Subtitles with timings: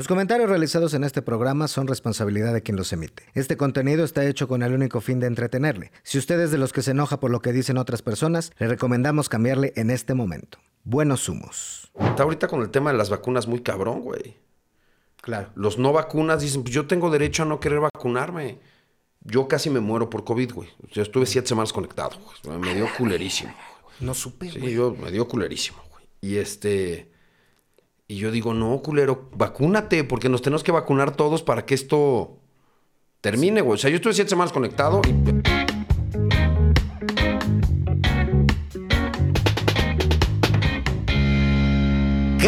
[0.00, 3.24] Los comentarios realizados en este programa son responsabilidad de quien los emite.
[3.34, 5.92] Este contenido está hecho con el único fin de entretenerle.
[6.04, 8.68] Si usted es de los que se enoja por lo que dicen otras personas, le
[8.68, 10.56] recomendamos cambiarle en este momento.
[10.84, 11.92] Buenos humos.
[12.00, 14.38] Está ahorita con el tema de las vacunas muy cabrón, güey.
[15.20, 15.50] Claro.
[15.54, 18.58] Los no vacunas dicen, pues yo tengo derecho a no querer vacunarme.
[19.20, 20.70] Yo casi me muero por COVID, güey.
[20.92, 22.58] Yo estuve siete semanas conectado, güey.
[22.58, 23.52] Me dio culerísimo.
[24.00, 26.04] No supe, Sí, yo me dio culerísimo, güey.
[26.22, 27.10] Y este.
[28.10, 32.40] Y yo digo, no, culero, vacúnate, porque nos tenemos que vacunar todos para que esto
[33.20, 33.76] termine, güey.
[33.76, 35.49] O sea, yo estuve siete semanas conectado y.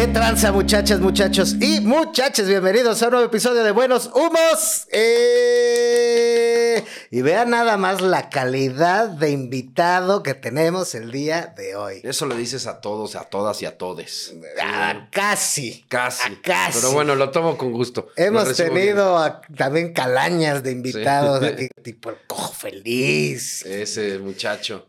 [0.03, 2.45] ¿Qué tranza, muchachas, muchachos y muchachas?
[2.45, 4.85] Bienvenidos a un nuevo episodio de Buenos Humos.
[4.91, 12.01] Eh, Y vean nada más la calidad de invitado que tenemos el día de hoy.
[12.03, 14.33] Eso le dices a todos, a todas y a todes.
[14.61, 15.85] Ah, casi.
[15.87, 16.21] Casi.
[16.33, 16.79] Ah, casi.
[16.79, 18.09] Pero bueno, lo tomo con gusto.
[18.17, 21.45] Lo Hemos tenido a- también calañas de invitados Sí.
[21.47, 23.65] aquí, tipo el cojo feliz.
[23.65, 24.85] Ese muchacho.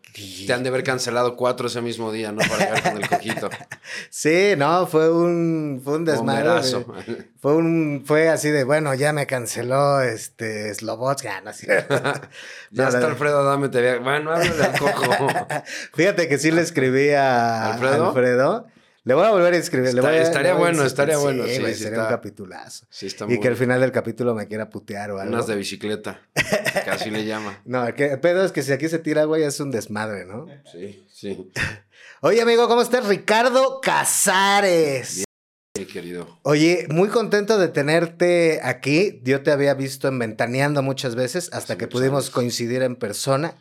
[0.46, 2.38] Te han de haber cancelado cuatro ese mismo día, ¿no?
[2.38, 3.50] Para llegar con el cojito.
[4.10, 6.62] Sí, no, fue un, fue un desmadre.
[7.40, 11.28] Fue un, fue así de, bueno, ya me canceló este Slobotsky.
[11.28, 11.66] Ah, no, sí.
[12.70, 15.28] Ya está Alfredo Adame, te Bueno, háblale al cojo.
[15.94, 18.08] Fíjate que sí le escribí a ¿Alfredo?
[18.08, 18.66] Alfredo.
[19.06, 19.92] Le voy a volver a escribir.
[19.92, 21.82] le Está- voy a- estaría le voy a bueno, estaría bueno, Sí, sí, güey, sí
[21.82, 22.86] sería está- un capitulazo.
[22.88, 25.32] Sí, está y muy que al final del capítulo me quiera putear o algo.
[25.34, 26.20] Unas de bicicleta,
[26.84, 27.60] que así le llama.
[27.66, 30.46] No, que, el pedo es que si aquí se tira, güey, es un desmadre, ¿no?
[30.72, 31.50] Sí, sí.
[32.22, 33.06] Oye, amigo, ¿cómo estás?
[33.06, 35.24] Ricardo Casares.
[35.76, 36.38] Mi querido.
[36.42, 39.20] Oye, muy contento de tenerte aquí.
[39.24, 42.30] Yo te había visto en Ventaneando muchas veces hasta que pudimos años.
[42.30, 43.54] coincidir en persona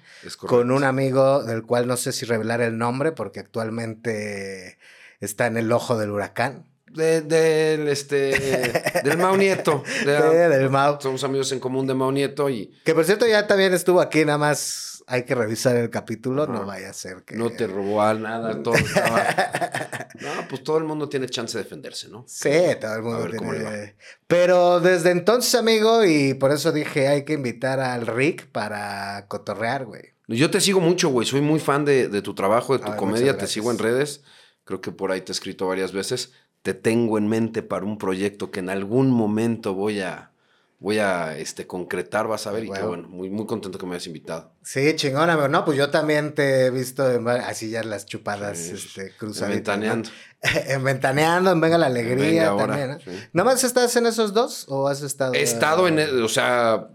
[0.46, 4.78] con un amigo del cual no sé si revelar el nombre porque actualmente
[5.24, 6.66] está en el ojo del huracán.
[6.92, 8.72] De- del, este,
[9.04, 9.84] del Mau Nieto.
[10.06, 11.00] De- Sí, del Mau.
[11.02, 14.24] Somos amigos en común de Mau Nieto y Que por cierto ya también estuvo aquí,
[14.26, 17.36] nada más hay que revisar el capítulo, no vaya a ser que...
[17.36, 19.26] no te robó a nada, todo estaba...
[20.22, 22.24] No, pues todo el mundo tiene chance de defenderse, ¿no?
[22.28, 23.96] Sí, todo el mundo tiene-
[24.28, 29.86] Pero desde entonces, amigo, y por eso dije, hay que invitar al Rick para cotorrear,
[29.86, 30.14] güey.
[30.28, 31.28] Yo te sigo mucho, güey.
[31.28, 33.38] Soy muy fan de, de tu trabajo, de tu Ay, comedia.
[33.38, 34.22] Te sigo en redes.
[34.66, 36.32] Creo que por ahí te he escrito varias veces.
[36.62, 40.32] Te tengo en mente para un proyecto que en algún momento voy a,
[40.80, 42.64] voy a este, concretar, vas a ver.
[42.64, 42.88] Y qué Huevo.
[42.88, 44.54] bueno, muy, muy contento que me hayas invitado.
[44.64, 45.50] Sí, chingón, amigo.
[45.50, 49.14] No, pues yo también te he visto en así ya las chupadas Sí, este, En
[49.18, 49.56] cruzaditas.
[49.78, 50.10] Ventaneando.
[50.68, 53.00] en Ventaneando, en Venga la Alegría Venga ahora, también, ¿no?
[53.00, 53.28] sí.
[53.34, 55.34] ¿Nada más estás en esos dos o has estado...?
[55.34, 56.88] He estado en, O el- o sea,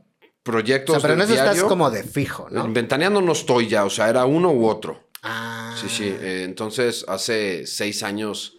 [0.42, 0.94] proyectos.
[0.94, 2.64] sea, pero en eso estás como de fijo, ¿no?
[2.64, 5.07] En Ventaneando no estoy ya, o sea, era uno u otro.
[5.22, 5.76] Ah.
[5.80, 6.04] Sí, sí.
[6.04, 8.56] eh, entonces, hace seis años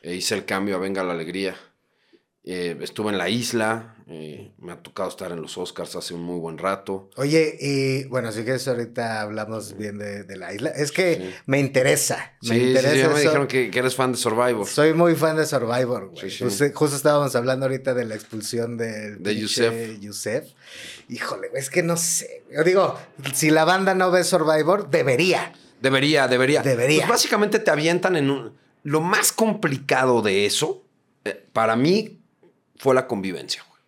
[0.00, 1.56] eh, hice el cambio a Venga la Alegría.
[2.44, 3.94] Eh, estuve en la isla.
[4.06, 7.10] me ha tocado estar en los Oscars hace un muy buen rato.
[7.16, 10.70] Oye, y bueno, si quieres ahorita hablamos bien de, de la isla.
[10.70, 11.34] Es que Sí.
[11.44, 14.66] me interesa, me Sí, interesa sí, ya me dijeron que, que eres fan de Survivor.
[14.66, 16.30] Soy muy fan de Survivor, güey.
[16.30, 16.44] Sí, sí.
[16.44, 20.00] Justo, justo estábamos hablando ahorita de la expulsión De pinche Yusef.
[20.00, 20.44] Yusef.
[21.10, 22.44] Híjole, es que no sé.
[22.50, 22.98] Yo digo,
[23.34, 25.52] si la banda no ve Survivor, debería.
[25.80, 26.62] Debería, debería.
[26.62, 26.98] Debería.
[27.00, 28.52] Pues básicamente te avientan en un...
[28.84, 30.84] Lo más complicado de eso,
[31.24, 32.20] eh, para mí,
[32.78, 33.62] fue la convivencia.
[33.68, 33.80] güey.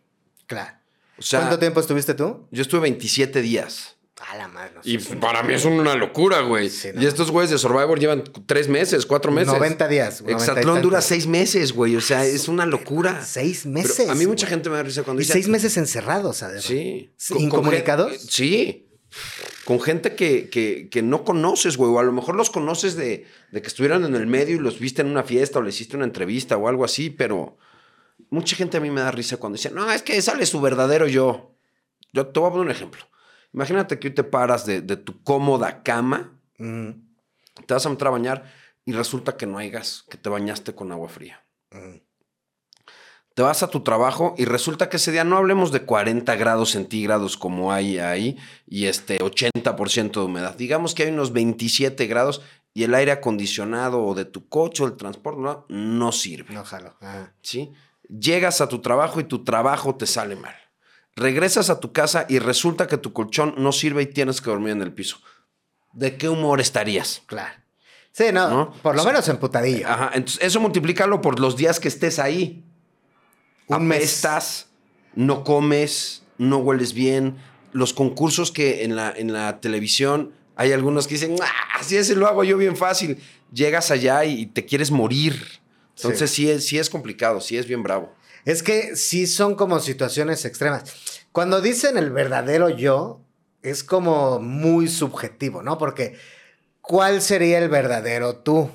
[0.47, 0.77] Claro.
[1.19, 2.47] O sea, ¿Cuánto tiempo estuviste tú?
[2.51, 3.97] yo estuve 27 días.
[4.31, 4.81] A la mano.
[4.84, 6.69] Y para mí es una locura, güey.
[6.69, 7.01] Sí, no.
[7.03, 9.49] Y estos güeyes de Survivor llevan tres meses, cuatro meses.
[9.55, 10.21] 90 días.
[10.21, 11.97] 90 y Exatlón dura seis meses, güey.
[11.97, 13.25] O sea, es una locura.
[13.25, 14.09] Seis Pero meses.
[14.11, 14.51] a mí mucha güey.
[14.57, 15.33] gente me da risa cuando Y dice...
[15.33, 16.65] seis meses encerrados, además.
[16.65, 17.10] Sí.
[17.16, 18.10] Sí, Con- con ¿Incomunicados?
[18.13, 18.87] gen- sí.
[19.65, 21.92] Con gente que, que, que no conoces, güey.
[21.92, 24.78] O a lo mejor los conoces de, de que estuvieran en el medio y los
[24.78, 27.59] viste en una fiesta o le hiciste una entrevista o algo así, pero
[28.30, 31.07] mucha gente a mí me da risa cuando dice, no, es que sale su verdadero
[31.07, 31.54] yo.
[32.12, 33.03] Yo te voy a poner un ejemplo.
[33.53, 36.91] Imagínate que hoy te paras de, de tu cómoda cama, Mm,
[37.66, 38.53] te vas a meter a bañar
[38.84, 41.42] y resulta que no hay gas, que te bañaste con agua fría.
[43.41, 46.72] Te vas a tu trabajo y resulta que ese día no hablemos de 40 grados
[46.72, 50.54] centígrados como hay ahí y este 80% de humedad.
[50.57, 52.42] Digamos que hay unos 27 grados
[52.75, 56.53] y el aire acondicionado o de tu coche o el transporte no, no sirve.
[56.53, 56.98] No jalo.
[57.01, 57.31] Ah.
[57.41, 57.72] ¿sí?
[58.10, 60.57] Llegas a tu trabajo y tu trabajo te sale mal.
[61.16, 64.72] Regresas a tu casa y resulta que tu colchón no sirve y tienes que dormir
[64.72, 65.16] en el piso.
[65.95, 67.22] ¿De qué humor estarías?
[67.25, 67.54] Claro.
[68.13, 68.72] Sí, no, ¿No?
[68.83, 69.89] por lo O sea, menos emputadillo.
[69.89, 72.66] Ajá, entonces eso multiplícalo por los días que estés ahí.
[73.71, 74.69] Apestas,
[75.15, 77.37] no comes, no hueles bien.
[77.72, 82.11] Los concursos que en la, en la televisión hay algunos que dicen, ah, así es,
[82.11, 83.19] lo hago yo bien fácil.
[83.53, 85.61] Llegas allá y te quieres morir.
[85.97, 88.15] Entonces sí, es, sí es complicado, sí es bien bravo.
[88.45, 90.84] Es que sí son como situaciones extremas.
[91.33, 93.21] Cuando dicen el verdadero yo,
[93.63, 95.78] es como muy subjetivo, ¿no?
[95.78, 96.16] Porque,
[96.81, 98.71] ¿cuál sería el verdadero tú?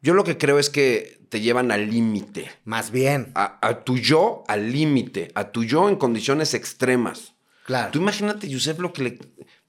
[0.00, 2.50] Yo lo que creo es que te llevan al límite.
[2.64, 5.30] Más bien, A, a tu yo al límite.
[5.34, 7.34] A tu yo en condiciones extremas.
[7.64, 7.90] claro.
[7.92, 9.18] Tú imagínate, Yusef, lo que le.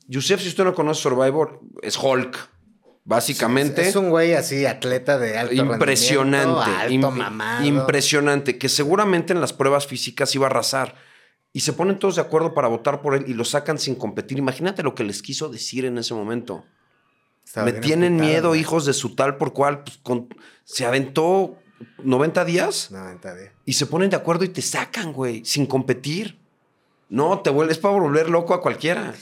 [0.08, 2.50] Yusef, si usted no conoce Survivor, es Hulk.
[3.06, 3.88] Básicamente.
[3.88, 6.70] Es un güey así, atleta de alto impresionante.
[6.70, 7.66] alto mamado.
[7.66, 8.58] Impresionante.
[8.58, 10.96] Que seguramente en las pruebas físicas iba a arrasar.
[11.52, 14.38] Y se ponen todos de acuerdo para votar por él y lo sacan sin competir.
[14.38, 16.64] Imagínate lo que les quiso decir en ese momento.
[17.50, 19.84] Estaba Me tienen miedo, hijos de su tal por cual.
[19.84, 20.28] pues, con-
[20.66, 21.58] se aventó
[22.04, 23.50] 90 días No, está bien.
[23.66, 26.38] y se ponen de acuerdo y te sacan, güey, sin competir.
[27.10, 29.16] No, te vuelves para volver loco a cualquiera.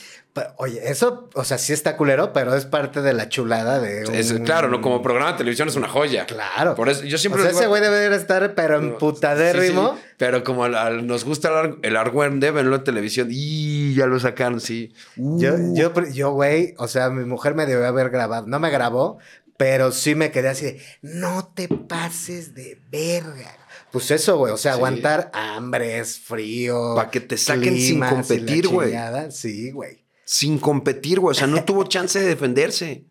[0.58, 4.34] Oye, eso, o sea, sí está culero, pero es parte de la chulada de Es,
[4.46, 6.26] claro, no como programa de televisión es una joya.
[6.26, 6.76] Claro.
[6.76, 9.94] Por eso yo siempre o sea, ese güey debe estar, pero emputadérrimo.
[9.96, 13.28] Sí, sí, pero como al- al- nos gusta el, ar- el argüende, verlo en televisión
[13.32, 14.94] y ya lo sacaron, sí.
[15.16, 15.76] Yo, Uh.
[15.76, 18.48] yo, yo, güey, o sea, mi mujer me debió haber grabado.
[18.48, 19.18] No me grabó,
[19.58, 23.56] pero sí me quedé así de, no te pases de verga.
[23.92, 24.78] Pues eso, güey, o sea, Sí.
[24.78, 26.94] aguantar hambres, frío.
[26.96, 28.94] Pa' que te saquen sin climas la competir, güey.
[29.32, 30.04] Sí, güey.
[30.30, 31.32] Sin competir, güey.
[31.32, 33.06] O sea, no tuvo chance de defenderse.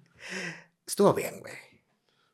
[0.86, 1.54] Estuvo bien, güey.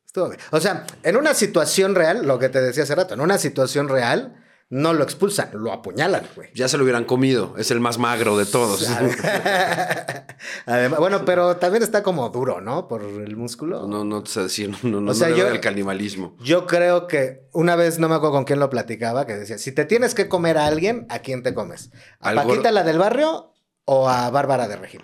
[0.05, 0.41] Estuvo bien.
[0.51, 3.87] O sea, en una situación real, lo que te decía hace rato, en una situación
[3.87, 6.49] real, no lo expulsan, lo apuñalan, güey.
[6.53, 7.55] Ya se lo hubieran comido.
[7.57, 8.85] Es el más magro de todos.
[10.65, 12.87] Además, bueno, pero también está como duro, ¿no?
[12.87, 13.87] Por el músculo.
[13.87, 14.69] No, no te sé decir.
[14.83, 16.35] No, no, no, O sea, no yo- al canibalismo.
[16.41, 19.71] Yo creo que una vez, no me acuerdo con quién lo platicaba, que decía, si
[19.71, 21.91] te tienes que comer a alguien, ¿a quién te comes?
[22.19, 23.52] ¿A Al Paquita la del barrio
[23.85, 25.03] o a Bárbara de Regil?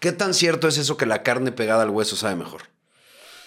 [0.00, 2.62] ¿Qué tan cierto es eso que la carne pegada al hueso sabe mejor?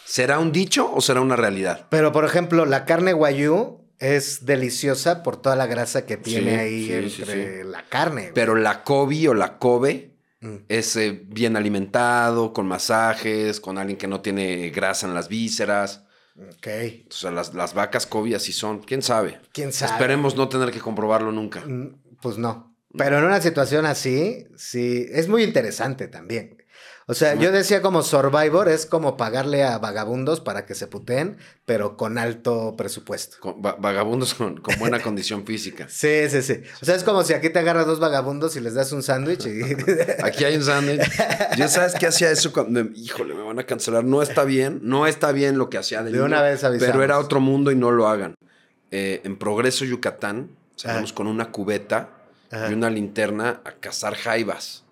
[0.06, 1.86] ¿Será un dicho o será una realidad?
[1.90, 6.58] Pero, por ejemplo, la carne guayú es deliciosa por toda la grasa que tiene Sí,
[6.58, 8.32] ahí sí, sí, entre la carne.
[8.34, 10.08] Pero la Kobe o la Kobe
[10.42, 10.56] Mm.
[10.70, 16.06] es eh, bien alimentado, con masajes, con alguien que no tiene grasa en las vísceras.
[16.38, 16.68] Ok.
[17.10, 18.80] O sea, las, las vacas Kobe así son.
[18.80, 19.42] ¿Quién sabe?
[19.52, 19.92] ¿Quién sabe?
[19.92, 21.60] Esperemos no tener que comprobarlo nunca.
[21.66, 21.90] Mm,
[22.22, 22.69] Pues no.
[22.98, 26.56] Pero en una situación así, sí, es muy interesante también.
[27.06, 31.38] O sea, yo decía como Survivor es como pagarle a vagabundos para que se puteen,
[31.66, 33.38] pero con alto presupuesto.
[33.40, 35.88] Con- va- vagabundos con, con buena condición física.
[35.90, 36.62] Sí, sí, sí.
[36.82, 39.48] O sea, es como si aquí te agarras dos vagabundos y les das un sándwich
[39.48, 39.62] y...
[40.24, 41.02] Aquí hay un sándwich.
[41.58, 44.04] Yo sabes qué hacía eso cuando, me- híjole, me van a cancelar.
[44.04, 46.92] No está bien, no está bien lo que hacía de, De una vez avisamos.
[46.92, 48.36] Pero era otro mundo y no lo hagan.
[48.92, 52.18] Eh, en Progreso, Yucatán, salimos con una cubeta
[52.52, 52.70] Ajá.
[52.70, 54.84] y una linterna a cazar jaivas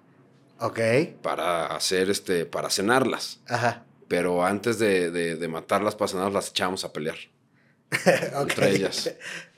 [0.60, 0.80] ok.
[1.22, 3.40] para hacer este, para cenarlas.
[3.48, 3.84] Ajá.
[4.08, 7.18] Pero antes de, de- de matarlas para cenarlas, las echábamos a pelear
[8.42, 9.14] entre ellas.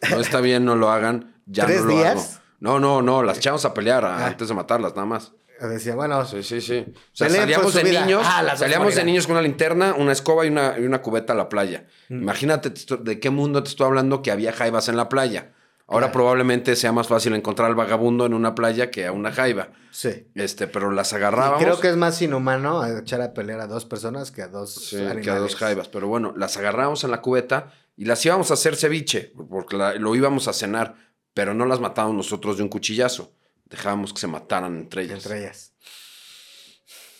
[0.10, 1.36] No está bien, no lo hagan.
[1.46, 2.12] Ya ¿Tres no lo días?
[2.12, 2.44] hago.
[2.60, 4.28] No, no, no, las echamos a pelear a- Ah.
[4.28, 5.32] antes de matarlas, nada más.
[5.62, 6.86] Decía, bueno, Sí, sí, sí.
[6.88, 10.46] O sea, por salíamos de niños, Ah, salíamos de niños con una linterna, una escoba
[10.46, 11.86] y una, y una cubeta a la playa.
[12.08, 12.22] Mm.
[12.22, 15.52] Imagínate de qué mundo te estoy hablando que había jaivas en la playa.
[15.92, 16.14] Ahora Claro.
[16.14, 19.70] probablemente sea más fácil encontrar al vagabundo en una playa que a una jaiba.
[19.92, 20.28] sí.
[20.36, 21.64] Este, pero las Y agarrábamos.
[21.64, 24.98] creo que es más inhumano echar a pelear a dos personas que a dos Sí,
[25.24, 25.88] que a dos jaivas.
[25.88, 29.96] Pero bueno, las agarrábamos en la cubeta y las íbamos a hacer ceviche, porque la-
[29.96, 30.96] lo íbamos a cenar,
[31.34, 33.34] pero no las matábamos nosotros de un cuchillazo.
[33.66, 35.18] Dejábamos que se mataran entre ellas.
[35.26, 35.74] Entre ellas.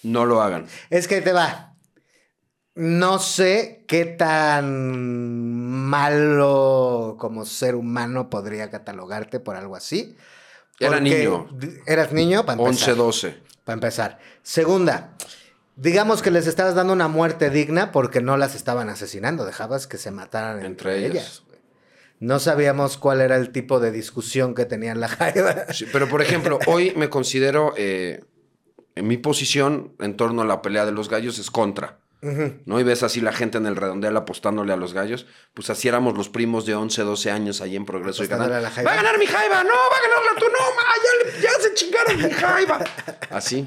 [0.04, 0.68] No lo hagan.
[0.90, 1.69] Es que te va.
[2.76, 10.16] No sé qué tan malo como ser humano podría catalogarte por algo así.
[10.80, 11.50] Era niño.
[11.86, 12.92] Eras niño para empezar.
[12.92, 13.38] 11, 12.
[13.66, 14.20] Para empezar.
[14.44, 15.16] Segunda,
[15.76, 19.46] digamos que les estabas dando una muerte digna porque no las estaban asesinando.
[19.46, 21.44] Dejabas que se mataran entre, Entre ellas.
[22.20, 25.72] No sabíamos cuál era el tipo de discusión que tenían la jaiba.
[25.74, 28.24] Sí, pero, por ejemplo, hoy me considero, eh,
[28.96, 32.00] en mi posición en torno a la pelea de los gallos es contra.
[32.22, 32.80] ¿No?
[32.80, 35.26] Y ves así la gente en el redondel apostándole a los gallos.
[35.54, 38.48] Pues así éramos los primos de 11, 12 años ahí en Progreso y a la.
[38.48, 39.64] ¡Va a ganar mi jaiba!
[39.64, 39.70] ¡No!
[39.70, 40.46] ¡Va a ganarla tú!
[40.46, 40.76] ¡No!
[40.76, 42.80] ma, ya, se chingaron mi jaiba!
[43.30, 43.66] Así.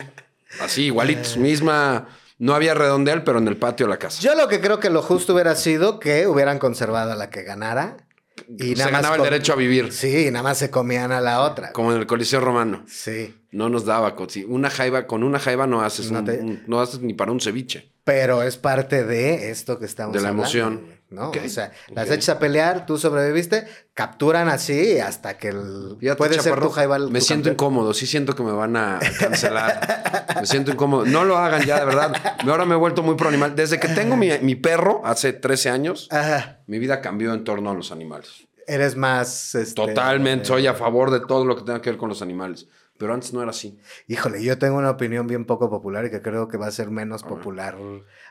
[0.60, 1.36] Así, igualitos.
[1.38, 4.20] Misma, No había redondel, pero en el patio de la casa.
[4.20, 7.44] Yo lo que creo que lo justo hubiera sido que hubieran conservado a la que
[7.44, 7.96] ganara.
[8.58, 9.92] Y Se ganaba el derecho a vivir.
[9.92, 11.72] Sí, y nada más se comían a la otra.
[11.72, 12.84] Como en el Coliseo Romano.
[12.86, 13.34] Sí.
[13.50, 14.14] No nos daba.
[14.48, 17.32] Una jaiba, con una jaiba no haces, No un- te- un- no haces ni para
[17.32, 17.90] un ceviche.
[18.04, 20.86] Pero es parte de esto que estamos De la hablando, emoción.
[21.12, 21.30] ¿No?
[21.30, 26.40] O sea, las echas a pelear, tú sobreviviste, capturan así hasta que el, Fíjate, puede
[26.40, 27.10] ser tu jaibal.
[27.10, 27.54] Me tu siento campeón.
[27.54, 27.94] incómodo.
[27.94, 30.34] Sí siento que me van a cancelar.
[30.40, 31.04] me siento incómodo.
[31.06, 32.12] No lo hagan ya, de verdad.
[32.46, 33.54] Ahora me he vuelto muy pro animal.
[33.54, 36.60] Desde que tengo mi, mi perro, hace 13 años, Ajá.
[36.66, 38.46] mi vida cambió en torno a los animales.
[38.66, 39.54] Eres más.
[39.54, 40.44] este, Totalmente.
[40.44, 42.66] eh, Soy a favor de todo lo que tenga que ver con los animales.
[43.02, 43.76] Pero antes no era así.
[44.06, 46.88] Híjole, yo tengo una opinión bien poco popular y que creo que va a ser
[46.88, 47.76] menos popular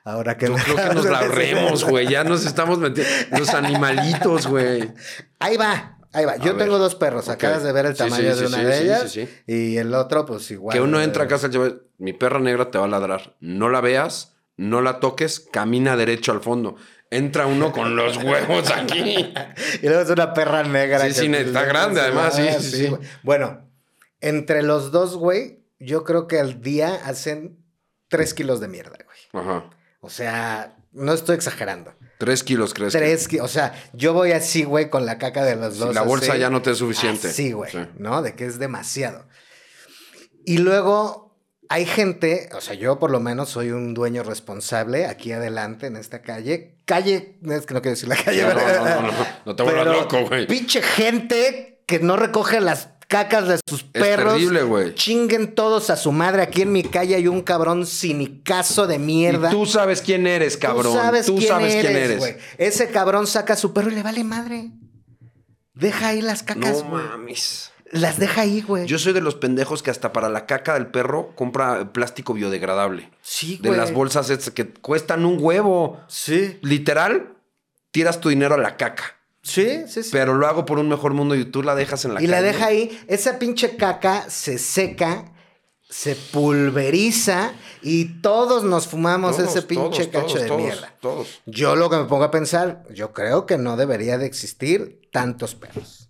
[0.06, 2.08] ahora que Yo creo que nos la ahorremos, güey.
[2.08, 3.12] Ya nos estamos metiendo.
[3.38, 4.94] Los animalitos, güey.
[5.40, 6.38] Ahí va, ahí va.
[6.38, 7.28] Yo tengo dos perros.
[7.28, 9.12] Acabas de ver el Sí, tamaño sí, de sí, una sí, de sí, ellas.
[9.12, 9.30] sí, sí.
[9.54, 10.74] Y el otro, pues igual.
[10.74, 13.36] Que uno eh, entra a casa chaval, mi perra negra te va a ladrar.
[13.42, 16.78] No la veas, no la toques, camina derecho al fondo.
[17.10, 19.34] Entra uno con los huevos aquí.
[19.82, 21.02] Y luego es una perra negra.
[21.02, 22.96] Sí, sí, está grande, además, sí, Ah, sí, sí.
[23.22, 23.70] Bueno,
[24.22, 27.58] entre los dos, güey, yo creo que al día hacen
[28.08, 29.44] tres kilos de mierda, güey.
[29.46, 29.70] Ajá.
[30.00, 31.94] O sea, no estoy exagerando.
[32.18, 32.94] Tres kilos, ¿crees?
[32.94, 33.46] Tres kilos.
[33.46, 35.96] O sea, yo voy así, güey, con la caca de los Si dos.
[35.96, 36.42] la bolsa así.
[36.42, 37.32] ya no te es suficiente.
[37.32, 37.72] Sí, güey.
[37.72, 37.80] Sí.
[37.98, 38.22] ¿No?
[38.22, 39.28] De que es demasiado.
[40.46, 45.32] Y luego hay gente, o sea, yo por lo menos soy un dueño responsable aquí
[45.32, 46.78] adelante en esta calle.
[46.86, 48.96] Calle, es que no quiero decir la calle, No, no, ¿verdad?
[48.96, 49.28] no, no, no.
[49.46, 50.46] No te vuelvas loco, güey.
[50.48, 54.34] Pinche gente que no recoge las cacas de sus perros.
[54.36, 54.96] terrible, güey.
[54.96, 56.42] Chinguen todos a su madre.
[56.42, 59.50] Aquí en mi calle hay un cabrón sinicazo de mierda.
[59.50, 60.94] Y tú sabes quién eres, cabrón.
[60.94, 62.18] Tú sabes, quién, sabes eres, quién eres.
[62.20, 62.36] güey.
[62.58, 64.72] Ese cabrón saca a su perro y le vale madre.
[65.74, 67.72] Deja ahí las cacas, No mames.
[67.92, 68.86] Las deja ahí, güey.
[68.88, 73.12] Yo soy de los pendejos que hasta para la caca del perro compra plástico biodegradable.
[73.22, 73.78] Sí, De güey.
[73.80, 76.00] las bolsas que cuestan un huevo.
[76.08, 77.34] Sí, Literal,
[77.92, 79.18] tiras tu dinero a la caca.
[79.42, 80.10] Sí, sí, sí.
[80.12, 82.42] Pero lo hago por un mejor mundo y tú la dejas en la y la
[82.42, 83.00] deja ahí.
[83.08, 85.32] Esa pinche caca se seca,
[85.90, 90.96] se pulveriza y todos nos fumamos Todos, ese pinche todos, cacho todos, de mierda.
[91.00, 91.42] Todos.
[91.46, 95.56] Yo lo que me pongo a pensar, yo creo que no debería de existir tantos
[95.56, 96.01] perros.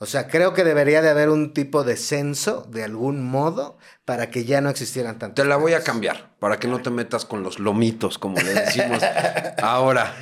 [0.00, 4.30] O sea, creo que debería de haber un tipo de censo de algún modo para
[4.30, 5.42] que ya no existieran tantos.
[5.42, 8.54] Te la voy a cambiar para que no te metas con los lomitos, como le
[8.54, 9.02] decimos
[9.60, 10.14] ahora.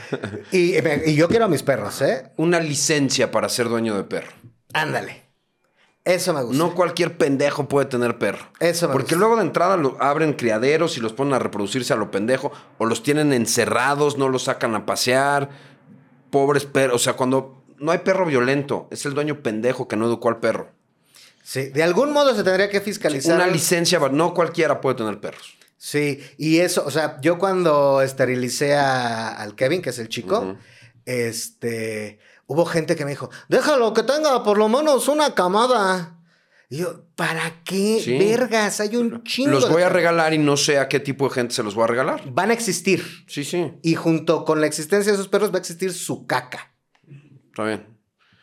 [0.51, 2.33] Y, y yo quiero a mis perros, ¿eh?
[2.39, 4.33] Una licencia para ser dueño de perro.
[4.73, 5.25] Ándale.
[6.07, 6.57] Eso me gusta.
[6.57, 8.47] No cualquier pendejo puede tener perro.
[8.61, 9.19] Eso me Porque gusta.
[9.19, 12.51] luego de entrada lo, abren criaderos y los ponen a reproducirse a lo pendejo.
[12.79, 15.51] O los tienen encerrados, no los sacan a pasear.
[16.31, 16.95] Pobres perros.
[16.95, 20.41] O sea, cuando no hay perro violento, es el dueño pendejo que no educó al
[20.41, 20.73] perro.
[21.43, 23.37] Sí, de algún modo se tendría que fiscalizar.
[23.37, 25.57] Una licencia, no cualquiera puede tener perros.
[25.79, 30.57] Sí, y eso, o sea, yo cuando esterilicé a- al Kevin, que es el chico,
[31.05, 36.13] este, hubo gente que me dijo, déjalo que tenga por lo menos una camada.
[36.69, 38.01] Y yo, ¿para qué?
[38.03, 38.19] Sí.
[38.19, 39.51] Vergas, hay un chingo.
[39.53, 41.77] Los de voy a regalar y no sé a qué tipo de gente se los
[41.77, 42.23] voy a regalar.
[42.33, 43.05] Van a existir.
[43.29, 46.73] Sí, sí, Y junto con la existencia de esos perros va a existir su caca.
[47.57, 47.87] Está bien.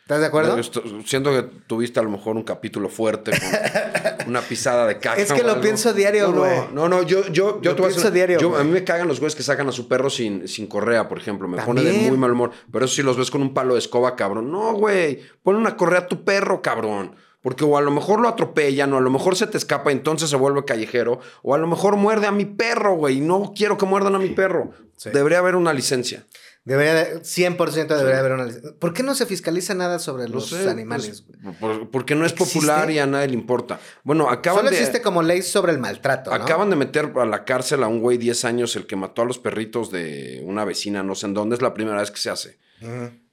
[0.02, 0.62] ¿Estás de acuerdo?
[1.06, 5.16] Siento que tuviste a lo mejor un capítulo fuerte con una pisada de caca.
[5.20, 6.58] Es que lo pienso diario, no, güey.
[6.74, 8.60] No, no, no, yo, yo, yo Lo te pienso hacer- diario, yo- güey.
[8.60, 11.16] a mí me cagan los güeyes que sacan a su perro sin, sin correa, por
[11.16, 11.48] ejemplo.
[11.48, 12.50] Me pone de muy mal humor.
[12.70, 14.50] Pero eso sí los ves con un palo de escoba, cabrón.
[14.52, 15.20] No, güey.
[15.42, 17.16] Ponle una correa a tu perro, cabrón.
[17.40, 19.94] Porque o a lo mejor lo atropellan, o a lo mejor se te escapa y
[19.94, 23.20] entonces se vuelve callejero, o a lo mejor muerde a mi perro, güey.
[23.20, 24.70] No quiero que muerdan a mi perro.
[24.96, 25.10] Sí.
[25.10, 26.26] Debería haber una licencia.
[26.64, 28.72] Debería de- 100% debería haber una licencia.
[28.78, 31.24] ¿Por qué no se fiscaliza nada sobre No los sé, animales?
[31.42, 33.78] pues, por- porque no es popular y a nadie le importa.
[34.02, 34.78] Bueno, acaban Solo de...
[34.78, 36.42] existe como ley sobre el maltrato, ¿no?
[36.42, 39.24] Acaban de meter a la cárcel a un güey 10 años, el que mató a
[39.26, 42.30] los perritos de una vecina, no sé en dónde, es la primera vez que se
[42.30, 42.58] hace.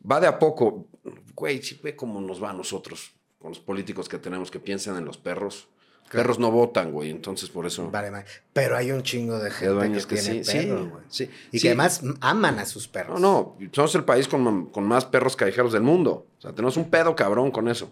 [0.10, 0.88] Va de a poco.
[1.34, 4.98] Güey, sí ve cómo nos va a nosotros, con los políticos que tenemos que piensan
[4.98, 5.70] en los perros.
[6.10, 7.89] Perros no votan, güey, entonces por eso...
[7.89, 8.25] Vale, vale.
[8.53, 11.03] Pero hay un chingo de gente que, que tiene sí, sí, perro, güey.
[11.10, 11.29] sí.
[11.51, 11.62] Y Sí.
[11.63, 13.20] que además aman a sus perros.
[13.22, 16.27] No, no, somos el país con, con más perros callejeros del mundo.
[16.38, 17.91] O sea, tenemos un pedo cabrón con eso.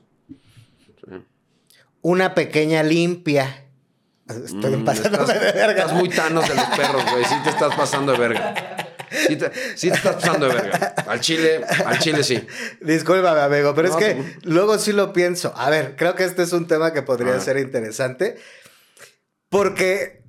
[2.02, 3.66] Una pequeña limpia.
[4.28, 5.72] Estoy Mm, estás, de verga.
[5.84, 7.26] estás muy tanos de los perros, güey.
[7.26, 8.69] Sí te estás pasando de verga.
[9.28, 10.94] Sí te, sí te estás pasando de verga.
[11.08, 12.46] Al chile, al chile sí.
[12.82, 15.54] Discúlpame, amigo, pero No, es que luego sí lo pienso.
[15.56, 17.40] A ver, creo que este es un tema que podría Ah.
[17.40, 18.38] ser interesante.
[19.50, 20.22] Porque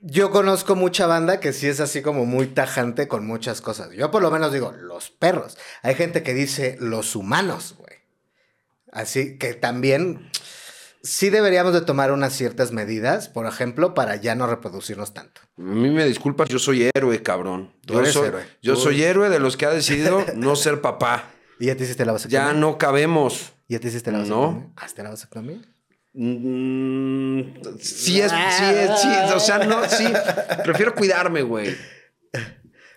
[0.00, 3.90] yo conozco mucha banda que sí es así como muy tajante con muchas cosas.
[3.92, 5.58] Yo por lo menos digo, los perros.
[5.82, 7.90] Hay gente que dice los humanos, güey.
[8.92, 10.30] Así que también
[11.02, 15.40] sí deberíamos de tomar unas ciertas medidas, por ejemplo, para ya no reproducirnos tanto.
[15.58, 17.72] A mí me disculpas, yo soy héroe, cabrón.
[17.86, 18.42] Tú Yo eres soy, héroe.
[18.62, 21.30] Yo soy héroe de los que ha decidido no ser papá.
[21.58, 22.46] ¿Y ya te hiciste la vasectomía?
[22.48, 23.52] Ya no cabemos.
[23.68, 24.40] ¿Ya te hiciste la No.
[24.40, 24.72] vasectomía?
[24.76, 25.60] ¿Hasta la vasectomía?
[26.12, 27.40] Mm,
[27.78, 30.04] sí es, sí es, sí, o sea, no, sí.
[30.64, 31.76] Prefiero cuidarme, güey.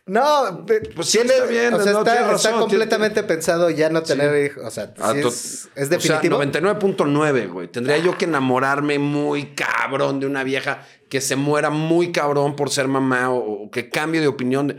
[0.06, 4.46] No, Pues sí, tiene- está bien, o sea, no, está, completamente pensado ya no tener
[4.46, 4.64] hijos.
[4.66, 6.36] O sea, Ah, sí to- es, es definitivo.
[6.38, 7.70] O sea, 99.9, güey.
[7.70, 12.70] Tendría yo que enamorarme muy cabrón de una vieja que se muera muy cabrón por
[12.70, 14.78] ser mamá o, o que cambie de opinión.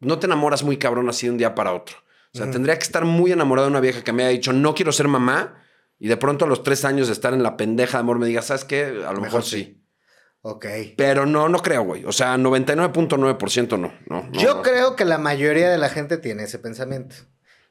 [0.00, 1.96] No te enamoras muy cabrón así de un día para otro.
[2.34, 4.74] O sea, tendría que estar muy enamorado de una vieja que me haya dicho, no
[4.74, 5.62] quiero ser mamá.
[6.00, 8.26] Y de pronto a los tres años de estar en la pendeja de amor me
[8.26, 8.84] diga, ¿sabes qué?
[8.84, 9.80] A lo mejor, Mejor sí.
[10.42, 10.66] Ok.
[10.96, 12.04] Pero no, no creo, güey.
[12.04, 13.92] O sea, 99.9% no.
[14.06, 14.62] no, no, Yo no.
[14.62, 17.16] creo que la mayoría de la gente tiene ese pensamiento.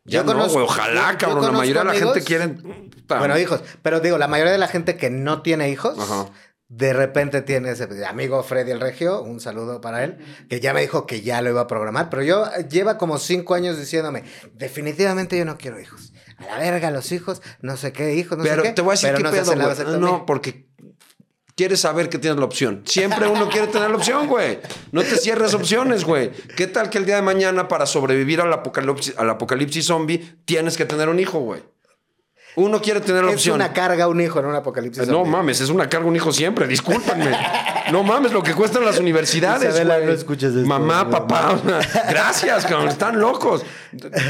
[0.03, 0.65] Ya Yo no, conozco- güey.
[0.67, 1.35] yo- Ojalá, yo cabrón.
[1.41, 2.47] La conozco mayoría de la gente amigos- quiere...
[2.89, 3.19] puta.
[3.19, 3.61] Bueno, hijos.
[3.81, 6.29] Pero digo, la mayoría de la gente que no tiene hijos, Ajá.
[6.69, 10.17] de repente tiene ese amigo Freddy el Regio, un saludo para él,
[10.49, 13.17] que ya me dijo que ya lo iba a programar, pero yo eh, lleva como
[13.17, 16.13] cinco años diciéndome, definitivamente yo no quiero hijos.
[16.37, 18.73] A la verga los hijos, no sé qué hijos, no pero sé qué.
[18.75, 19.99] te voy a decir pero qué no se pedo, la vasectomía.
[19.99, 20.66] No, porque
[21.57, 22.83] quieres saber que tienes la opción.
[22.85, 24.59] Siempre uno quiere tener la opción, güey.
[24.93, 26.31] No te cierres opciones, güey.
[26.55, 30.77] ¿Qué tal que el día de mañana, para sobrevivir al apocalipsis, al apocalipsis zombie, tienes
[30.77, 31.61] que tener un hijo, güey?
[32.55, 33.55] Uno quiere tener la Es opción.
[33.55, 35.07] una carga un hijo en un apocalipsis.
[35.07, 35.31] No zombie.
[35.31, 37.31] mames, es una carga un hijo siempre, discúlpenme.
[37.91, 40.07] No mames, lo que cuestan las universidades, Isabela, güey.
[40.07, 41.09] no escuches esto, Mamá, no.
[41.11, 43.63] papá, sea, gracias, cabrón, están locos.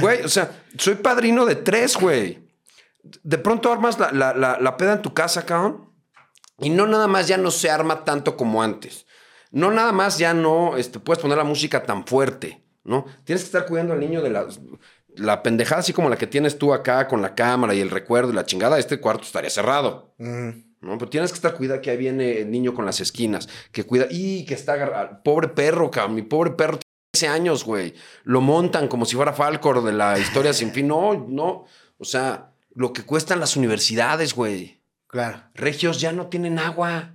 [0.02, 2.40] Güey, o sea, soy padrino de tres, güey.
[3.24, 5.90] De pronto armas la, la- la- la peda en tu casa, cabrón.
[6.60, 9.06] Y no nada más ya no se arma tanto como antes.
[9.52, 13.06] No nada más ya no este, puedes poner la música tan fuerte, ¿no?
[13.24, 14.48] Tienes que estar cuidando al niño de la,
[15.16, 18.32] la pendejada así como la que tienes tú acá con la cámara y el recuerdo
[18.32, 18.80] y la chingada.
[18.80, 20.14] Este cuarto estaría cerrado.
[20.18, 20.68] Mm.
[20.82, 20.98] ¿no?
[20.98, 24.08] Pero tienes que estar cuidado que ahí viene el niño con las esquinas, que cuida,
[24.10, 25.22] y que está agarrado.
[25.24, 27.94] Pobre perro, cabrón, mi pobre perro tiene 13 años, güey.
[28.24, 30.88] Lo montan como si fuera Falcor de la historia sin fin.
[30.88, 31.66] No, no.
[31.98, 34.77] O sea, lo que cuestan las universidades, güey.
[35.08, 35.44] Claro.
[35.54, 37.14] Regios ya no tienen agua.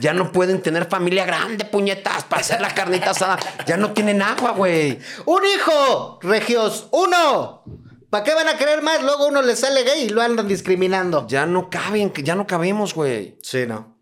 [0.00, 3.38] Ya no pueden tener familia grande, puñetas, para hacer la carnita asada.
[3.66, 5.00] Ya no tienen agua, güey.
[5.26, 6.18] ¡Un hijo!
[6.22, 7.64] Regios, uno.
[8.08, 9.02] ¿Para qué van a querer más?
[9.02, 11.26] Luego uno le sale gay y lo andan discriminando.
[11.26, 13.38] Ya no caben, ya no cabemos, güey.
[13.42, 13.93] Sí, no.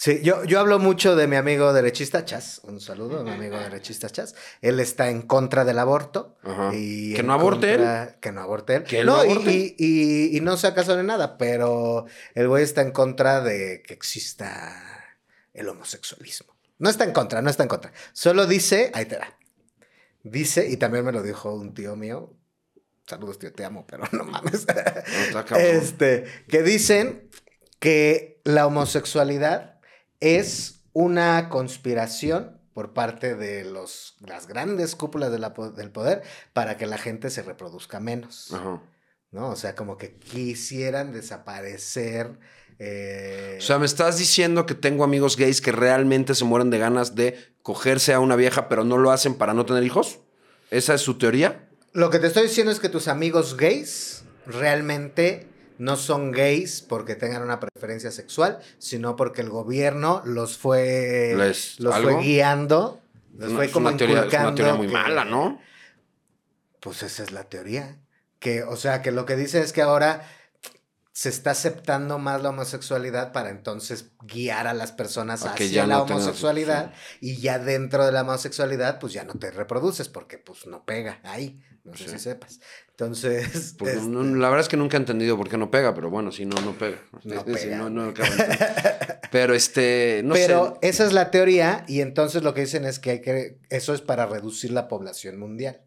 [0.00, 2.60] Sí, yo, yo hablo mucho de mi amigo derechista Chas.
[2.62, 4.36] Un saludo a mi amigo derechista Chas.
[4.60, 6.36] Él está en contra del aborto.
[6.44, 6.70] Ajá.
[6.72, 8.84] Y ¿Que no aborte contra- Que no aborte él.
[8.84, 9.50] ¿Que él no, aborte?
[9.52, 13.82] Y, y- y no se acaso de nada, pero el güey está en contra de
[13.84, 14.72] que exista
[15.52, 16.54] el homosexualismo.
[16.78, 17.92] No está en contra, no está en contra.
[18.12, 19.36] Solo dice, ahí te va.
[20.22, 22.36] Dice, y también me lo dijo un tío mío.
[23.04, 24.64] Saludos, tío, te amo, pero no mames.
[25.32, 25.44] No.
[25.58, 27.28] Este, que dicen
[27.80, 29.77] que la homosexualidad
[30.20, 36.22] es una conspiración por parte de los, las grandes cúpulas de la po- del poder
[36.52, 38.52] para que la gente se reproduzca menos.
[38.52, 38.80] Ajá.
[39.30, 39.50] ¿No?
[39.50, 42.38] O sea, como que quisieran desaparecer.
[42.78, 46.78] eh, O sea, me estás diciendo que tengo amigos gays que realmente se mueren de
[46.78, 50.20] ganas de cogerse a una vieja, pero no lo hacen para no tener hijos.
[50.70, 51.68] ¿Esa es su teoría?
[51.92, 55.46] Lo que te estoy diciendo es que tus amigos gays realmente
[55.78, 61.78] no son gays porque tengan una preferencia sexual, sino porque el gobierno los fue, Les-
[61.80, 62.10] los ¿algo?
[62.12, 63.00] fue guiando,
[63.36, 65.60] los fue como una teoría, es una teoría muy que- mala, ¿no?
[66.80, 67.96] Pues esa es la teoría.
[68.38, 70.24] Que, o sea, que lo que dice es que ahora
[71.18, 76.00] se está aceptando más la homosexualidad para entonces guiar a las personas hacia ya la
[76.02, 80.84] homosexualidad y ya dentro de la homosexualidad pues ya no te reproduces porque pues no
[80.84, 82.10] pega ahí, no sé Sí.
[82.10, 82.60] si sepas.
[82.90, 86.08] Entonces, este, no- la verdad es que nunca he entendido por qué no pega, pero
[86.08, 86.98] bueno, si no, no pega.
[87.24, 88.14] No Sí, pega, no, no
[89.32, 90.88] pero este, no pero sé.
[90.88, 94.02] esa es la teoría y entonces lo que dicen es que hay que eso es
[94.02, 95.80] para reducir la población mundial.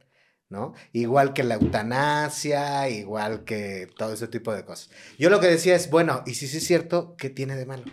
[0.51, 0.73] ¿No?
[0.91, 4.89] Igual que la eutanasia, igual que todo ese tipo de cosas.
[5.17, 7.85] Yo lo que decía es, bueno, y si sí es cierto, ¿qué tiene de malo?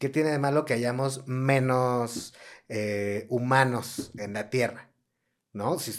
[0.00, 2.34] ¿Qué tiene de malo que hayamos menos
[2.68, 4.90] eh, humanos en la Tierra?
[5.52, 5.78] ¿No?
[5.78, 5.92] Si,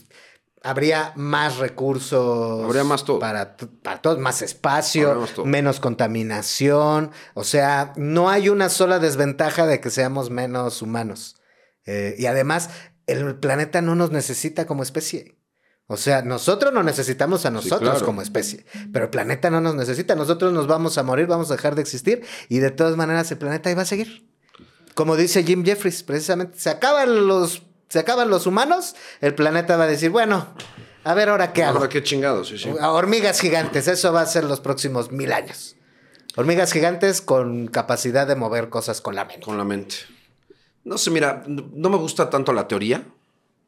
[0.64, 2.66] habría más recursos.
[2.66, 3.20] Habría más todo.
[3.20, 7.12] Para, para todos, más espacio, más menos contaminación.
[7.34, 11.38] O sea, no hay una sola desventaja de que seamos menos humanos.
[11.86, 12.70] Eh, y además,
[13.08, 15.38] el planeta no nos necesita como especie.
[15.88, 18.06] O sea, nosotros nos necesitamos a nosotros claro.
[18.06, 20.16] como especie, pero el planeta no nos necesita.
[20.16, 23.38] Nosotros nos vamos a morir, vamos a dejar de existir y de todas maneras el
[23.38, 24.28] planeta ahí va a seguir.
[24.96, 29.84] Como dice Jim Jeffries, precisamente, se acaban los, se acaban los humanos, el planeta va
[29.84, 30.54] a decir, bueno,
[31.04, 31.80] a ver ahora qué hago.
[31.80, 32.70] Ahora qué chingados, sí, sí.
[32.82, 35.76] Hormigas gigantes, eso va a ser los próximos mil años.
[36.36, 39.46] Hormigas gigantes con capacidad de mover cosas con la mente.
[39.46, 39.96] Con la mente.
[40.84, 43.06] No sé, mira, no me gusta tanto la teoría.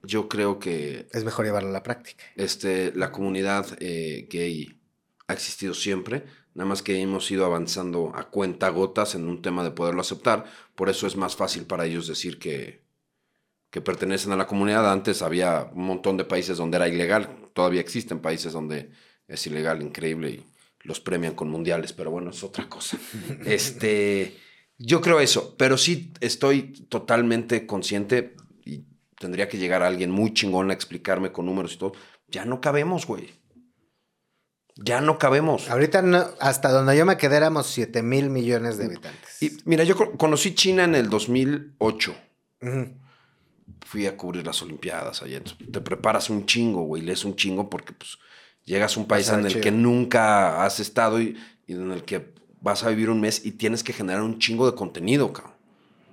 [0.04, 2.24] Yo creo que Es mejor llevarlo a la práctica.
[2.36, 4.80] este, la comunidad eh, gay
[5.28, 9.64] ha existido siempre, nada más que hemos ido avanzando a cuenta gotas en un tema
[9.64, 12.84] de poderlo aceptar, por eso es más fácil para ellos decir que,
[13.72, 14.92] que pertenecen a la comunidad.
[14.92, 18.92] Antes había un montón de países donde era ilegal, todavía existen países donde
[19.28, 20.46] es ilegal, increíble, y
[20.84, 23.00] los premian con mundiales, pero bueno, es otra cosa.
[23.46, 24.38] este,
[24.78, 28.36] yo creo eso, pero sí estoy totalmente consciente
[28.66, 28.84] y
[29.20, 31.94] tendría que llegar alguien muy chingón a explicarme con números y todo.
[32.28, 33.30] Ya no cabemos, güey.
[34.78, 35.70] Ya no cabemos.
[35.70, 39.42] Ahorita no- hasta donde yo me quedé éramos 7 mil millones de habitantes.
[39.42, 42.14] Y mira, yo co- conocí China en el 2008.
[42.62, 42.98] Ujú.
[43.86, 45.42] Fui a cubrir las Olimpiadas allá.
[45.72, 47.02] Te preparas un chingo, güey.
[47.04, 48.18] Lees un chingo porque pues,
[48.66, 49.62] llegas a un país en el chido.
[49.62, 52.34] que nunca has estado y, y en el que
[52.66, 55.54] vas a vivir un mes y tienes que generar un chingo de contenido, cabrón.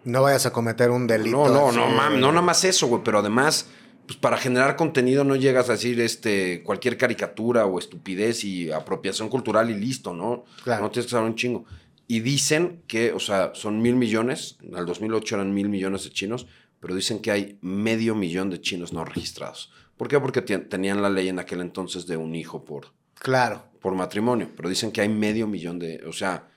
[0.04, 1.48] No vayas a cometer un delito.
[1.48, 2.20] No, no, así, no, mam, güey.
[2.20, 3.68] no nada más eso, güey, pero además,
[4.06, 9.30] pues para generar contenido no llegas a decir este cualquier caricatura o estupidez y apropiación
[9.30, 10.44] cultural y listo, ¿no?
[10.62, 10.82] Claro.
[10.82, 11.64] No tienes que saber un chingo.
[12.06, 16.46] Y dicen que, o sea, son mil millones, el 2008 eran mil millones de chinos,
[16.80, 19.72] pero dicen que hay medio millón de chinos no registrados.
[19.96, 20.20] ¿Por qué?
[20.20, 23.71] Porque tenían la ley en aquel entonces de un hijo por, Claro.
[23.82, 26.48] Por matrimonio, pero dicen que hay medio millón de, o sea,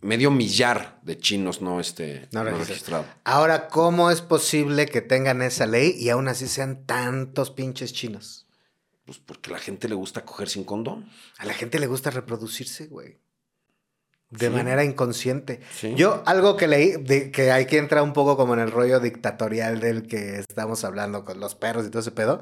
[0.00, 2.68] medio millar de chinos no, este, No no registrados.
[2.68, 3.06] registrados.
[3.24, 8.46] Ahora, ¿cómo es posible que tengan esa ley y aún así sean tantos pinches chinos?
[9.04, 11.10] Pues porque a la gente le gusta coger sin condón.
[11.38, 13.18] A la gente le gusta reproducirse, güey.
[14.30, 14.52] De Sí.
[14.52, 15.60] manera inconsciente.
[15.72, 15.94] Sí.
[15.96, 19.00] Yo, algo que leí, de, que hay que entrar un poco como en el rollo
[19.00, 22.40] dictatorial del que estamos hablando con los perros y todo ese pedo.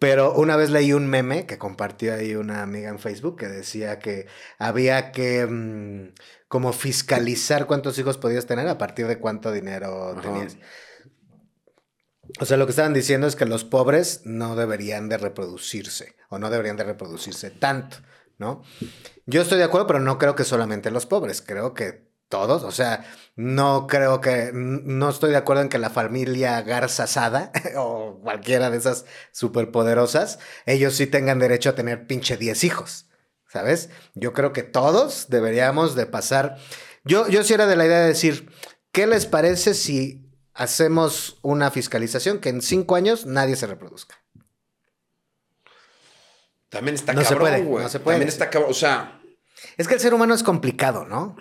[0.00, 3.98] Pero una vez leí un meme que compartió ahí una amiga en Facebook que decía
[3.98, 4.26] que
[4.58, 6.14] había que mm,
[6.48, 10.22] como fiscalizar cuántos hijos podías tener a partir de cuánto dinero Ajá.
[10.22, 10.56] tenías.
[12.40, 16.38] O sea, lo que estaban diciendo es que los pobres no deberían de reproducirse o
[16.38, 17.98] no deberían de reproducirse tanto,
[18.38, 18.62] ¿no?
[19.26, 22.72] Yo estoy de acuerdo, pero no creo que solamente los pobres, creo que todos, o
[22.72, 23.04] sea,
[23.36, 28.70] no creo que, no estoy de acuerdo en que la familia Garza Sada o cualquiera
[28.70, 33.06] de esas superpoderosas, ellos sí tengan derecho a tener pinche 10 hijos,
[33.48, 33.90] ¿sabes?
[34.14, 36.56] Yo creo que todos deberíamos de pasar,
[37.04, 38.50] yo, yo sí era de la idea de decir,
[38.90, 44.25] ¿qué les parece si hacemos una fiscalización que en cinco años nadie se reproduzca?
[46.68, 47.82] También está No se cabrón, puede, güey.
[47.84, 48.14] no se puede.
[48.16, 48.70] También está cabrón.
[48.70, 49.20] O sea,
[49.76, 51.36] Es que el ser humano es complicado, ¿no?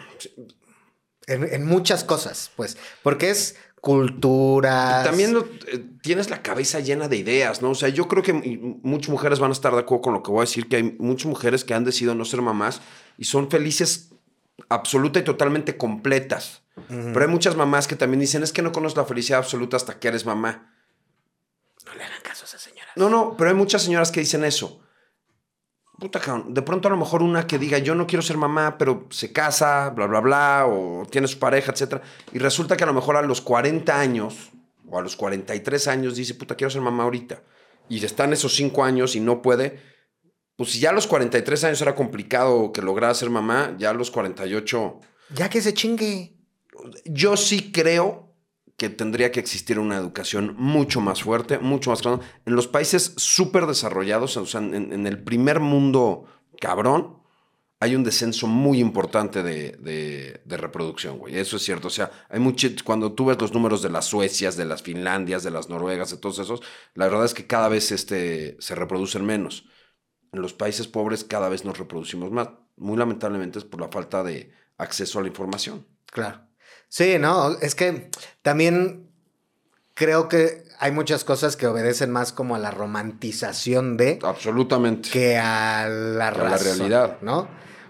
[1.27, 5.03] En, en muchas cosas, pues, porque es cultura.
[5.03, 7.71] también lo- eh, tienes la cabeza llena de ideas, ¿no?
[7.71, 10.31] O sea, yo creo que muchas mujeres van a estar de acuerdo con lo que
[10.31, 12.81] voy a decir, que hay muchas mujeres que han decidido no ser mamás
[13.17, 14.11] y son felices
[14.69, 16.61] absoluta y totalmente completas.
[16.89, 19.97] Pero hay muchas mamás que también dicen, es que no conozco la felicidad absoluta hasta
[19.99, 20.73] que eres mamá.
[21.85, 22.91] No le hagan caso a esa señora.
[22.95, 24.81] No, no, pero hay muchas señoras que dicen eso.
[25.99, 28.77] Puta, cabrón, de pronto a lo mejor una que diga, yo no quiero ser mamá,
[28.77, 32.01] pero se casa, bla, bla, bla, o tiene su pareja, etcétera.
[32.33, 34.51] Y resulta que a lo mejor a los 40 años
[34.89, 37.41] o a los 43 años dice, puta, quiero ser mamá ahorita.
[37.87, 39.79] Y están esos 5 años y no puede.
[40.57, 43.93] Pues si ya a los 43 años era complicado que lograra ser mamá, ya a
[43.93, 44.99] los 48...
[45.29, 46.35] Ya que se chingue.
[47.05, 48.24] Yo sí creo
[48.77, 52.25] que tendría que existir una educación mucho más fuerte, mucho más grande.
[52.45, 56.25] En los países súper desarrollados, o sea, en, el primer mundo
[56.59, 57.19] cabrón,
[57.79, 61.37] hay un descenso muy importante de, de- de reproducción, güey.
[61.37, 61.87] Eso es cierto.
[61.87, 62.67] O sea, hay mucho.
[62.83, 66.17] Cuando tú ves los números de las Suecias, de las Finlandias, de las Noruegas, de
[66.17, 66.61] todos esos,
[66.95, 69.65] la verdad es que cada vez este, se reproducen menos.
[70.31, 72.49] En los países pobres cada vez nos reproducimos más.
[72.77, 75.85] Muy lamentablemente es por la falta de acceso a la información.
[76.07, 76.41] Claro.
[76.89, 78.09] Sí, no, es que
[78.41, 79.09] también
[79.93, 85.09] creo que hay muchas cosas que obedecen más como a la romantización de Absolutamente.
[85.09, 87.17] que a la, Que a la razón, realidad.
[87.21, 87.39] ¿no?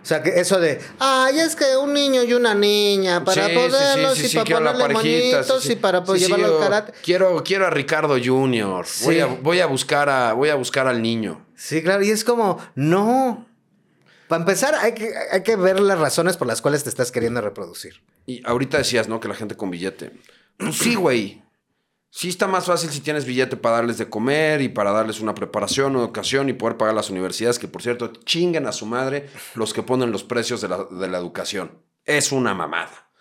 [0.06, 3.50] O sea, que eso de, ay, es que un niño y una niña, para Sí,
[3.50, 6.94] sí, sí, poderlos sí, y para ponerle parejita, monitos y para pues, llevarlo al karate.
[7.04, 8.86] Quiero, quiero a Ricardo Junior.
[9.04, 11.44] Voy, a, voy a buscar a, voy a buscar al niño.
[11.56, 13.48] Sí, claro, y es como, no.
[14.28, 17.42] Para empezar, hay que, hay que ver las razones por las cuales te estás queriendo
[17.42, 18.04] reproducir.
[18.26, 19.20] Y ahorita decías, ¿no?
[19.20, 20.12] Que la gente con billete.
[20.58, 21.44] Pues sí, güey.
[22.10, 25.36] Sí está más fácil si tienes billete para darles de comer y para darles una
[25.36, 29.30] preparación, una educación y poder pagar las universidades, que por cierto, chinguen a su madre
[29.54, 31.84] los que ponen los precios de la, de la educación.
[32.06, 33.12] Es una mamada.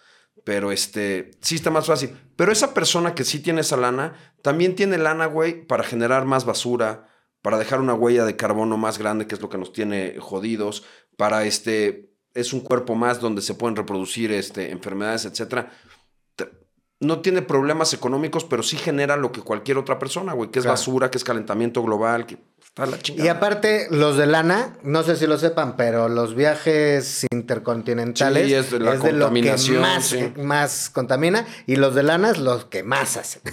[0.45, 2.17] Pero este, sí está más fácil.
[2.37, 6.45] Pero esa persona que sí tiene esa lana, también tiene lana, güey, para generar más
[6.45, 7.09] basura,
[7.45, 10.83] para dejar una huella de carbono más grande, que es lo que nos tiene jodidos,
[11.19, 15.71] para este, es un cuerpo más donde se pueden reproducir este, enfermedades, etcétera.
[16.37, 16.49] Te-
[17.01, 20.65] No tiene problemas económicos, pero sí genera lo que cualquier otra persona, güey, que es
[20.65, 20.73] Claro.
[20.79, 23.27] basura, que es calentamiento global, que está la chingada.
[23.27, 28.55] Y aparte, los de lana, no sé si lo sepan, pero los viajes intercontinentales Sí,
[28.55, 30.33] es de la lo que más, sí.
[30.39, 33.43] más contamina y los de lana es los que más hacen.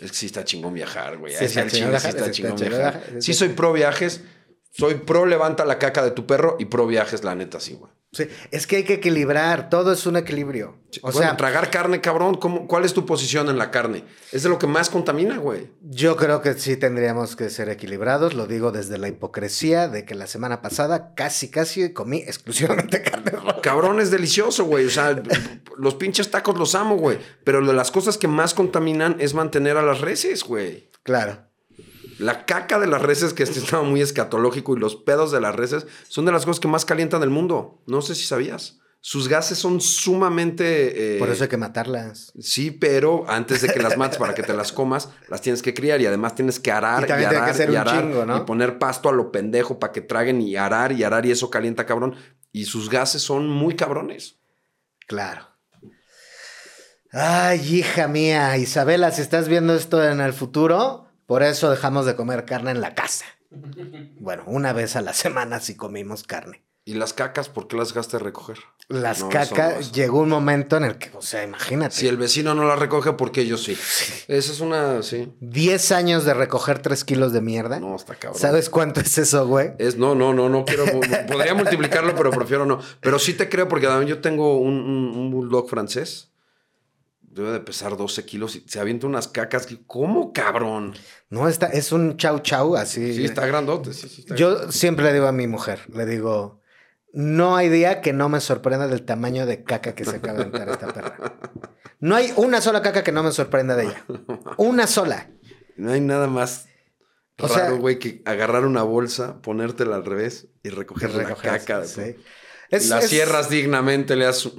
[0.00, 1.34] Es que sí está chingón viajar, güey.
[1.34, 3.02] Sí está chingón sí viajar, está sí está chingón chingón viajar.
[3.18, 3.34] sí.
[3.34, 4.22] soy pro viajes,
[4.70, 7.92] soy pro levanta la caca de tu perro y pro viajes, la neta, sí, güey.
[8.12, 10.76] Sí, es que hay que equilibrar, todo es un equilibrio.
[11.02, 14.04] O Bueno, sea, tragar carne, cabrón, ¿cómo- ¿cuál es tu posición en la carne?
[14.32, 15.68] Es de lo que más contamina, güey.
[15.80, 20.16] yo creo que sí tendríamos que ser equilibrados, lo digo desde la hipocresía de que
[20.16, 23.60] la semana pasada casi, casi comí exclusivamente carne roja.
[23.62, 24.86] Cabrón, es delicioso, güey.
[24.86, 25.14] O sea,
[25.78, 27.18] los pinches tacos los amo, güey.
[27.44, 30.90] Pero de las cosas que más contaminan es mantener a las reses, güey.
[31.04, 31.46] Claro.
[32.20, 35.56] La caca de las reses, que este estaba muy escatológico, y los pedos de las
[35.56, 37.82] reses son de las cosas que más calientan el mundo.
[37.86, 38.78] No sé si sabías.
[39.02, 41.16] Sus gases son sumamente...
[41.16, 42.34] eh, Por eso hay que matarlas.
[42.38, 45.72] Sí, pero antes de que las mates para que te las comas, las tienes que
[45.72, 48.36] criar y además tienes que arar Y y, arar que y arar chingo, ¿no?
[48.36, 51.48] y poner pasto a lo pendejo para que traguen y arar y arar y eso
[51.48, 52.14] calienta cabrón.
[52.52, 54.36] Y sus gases son muy cabrones.
[55.06, 55.48] Claro.
[57.10, 62.16] Ay, hija mía, Isabela, si estás viendo esto en el futuro, por eso dejamos de
[62.16, 63.24] comer carne en la casa.
[64.18, 66.64] Bueno, una vez a la semana sí comimos carne.
[66.84, 68.58] ¿Y las cacas por qué las de recoger?
[68.88, 71.94] Las No, cacas, llegó un momento en el que, o sea, imagínate.
[71.94, 73.78] Si el vecino no las recoge, ¿por qué yo sí?
[74.26, 75.04] Esa es una...
[75.04, 75.32] Sí.
[75.38, 77.78] 10 años de recoger 3 kilos de mierda.
[77.78, 78.40] No, está cabrón.
[78.40, 79.70] ¿Sabes cuánto es eso, güey?
[79.78, 80.84] Es, no, no, no, no quiero.
[81.28, 82.80] podría multiplicarlo, pero prefiero no.
[83.00, 86.29] Pero sí te creo, porque también yo tengo un, un- un bulldog francés.
[87.30, 89.68] Debe de pesar 12 kilos y se avienta unas cacas.
[89.86, 90.94] ¿Cómo, cabrón?
[91.28, 93.14] No, está, es un chau chau así.
[93.14, 93.94] Sí, está grandote.
[93.94, 96.60] Sí, sí, está Yo siempre le digo a mi mujer, le digo,
[97.12, 100.42] no hay día que no me sorprenda del tamaño de caca que se acaba de
[100.44, 101.38] aventar esta perra.
[102.00, 104.04] No hay una sola caca que no me sorprenda de ella.
[104.56, 105.30] Una sola.
[105.76, 106.66] No hay nada más
[107.38, 111.80] O raro, güey, que agarrar una bolsa, ponértela al revés y recoger, la Recoger, caca.
[111.80, 112.16] de tu- sí.
[112.70, 114.50] Es- la es- cierras dignamente, le das...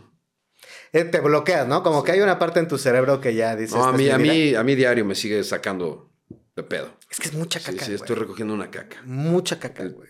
[0.93, 1.83] eh, te bloqueas, ¿no?
[1.83, 3.75] Como que hay una parte en tu cerebro que ya dices.
[3.75, 4.33] No, a "Esta es mí, a, vida".
[4.33, 6.11] mí, a mí diario me sigue sacando
[6.55, 6.89] de pedo.
[7.09, 7.85] Es que es mucha caca.
[7.85, 8.97] sí, estoy recogiendo una caca.
[9.05, 10.09] Mucha caca, güey.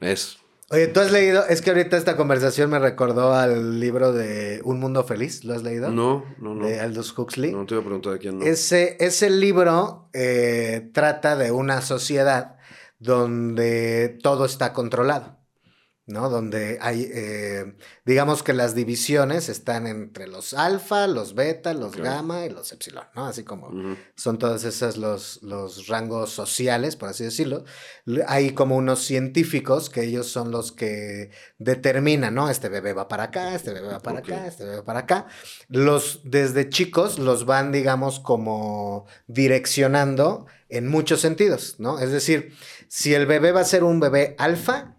[0.00, 0.38] Es...
[0.70, 1.46] Oye, ¿tú has leído?
[1.46, 5.42] Es que ahorita esta conversación me recordó al libro de Un Mundo Feliz.
[5.44, 5.90] ¿Lo has leído?
[5.90, 6.66] No, no, no.
[6.66, 7.52] De Aldous Huxley.
[7.52, 8.44] No te voy a preguntar de quién no.
[8.44, 12.56] Ese, ese libro eh, trata de una sociedad
[12.98, 15.37] donde todo está controlado,
[16.08, 16.30] ¿no?
[16.30, 22.46] Donde hay, eh, digamos que las divisiones están entre los alfa, los beta, los gamma
[22.46, 23.26] y los epsilon, ¿no?
[23.26, 23.70] Así como
[24.16, 27.64] son todos esos los, los rangos sociales, por así decirlo.
[28.26, 32.48] Hay como unos científicos que ellos son los que determinan, ¿no?
[32.48, 35.26] Este bebé va para acá, este bebé va para acá, este bebé va para acá.
[35.68, 41.98] Los, desde chicos, los van, digamos, como direccionando en muchos sentidos, ¿no?
[41.98, 42.54] Es decir,
[42.88, 44.97] si el bebé va a ser un bebé alfa,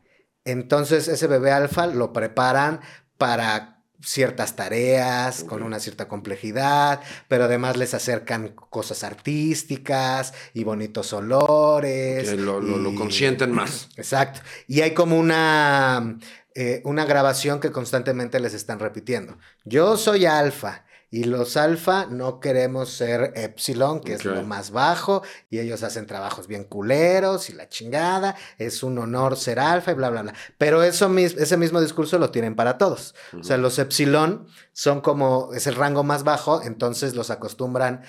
[0.49, 2.81] entonces ese bebé alfa lo preparan
[3.17, 11.11] para ciertas tareas con una cierta complejidad, pero además les acercan cosas artísticas y bonitos
[11.11, 12.29] olores.
[12.29, 13.89] Que lo, lo- lo y- consienten más.
[13.97, 14.39] Exacto.
[14.67, 16.17] Y hay como una,
[16.55, 19.37] eh, una grabación que constantemente les están repitiendo.
[19.65, 20.85] Yo soy alfa.
[21.11, 26.05] Y los alfa no queremos ser epsilon, que es lo más bajo, y ellos hacen
[26.05, 30.33] trabajos bien culeros y la chingada, es un honor ser alfa y bla, bla, bla.
[30.57, 33.15] Pero eso, mis- ese mismo discurso lo tienen para todos.
[33.39, 38.03] O sea, los epsilon son como, es el rango más bajo, entonces los acostumbran,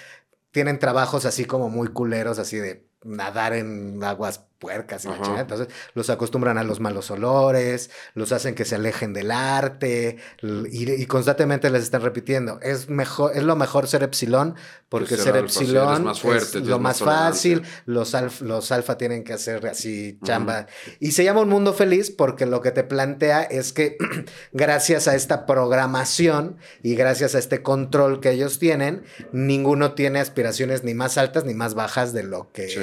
[0.51, 5.41] tienen trabajos así como muy culeros, así de nadar en aguas puercas y la chingada.
[5.41, 10.93] Entonces los acostumbran a los malos olores, los hacen que se alejen del arte y,
[10.93, 12.61] y constantemente les están repitiendo.
[12.63, 14.55] Es mejor, es lo mejor ser epsilon
[14.89, 17.63] porque ser ser, epsilon eres más fuerte, es lo más más fácil.
[17.87, 20.67] Los, alf- los alfa tienen que hacer así chamba.
[20.99, 23.97] Y se llama un mundo feliz porque lo que te plantea es que
[24.53, 30.85] gracias a esta programación y gracias a este control que ellos tienen, ninguno tiene aspiraciones
[30.85, 32.81] ni más altas ni más bajas de lo que, Sí.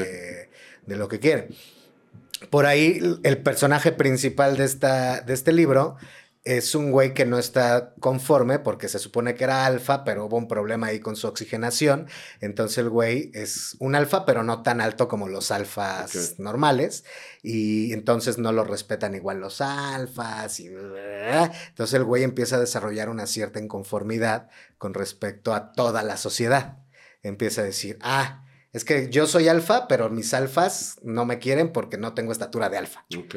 [0.88, 1.50] De lo que quieren.
[2.50, 5.98] Por ahí el personaje principal de, esta, de este libro
[6.48, 10.38] es un güey que no está conforme porque se supone que era alfa, pero hubo
[10.38, 12.08] un problema ahí con su oxigenación.
[12.40, 17.04] Entonces el güey es un alfa, pero no tan alto como los alfas normales.
[17.44, 20.62] Y entonces no lo respetan igual los alfas.
[20.62, 20.68] Y...
[20.68, 24.48] Entonces el güey empieza a desarrollar una cierta inconformidad
[24.78, 26.78] con respecto a toda la sociedad.
[27.24, 28.47] Empieza a decir, ah,
[28.78, 32.70] Es que yo soy alfa, pero mis alfas no me quieren porque no tengo estatura
[32.70, 33.08] de alfa.
[33.18, 33.36] Ok.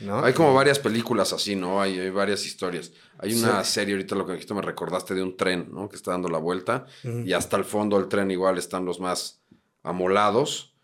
[0.00, 0.22] ¿no?
[0.22, 1.80] Hay como varias películas así, ¿no?
[1.80, 2.92] Hay, hay varias historias.
[3.16, 5.88] Hay una serie, ahorita lo que me recordaste de un tren, ¿no?
[5.88, 9.42] Que está dando la vuelta y hasta el fondo del tren igual están los más
[9.82, 10.76] amolados,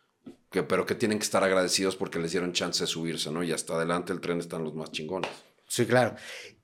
[0.50, 3.42] que, pero que tienen que estar agradecidos porque les dieron chance de subirse, ¿no?
[3.42, 5.30] Y hasta adelante el tren están los más chingones.
[5.66, 6.16] Sí, claro.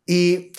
[0.07, 0.53] Y,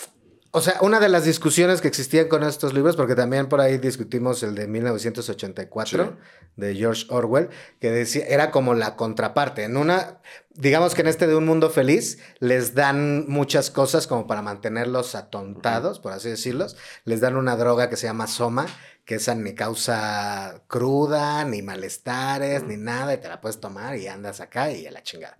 [0.56, 3.76] o sea, una de las discusiones que existían con estos libros, porque también por ahí
[3.76, 6.16] discutimos el de 1984
[6.56, 9.64] de George Orwell, que decía, era como la contraparte.
[9.64, 10.22] En una,
[10.54, 15.14] digamos que en este de un mundo feliz, les dan muchas cosas como para mantenerlos
[15.14, 16.78] atontados, por así decirlos.
[17.04, 18.64] Les dan una droga que se llama soma,
[19.04, 24.06] que esa ni causa cruda, ni malestares, ni nada, y te la puedes tomar y
[24.06, 25.36] andas acá y a la chingada.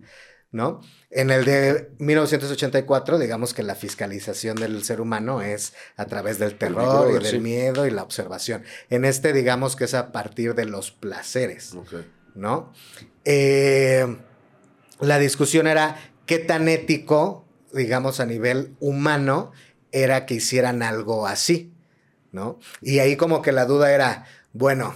[0.51, 0.81] ¿No?
[1.09, 6.57] En el de 1984, digamos que la fiscalización del ser humano es a través del
[6.57, 7.39] terror y del sí.
[7.39, 8.63] miedo y la observación.
[8.89, 11.75] En este, digamos que es a partir de los placeres.
[12.35, 12.71] ¿no?
[13.25, 14.17] Eh,
[14.99, 19.51] la discusión era qué tan ético, digamos, a nivel humano,
[19.91, 21.73] era que hicieran algo así,
[22.31, 22.59] ¿no?
[22.81, 24.93] Y ahí como que la duda era, bueno,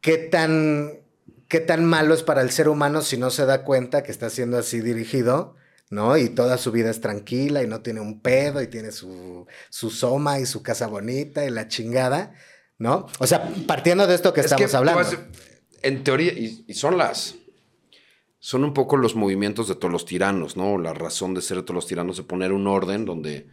[0.00, 1.00] ¿qué tan,
[1.48, 4.30] qué tan malo es para el ser humano si no se da cuenta que está
[4.30, 5.56] siendo así dirigido?
[5.88, 6.16] ¿No?
[6.16, 9.90] Y toda su vida es tranquila y no tiene un pedo y tiene su, su
[9.90, 12.34] soma y su casa bonita y la chingada,
[12.76, 13.06] ¿no?
[13.20, 15.04] O sea, partiendo de esto que Es estamos hablando.
[15.04, 15.20] decir,
[15.82, 17.36] En teoría, y, y son las.
[18.40, 20.76] Son un poco los movimientos de todos los tiranos, ¿no?
[20.76, 23.46] La razón de ser de todos los tiranos de poner un orden donde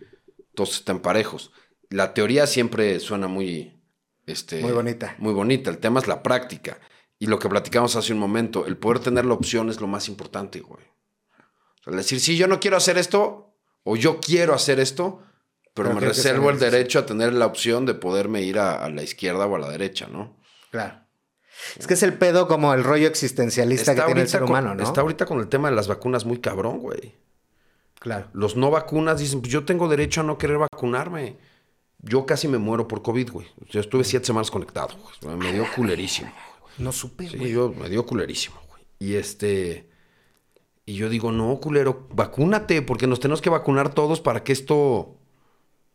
[0.56, 1.52] todos estén parejos.
[1.90, 3.80] La teoría siempre suena muy.
[4.26, 5.16] Este, Muy bonita.
[5.20, 5.70] Muy bonita.
[5.70, 6.80] El tema es la práctica.
[7.24, 10.10] Y lo que platicamos hace un momento, el poder tener la opción es lo más
[10.10, 10.84] importante, güey.
[11.80, 15.22] O sea, decir, sí, yo no quiero hacer esto, o yo quiero hacer esto,
[15.74, 18.90] pero, Pero me reservo el derecho a tener la opción de poderme ir a, a
[18.90, 20.36] la izquierda o a la derecha, ¿no?
[20.70, 21.00] Claro.
[21.80, 24.76] Es que es el pedo como el rollo existencialista que tiene el ser con, humano,
[24.76, 24.84] ¿no?
[24.84, 27.16] está ahorita con el tema de las vacunas muy cabrón, güey.
[28.00, 28.28] Claro.
[28.34, 31.38] Los no vacunas dicen, pues yo tengo derecho a no querer vacunarme.
[32.00, 33.48] Yo casi me muero por COVID, güey.
[33.70, 35.38] Yo estuve siete semanas conectado, güey.
[35.38, 36.30] Me dio culerísimo.
[36.78, 37.52] No supe, Sí, güey.
[37.52, 38.84] yo me dio culerísimo, güey.
[39.00, 39.90] Y este.
[40.86, 45.16] Y yo digo, no, culero, vacúnate, porque nos tenemos que vacunar todos para que esto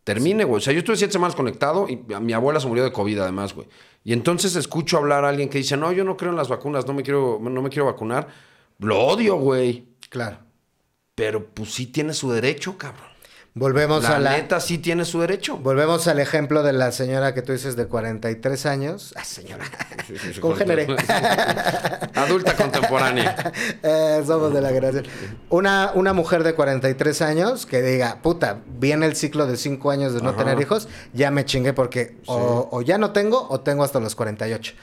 [0.04, 0.58] termine, güey.
[0.58, 3.52] O sea, yo estuve siete semanas conectado y mi abuela se murió de COVID, además,
[3.54, 3.68] güey.
[4.02, 6.86] Y entonces escucho hablar a alguien que dice, no, yo no creo en las vacunas,
[6.86, 8.28] no me quiero, no me quiero vacunar.
[8.78, 9.88] Lo odio, güey.
[10.08, 10.38] Claro.
[11.14, 13.08] Pero pues sí tiene su derecho, cabrón.
[13.58, 14.36] Volvemos La a la.
[14.36, 15.56] neta sí tiene su derecho.
[15.56, 19.12] Volvemos al ejemplo de la señora que tú dices de 43 años.
[19.16, 19.64] Ah, señora.
[20.40, 20.86] Congénere.
[22.14, 23.52] Adulta contemporánea.
[23.82, 25.04] Eh, somos de la generación.
[25.50, 30.14] Una, una mujer de 43 años que diga, puta, viene el ciclo de 5 años
[30.14, 30.38] de no Ajá.
[30.38, 34.14] tener hijos, ya me chingué porque o, o ya no tengo o tengo hasta los
[34.14, 34.74] 48.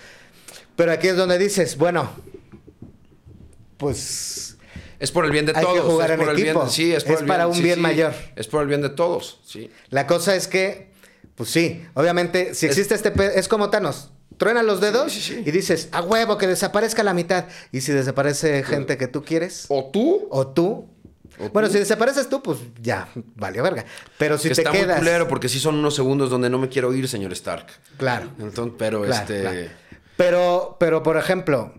[0.76, 2.10] Pero aquí es donde dices, bueno,
[3.78, 4.58] pues
[5.00, 5.92] Es por el bien de Hay que todos.
[5.92, 6.60] jugar es en por el equipo.
[6.62, 7.82] bien, sí, es, por Es el para bien, un sí, bien sí.
[7.82, 8.14] mayor.
[8.36, 9.70] Es por el bien de todos, sí.
[9.90, 10.92] la cosa es que,
[11.36, 13.12] pues sí, obviamente, si Es- existe este...
[13.12, 14.12] pe- Es como Thanos.
[14.38, 15.44] Truena los dedos Sí, sí, sí.
[15.46, 17.46] y dices, a huevo, que desaparezca la mitad.
[17.72, 20.90] Y si desaparece gente que tú quieres, O tú, o tú...
[21.40, 21.74] O bueno, tú.
[21.74, 23.86] si desapareces tú, pues ya, valió verga.
[24.18, 24.88] Pero si que te está quedas...
[24.98, 27.68] muy culero porque sí son unos segundos donde no me quiero ir, señor Stark.
[27.98, 28.30] Claro.
[28.40, 29.42] Entonces, pero Claro, este...
[29.42, 29.70] claro.
[30.18, 31.74] Pero, pero, por ejemplo,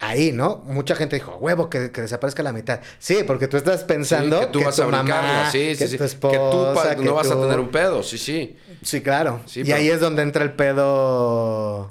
[0.00, 0.56] ahí, ¿no?
[0.66, 2.80] Mucha gente dijo, huevo, que, que desaparezca la mitad.
[2.98, 5.78] Sí, porque tú estás pensando sí, que tú vas tu a brincarla, mamá, sí, sí,
[5.78, 5.96] que sí.
[5.98, 8.56] tu que tú pa- esposa, no vas a tener un pedo, sí, sí.
[8.82, 9.40] Sí, claro.
[9.46, 11.88] Sí, y pero- ahí es donde entra el pedo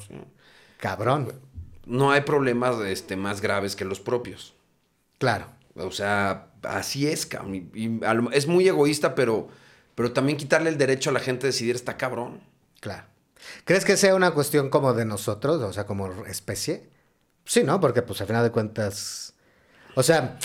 [0.78, 1.32] cabrón.
[1.86, 4.54] No hay problemas este, más graves que los propios.
[5.17, 5.48] Claro.
[5.76, 7.56] O sea, así es, cabrón.
[7.56, 9.48] Y- y a lo- es muy egoísta, pero,
[9.95, 12.41] pero también quitarle el derecho a la gente a decidir está cabrón.
[12.80, 13.04] Claro.
[13.65, 16.89] ¿Crees que sea una cuestión como de nosotros, o sea, como especie?
[17.45, 17.80] Sí, ¿no?
[17.80, 19.34] Porque pues al final de cuentas...
[19.95, 20.38] O sea,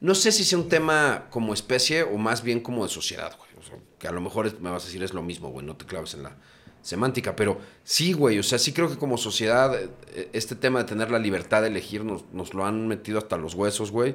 [0.00, 3.50] No sé si sea un tema como especie o más bien como de sociedad, güey.
[3.58, 5.64] O sea, que a lo mejor es- me vas a decir es lo mismo, güey.
[5.64, 6.36] No te claves en la
[6.82, 7.34] semántica.
[7.34, 8.38] Pero sí, güey.
[8.38, 9.74] O sea, sí creo que como sociedad
[10.14, 13.36] eh, este tema de tener la libertad de elegir nos, nos lo han metido hasta
[13.38, 14.14] los huesos, güey.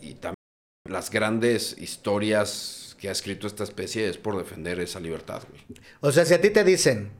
[0.00, 0.34] Y también
[0.88, 5.62] las grandes historias que ha escrito esta especie es por defender esa libertad, güey.
[6.00, 7.12] o sea, si a ti te dicen,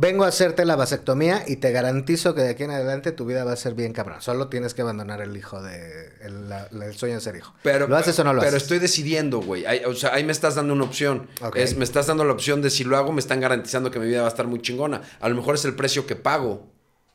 [0.00, 3.42] vengo a hacerte la vasectomía y te garantizo que de aquí en adelante tu vida
[3.42, 4.22] va a ser bien cabrón.
[4.22, 6.12] Solo tienes que abandonar el hijo de...
[6.20, 7.52] el, la- el sueño de ser hijo.
[7.64, 8.62] ¿Lo haces o no lo pero haces?
[8.62, 9.64] estoy decidiendo, güey.
[9.86, 11.26] O sea, ahí me estás dando una opción.
[11.56, 14.06] Es, me estás dando la opción de si lo hago, me están garantizando que mi
[14.06, 15.02] vida va a estar muy chingona.
[15.20, 16.70] A lo mejor es el precio que pago.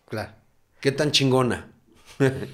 [0.10, 0.32] Claro.
[0.82, 1.72] ¿Qué tan chingona?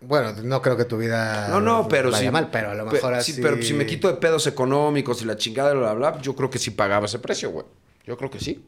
[0.00, 2.30] Bueno, no creo que tu vida No, no, pero vaya sí.
[2.30, 3.40] mal, pero a lo mejor sí, así...
[3.42, 6.50] pero si me quito de pedos económicos y la chingada, bla, bla, bla, yo creo
[6.50, 7.64] que sí pagaba ese precio, güey.
[8.06, 8.62] Yo creo que sí.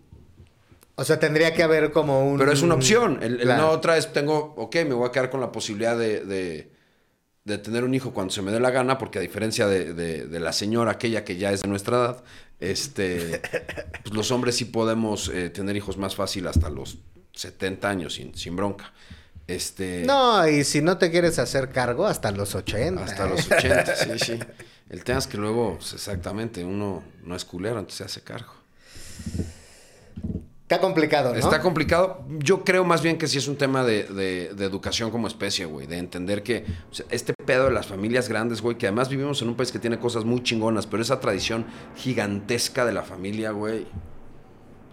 [0.98, 2.38] O sea, tendría que haber como un...
[2.38, 3.18] Pero es una opción.
[3.22, 3.62] El, Claro.
[3.62, 6.72] no otra es, tengo, ok, me voy a quedar con la posibilidad de, de-
[7.44, 10.40] de tener un hijo cuando se me dé la gana, porque a diferencia de, de-
[10.40, 12.24] la señora aquella que ya es de nuestra edad,
[12.60, 13.40] este,
[14.02, 16.98] pues los hombres sí podemos eh, tener hijos más fácil hasta los
[17.34, 18.92] 70 años sin, sin bronca.
[19.46, 23.04] Este, No, y si no te quieres hacer cargo, hasta los 80.
[23.04, 24.38] Hasta los 80, sí, sí.
[24.90, 28.54] El tema es que luego, pues, exactamente, uno no es culero, entonces se hace cargo.
[30.68, 31.38] Está complicado, ¿no?
[31.38, 32.24] Está complicado.
[32.40, 35.64] Yo creo más bien que sí es un tema de, de- de educación como especie,
[35.64, 35.86] güey.
[35.86, 39.40] De entender que o sea, este pedo de las familias grandes, güey, que además vivimos
[39.42, 43.52] en un país que tiene cosas muy chingonas, pero esa tradición gigantesca de la familia,
[43.52, 43.86] güey.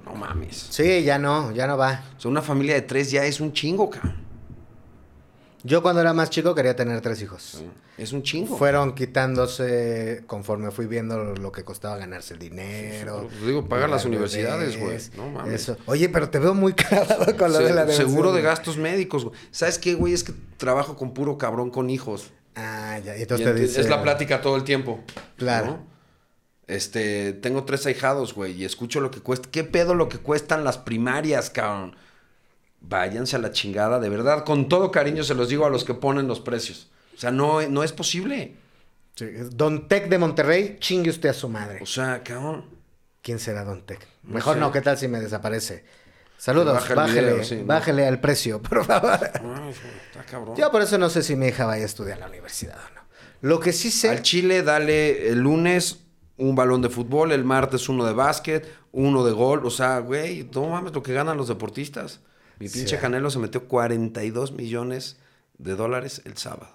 [0.05, 0.67] No mames.
[0.69, 2.03] Sí, ya no, ya no va.
[2.17, 4.22] O sea, una familia de tres ya es un chingo, cabrón.
[5.65, 7.63] Yo cuando era más chico quería tener tres hijos.
[7.97, 8.57] Es un chingo.
[8.57, 13.27] Fueron quitándose conforme fui viendo lo que costaba ganarse el dinero.
[13.29, 14.97] Pues digo, pagar las universidades, güey.
[15.15, 15.53] No mames.
[15.53, 15.77] Eso.
[15.85, 19.23] Oye, pero te veo muy clavado con lo Se- de la seguro de gastos médicos,
[19.25, 19.35] güey.
[19.51, 20.13] ¿Sabes qué, güey?
[20.13, 22.31] Es que trabajo con puro cabrón con hijos.
[22.55, 23.15] Ah, ya.
[23.15, 23.81] y Y entonces te dice...
[23.81, 24.99] Es la plática todo el tiempo.
[25.37, 25.65] Claro.
[25.67, 25.87] ¿no?
[26.67, 29.49] Este, tengo tres ahijados, güey, y escucho lo que cuesta.
[29.51, 31.95] ¿Qué pedo lo que cuestan las primarias, cabrón?
[32.83, 34.43] Váyanse a la chingada, de verdad.
[34.43, 36.89] Con todo cariño se los digo a los que ponen los precios.
[37.15, 38.55] O sea, no, no es posible.
[39.15, 41.79] Sí, Don Tec de Monterrey, chingue usted a su madre.
[41.81, 42.65] O sea, cabrón.
[43.21, 44.05] ¿Quién será Don Tec?
[44.23, 44.59] No Mejor sé.
[44.59, 45.85] no, ¿qué tal si me desaparece?
[46.37, 47.65] Saludos, Baja video, sí, ¿no?
[47.65, 49.13] bájele al precio, por favor.
[49.13, 50.57] Está cabrón.
[50.57, 52.95] Yo por eso no sé si mi hija vaya a estudiar a la universidad o
[52.95, 53.01] no.
[53.41, 54.09] Lo que sí sé...
[54.09, 55.99] Al Chile, dale el lunes
[56.35, 59.65] un balón de fútbol, el martes uno de básquet, uno de gol.
[59.65, 62.19] O sea, güey, no mames lo que ganan los deportistas.
[62.59, 62.79] Mi Sí.
[62.79, 65.17] pinche Canelo se metió 42 millones
[65.57, 66.69] de dólares el sábado.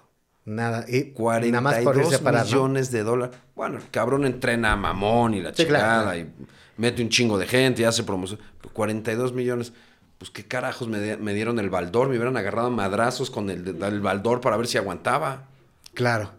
[0.45, 3.37] Nada, y 42 nada más por millones de dólares.
[3.55, 6.17] Bueno, el cabrón entrena a mamón y la Sí, chingada claro.
[6.19, 6.29] y
[6.77, 8.39] mete un chingo de gente y hace promoción.
[8.61, 9.73] Pero 42 millones.
[10.17, 12.09] Pues qué carajos me, me dieron el baldor.
[12.09, 15.47] Me hubieran agarrado madrazos con el, el baldor para ver si aguantaba.
[15.93, 16.31] Claro.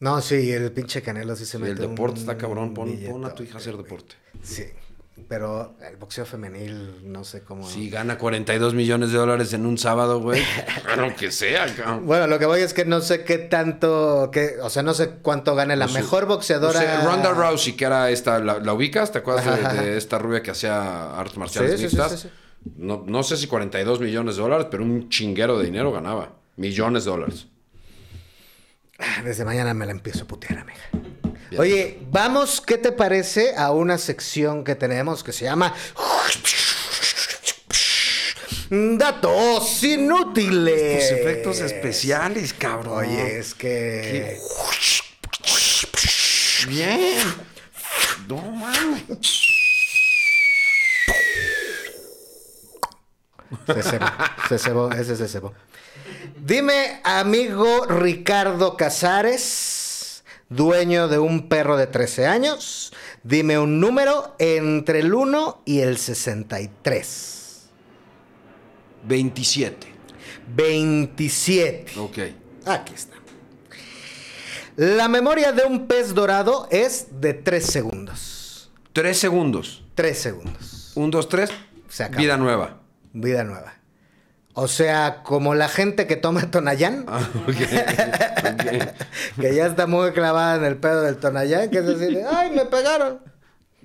[0.00, 2.74] No, sí, el pinche Canelo sí se mete el deporte está cabrón.
[2.74, 4.14] Pon, pon a tu hija a hacer deporte.
[4.42, 4.64] Sí,
[5.28, 7.68] pero el boxeo femenil, no sé cómo...
[7.68, 10.42] Si gana 42 millones de dólares en un sábado, güey.
[10.96, 12.06] Lo que sea, cabrón.
[12.06, 15.10] Bueno, lo que voy es que no sé qué tanto, que, o sea, no sé
[15.22, 15.94] cuánto gane la sé.
[15.94, 16.78] mejor boxeadora.
[16.78, 19.12] O sea, Ronda Rousey, que era esta, ¿la, la ubicas?
[19.12, 22.12] ¿Te acuerdas de, esta rubia que hacía artes marciales sí, mixtas?
[22.12, 22.28] sí, sí.
[22.76, 26.32] No, no sé si 42 millones de dólares, pero un chinguero de dinero ganaba.
[26.56, 27.46] Millones de dólares.
[28.98, 30.82] Ah, Desde mañana me la empiezo a putear, amiga.
[31.58, 35.74] Oye, vamos, ¿qué te parece a una sección que tenemos que se llama
[38.70, 41.08] Datos inútiles?
[41.08, 42.98] Tus efectos especiales, cabrón.
[42.98, 44.38] Oye, es que...
[46.66, 47.18] Bien.
[48.26, 49.04] No mames.
[53.66, 54.06] Se cebó,
[54.48, 55.52] se cebó, ese se cebó.
[56.36, 59.42] Dime, amigo Ricardo Casares,
[60.54, 62.92] dueño de un perro de 13 años,
[63.22, 67.68] dime un número entre el 1 y el 63.
[69.06, 69.86] 27.
[70.54, 71.98] 27.
[71.98, 72.18] Ok.
[72.66, 73.16] Aquí está.
[74.76, 78.70] La memoria de un pez dorado es de 3 segundos.
[78.92, 79.84] Tres segundos.
[79.94, 80.92] 3 segundos.
[80.94, 81.50] Un, dos, tres.
[81.88, 82.22] Se acabó.
[82.22, 82.80] Vida nueva.
[83.12, 83.74] Vida nueva.
[84.56, 87.04] O sea, como la gente que toma Tonayán.
[87.08, 87.48] Ah, ok.
[87.48, 89.40] Ok.
[89.40, 92.50] que ya está muy clavada en el pedo del Tonayán, que es así de, ay,
[92.52, 93.20] me pegaron,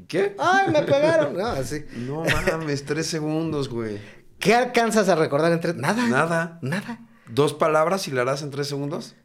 [0.07, 0.35] ¿Qué?
[0.39, 1.85] ay, me pegaron, no, así.
[1.97, 3.99] No mames, tres segundos, güey.
[4.39, 6.07] ¿Qué alcanzas a recordar entre nada?
[6.07, 6.59] Nada.
[6.61, 6.99] Nada.
[7.27, 9.15] ¿Dos palabras y la harás en tres segundos?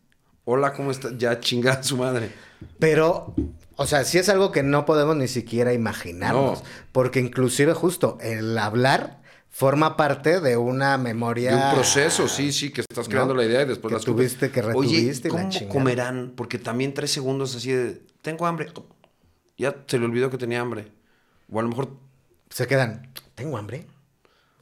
[0.45, 1.11] Hola, ¿cómo está?
[1.16, 2.30] Ya chingada su madre.
[2.78, 3.34] Pero,
[3.76, 6.68] o sea, sí es algo que no podemos ni siquiera imaginarnos, No.
[6.92, 9.20] porque inclusive justo el hablar
[9.55, 11.55] forma parte de una memoria.
[11.55, 13.11] De un proceso, sí, sí, que estás ¿no?
[13.12, 15.72] creando la idea y después Que las tuviste, que Oye, retuviste y la ¿cómo chingada.
[15.72, 16.32] comerán?
[16.34, 18.72] Porque también tres segundos así de, tengo hambre.
[19.57, 20.90] Ya se le olvidó que tenía hambre.
[21.48, 21.96] O a lo mejor,
[22.50, 23.86] Se quedan, tengo hambre,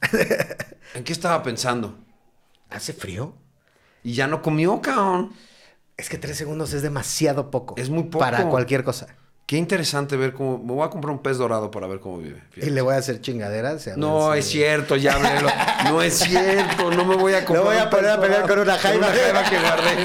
[0.93, 1.97] ¿en qué estaba pensando?
[2.69, 3.35] hace frío.
[4.03, 5.31] Y ya no comió, cabrón.
[5.95, 7.75] Es que tres segundos es demasiado poco.
[7.77, 8.19] Es muy poco.
[8.19, 9.15] Para cualquier cosa.
[9.45, 10.57] Qué interesante ver cómo...
[10.57, 12.41] Me voy a comprar un pez dorado para ver cómo vive.
[12.55, 13.87] Y le voy a hacer chingaderas.
[13.97, 15.29] No, es cierto, ya hablé.
[15.89, 17.65] No es cierto, no me voy a comprar.
[17.65, 19.07] voy a poner a pelear con una jaiba.
[19.07, 20.03] Con una jaiba que guardé.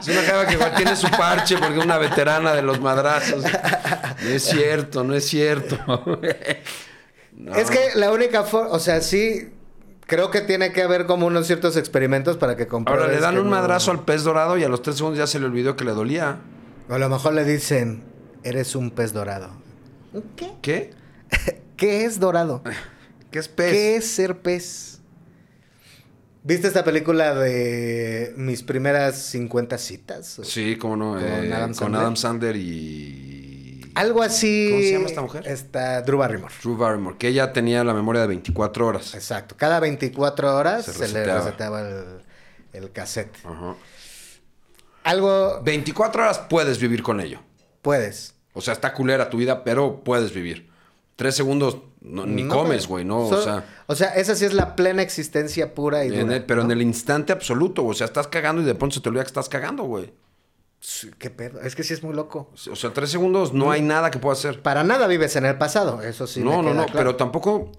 [0.00, 0.76] Es una jaiba que guardé.
[0.76, 3.42] Tiene su parche porque es una veterana de los madrazos.
[3.42, 5.78] No es cierto, no es cierto.
[5.86, 7.56] No.
[7.56, 9.52] Es que la única forma, o sea, sí,
[10.06, 13.38] creo que tiene que haber como unos ciertos experimentos para que compruebes Ahora le dan
[13.38, 15.76] un no- madrazo al pez dorado y a los tres segundos ya se le olvidó
[15.76, 16.38] que le dolía.
[16.88, 18.02] O a lo mejor le dicen,
[18.42, 19.50] eres un pez dorado.
[20.36, 20.52] ¿Qué?
[20.62, 20.90] ¿Qué?
[21.76, 22.62] ¿Qué es dorado?
[23.30, 23.72] ¿Qué es pez?
[23.72, 25.00] ¿Qué es ser pez?
[26.44, 30.40] ¿Viste esta película de mis primeras 50 citas?
[30.44, 31.12] Sí, cómo no.
[31.12, 32.00] Con eh, Adam con Sandler.
[32.00, 33.92] Adam Sandler y.
[33.94, 34.68] Algo así.
[34.70, 35.46] ¿Cómo se llama esta mujer?
[35.48, 36.54] Está Drew Barrymore.
[36.62, 39.14] Drew Barrymore, que ella tenía la memoria de 24 horas.
[39.14, 39.56] Exacto.
[39.58, 41.40] Cada 24 horas Se se, le reseteaba.
[41.44, 42.04] reseteaba el,
[42.84, 43.36] el cassette.
[43.44, 43.74] Ajá.
[45.04, 47.40] Algo 24 horas puedes vivir con ello.
[47.82, 48.34] Puedes.
[48.54, 50.68] O sea, está culera tu vida, pero puedes vivir.
[51.16, 53.26] Tres segundos no- ni No, comes, güey, ¿no?
[53.26, 56.44] O sea, o sea, esa sí es la plena existencia pura y en dura, el-
[56.44, 56.66] pero ¿no?
[56.66, 59.28] en el instante absoluto, o sea, estás cagando y de pronto se te olvida que
[59.28, 60.12] estás cagando, güey.
[60.80, 61.60] Sí, ¿Qué pedo?
[61.60, 62.50] Es que sí es muy loco.
[62.70, 64.62] O sea, tres segundos no hay nada que pueda hacer.
[64.62, 66.40] Para nada vives en el pasado, eso sí.
[66.40, 66.92] no, me no, queda no, claro.
[66.98, 67.72] pero tampoco.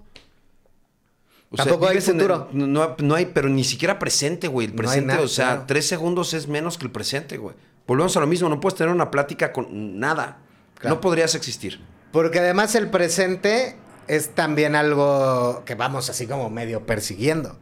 [1.50, 2.48] o sea, Tampoco hay vives en el- futuro.
[2.52, 4.66] no, no hay, pero ni siquiera presente, güey.
[4.66, 5.64] El No hay presente, nada, o sea, claro.
[5.66, 7.56] tres segundos es menos que el presente, güey.
[7.86, 10.38] Volvemos a lo mismo, no puedes tener una plática con nada.
[10.78, 10.96] Claro.
[10.96, 11.80] No podrías existir.
[12.12, 13.76] Porque además el presente
[14.08, 17.56] es también algo que vamos así como medio persiguiendo,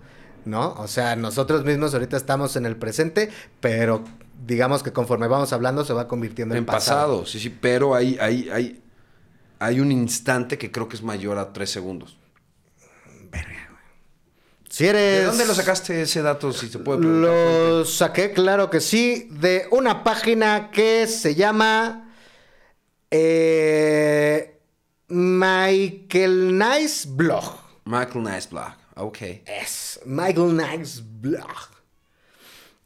[0.44, 0.72] ¿no?
[0.78, 4.04] O sea, nosotros mismos ahorita estamos en el presente, pero
[4.46, 8.16] digamos que conforme vamos hablando se va convirtiendo en, En pasado, sí, sí, pero hay,
[8.18, 8.82] hay, hay,
[9.58, 12.16] hay un instante que creo que es mayor a tres segundos.
[14.78, 15.22] Si eres...
[15.22, 17.32] ¿De dónde lo sacaste ese dato, si se puede preguntar?
[17.32, 22.14] Lo saqué, claro que sí, de una página que se llama
[23.10, 24.56] eh,
[25.08, 27.58] Michael Nice Blog.
[27.86, 29.18] Michael Niceblog, ok.
[29.46, 31.56] Es Michael Nice Blog.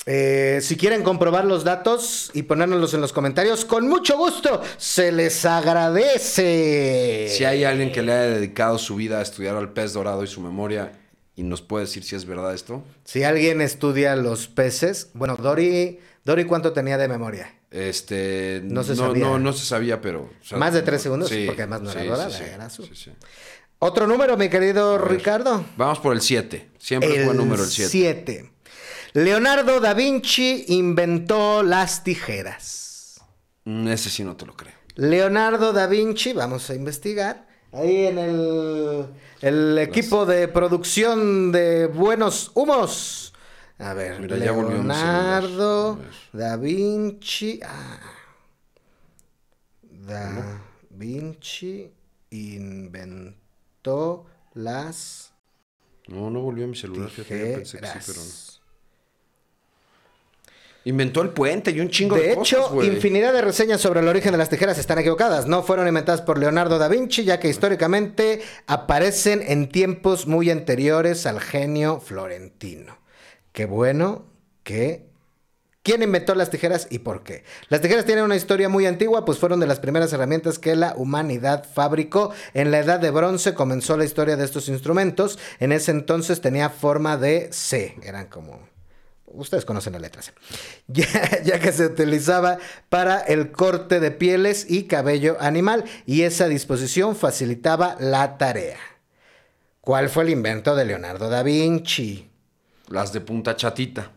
[0.07, 5.13] Eh, si quieren comprobar los datos y ponérnoslos en los comentarios, con mucho gusto se
[5.13, 7.29] les agradece.
[7.29, 10.27] Si hay alguien que le haya dedicado su vida a estudiar al pez dorado y
[10.27, 11.02] su memoria
[11.35, 15.99] y nos puede decir si es verdad esto, Si alguien estudia los peces, bueno, Dori,
[16.25, 17.55] Dori, ¿cuánto tenía de memoria?
[17.71, 18.61] este...
[18.65, 19.25] No se no, sabía.
[19.25, 20.25] No, no se sabía, pero...
[20.25, 22.91] o sea, Más de tres segundos, porque además no era sí, dorada, sí, era azul.
[23.79, 25.09] Otro número, mi querido ver.
[25.11, 25.65] Ricardo.
[25.77, 26.71] Vamos por el 7.
[26.79, 27.91] Siempre es buen número el 7.
[27.91, 28.51] 7.
[29.15, 33.21] Leonardo da Vinci inventó las tijeras.
[33.65, 34.75] Ese sí no te lo creo.
[34.95, 37.49] Leonardo da Vinci, vamos a investigar.
[37.73, 39.07] Ahí en el,
[39.41, 43.33] el equipo de producción de Buenos Humos.
[43.79, 45.99] A ver, Mira, Leonardo
[46.33, 47.61] da Vinci.
[47.65, 47.99] ah.
[49.83, 50.61] Da
[50.91, 51.91] Vinci
[52.31, 55.33] inventó las
[56.09, 57.09] No, no volvió a mi celular.
[57.11, 58.52] fíjate, pensé que sí, pero no.
[60.85, 64.33] Inventó el puente y un chingo de, De hecho, infinidad de reseñas sobre el origen
[64.33, 65.47] de las tijeras están equivocadas.
[65.47, 71.27] No fueron inventadas por Leonardo da Vinci, ya que históricamente aparecen en tiempos muy anteriores
[71.27, 72.99] al genio florentino.
[73.53, 74.27] Qué bueno
[74.65, 75.11] que...
[75.85, 77.43] ¿Quién inventó las tijeras y por qué?
[77.69, 80.95] Las tijeras tienen una historia muy antigua, pues fueron de las primeras herramientas que la
[80.97, 82.33] humanidad fabricó.
[82.55, 85.41] En la edad de bronce comenzó la historia de estos instrumentos.
[85.59, 87.97] En ese entonces tenía forma de C.
[88.05, 88.61] Eran como
[89.35, 90.33] Ustedes conocen la letra C.
[90.87, 91.07] Ya,
[91.43, 92.59] ya que se utilizaba
[92.89, 98.79] para el corte de pieles y cabello animal y esa disposición facilitaba la tarea.
[99.81, 102.31] ¿Cuál fue el invento de Leonardo da Vinci?
[102.89, 104.11] Las de punta chatita.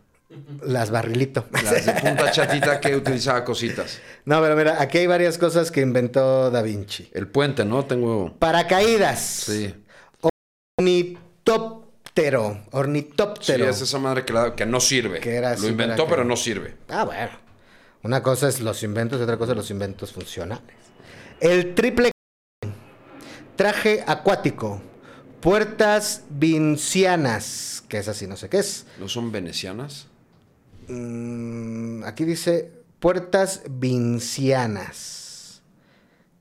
[0.63, 1.45] Las barrilito.
[1.51, 3.99] Las de punta chatita que utilizaba cositas.
[4.26, 7.09] No, pero mira, aquí hay varias cosas que inventó da Vinci.
[7.13, 7.86] El puente, ¿no?
[7.86, 8.34] Tengo...
[8.39, 9.20] Paracaídas.
[9.20, 9.74] Sí.
[12.16, 12.63] Ornitóptero.
[12.63, 13.70] Sí, Ornitóptero.
[13.70, 15.20] es esa madre que, la- que no sirve.
[15.20, 16.76] Que era así Lo inventó, pero no sirve.
[16.88, 17.32] Ah, bueno.
[18.03, 20.76] Una cosa es los inventos y otra cosa es los inventos funcionales.
[21.41, 22.11] El triple
[23.55, 24.82] traje acuático.
[25.41, 27.84] Puertas vincianas.
[27.89, 28.86] Que es así, no sé qué es.
[28.99, 30.07] ¿No son venecianas?
[30.88, 35.24] Mm, aquí dice puertas vincianas.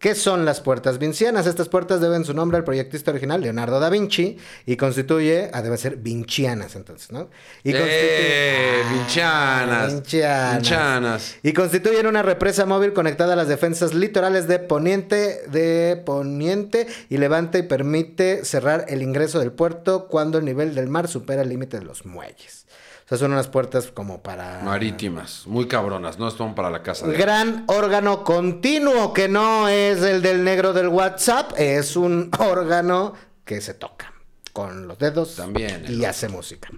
[0.05, 1.47] ¿Qué son las puertas vincianas?
[1.47, 4.37] Estas puertas deben su nombre al proyectista original, Leonardo da Vinci,
[4.67, 7.31] y constituye, ah, debe ser vincianas entonces, ¿no?
[7.63, 8.83] Y ¡Eh!
[8.85, 9.71] constituye- Vinchanas.
[9.71, 10.57] Ah, Vinchanas.
[10.57, 11.35] Vinchanas.
[11.43, 17.17] Y constituyen una represa móvil conectada a las defensas litorales de poniente, de poniente y
[17.17, 21.49] levante y permite cerrar el ingreso del puerto cuando el nivel del mar supera el
[21.49, 22.64] límite de los muelles.
[23.05, 24.61] O sea, son unas puertas como para...
[24.65, 25.43] Marítimas.
[25.47, 26.19] Muy cabronas.
[26.19, 27.07] No son para la casa.
[27.07, 33.13] de- Gran órgano continuo, que no es el del negro del WhatsApp, es un órgano
[33.45, 34.15] que se toca
[34.55, 36.71] con los dedos También, y hace música.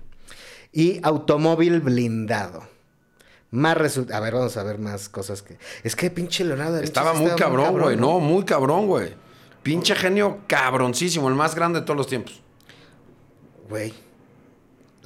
[0.72, 2.64] Y automóvil blindado.
[3.52, 4.16] Más resulta.
[4.16, 5.56] A ver, vamos a ver más cosas que.
[5.84, 7.96] Es que pinche Leonardo Estaba muy cabrón, güey.
[7.96, 9.14] No, muy cabrón, güey.
[9.62, 11.28] Pinche genio cabroncísimo.
[11.28, 12.42] El más grande de todos los tiempos.
[13.68, 13.94] Güey.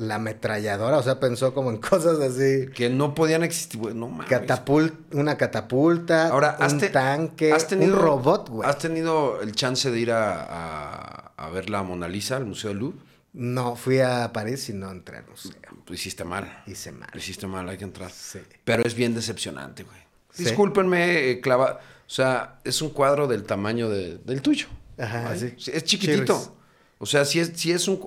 [0.00, 2.68] La ametralladora, o sea, pensó como en cosas así.
[2.74, 3.94] Que no podían existir, güey.
[3.94, 4.26] No mames.
[4.28, 8.68] Catapult, una catapulta, Ahora, un te- tanque, has tenido- un robot, güey.
[8.68, 12.70] ¿Has tenido el chance de ir a, a- a ver la Mona Lisa al Museo
[12.70, 12.98] del Louvre?
[13.32, 15.52] No, fui a París y no entré al museo.
[15.86, 16.62] Lo hiciste mal.
[16.66, 17.08] Hice mal.
[17.12, 18.10] Lo hiciste mal, hay que entrar.
[18.10, 18.40] Sí.
[18.64, 19.98] Pero es bien decepcionante, güey.
[20.32, 20.44] ¿Sí?
[20.44, 21.78] Discúlpenme, eh, clava.
[22.06, 24.66] O sea, es un cuadro del tamaño de- del tuyo.
[24.98, 25.54] Ajá, sí.
[25.72, 26.56] Es chiquitito.
[26.98, 28.00] O sea, si es, si es un.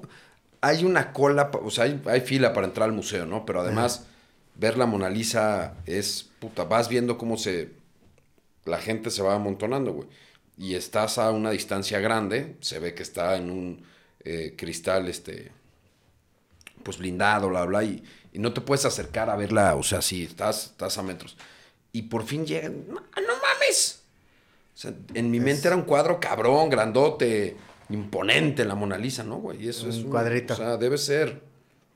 [0.66, 3.46] Hay una cola, o sea, hay, hay fila para entrar al museo, ¿no?
[3.46, 4.06] Pero además,
[4.56, 6.30] ver la Mona Lisa es.
[6.40, 7.72] Puta, vas viendo cómo se.
[8.64, 10.08] La gente se va amontonando, güey.
[10.58, 13.86] Y estás a una distancia grande, se ve que está en un
[14.24, 15.52] eh, cristal, este.
[16.82, 18.02] Pues blindado, bla, bla, y,
[18.32, 21.38] y no te puedes acercar a verla, o sea, sí, estás, estás a metros.
[21.92, 22.88] Y por fin llegan.
[22.88, 23.02] ¡No, no
[23.42, 24.04] mames!
[24.74, 27.58] O sea, en mi mente era un cuadro cabrón, grandote,
[27.94, 29.66] imponente, la Mona Lisa, ¿no, güey?
[29.66, 30.54] Y eso Un es cuadrito.
[30.54, 31.42] O sea, debe ser.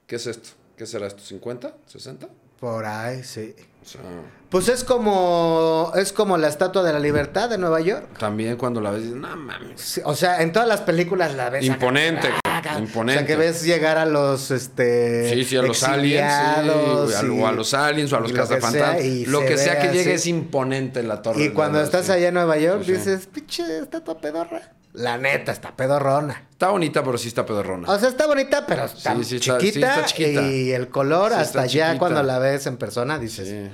[0.05, 0.49] ¿Qué es esto?
[0.77, 1.21] ¿Qué será esto?
[1.23, 1.73] ¿50?
[1.91, 2.27] ¿60?
[2.59, 3.53] Por ahí, sí.
[3.83, 4.01] O sea,
[4.49, 8.17] Pues es como es como la Estatua de la Libertad de Nueva York.
[8.17, 9.79] también cuando la ves, dices, no mames.
[9.79, 11.63] Sí, o sea, en todas las películas la ves.
[11.65, 12.79] Imponente, acá, acá.
[12.79, 13.23] imponente.
[13.23, 16.33] O sea, que ves llegar a los este Sí, sí, a los aliens.
[16.33, 19.01] sí, güey, a, y- los aliens o a los y lo que cazafantasmas.
[19.01, 20.11] sea, que sea que llegue así.
[20.11, 21.43] es imponente en la torre.
[21.43, 24.73] Y cuando estás allá en Nueva York dices, pinche estatua pedorra.
[24.93, 26.47] La neta, está pedorrona.
[26.49, 27.87] Está bonita, pero sí está pedorrona.
[27.91, 30.47] O sea, está bonita, pero está, Sí, sí está- chiquita, sí está chiquita.
[30.51, 33.47] Y el color, hasta ya cuando la ves en persona, dices.
[33.47, 33.69] Sí.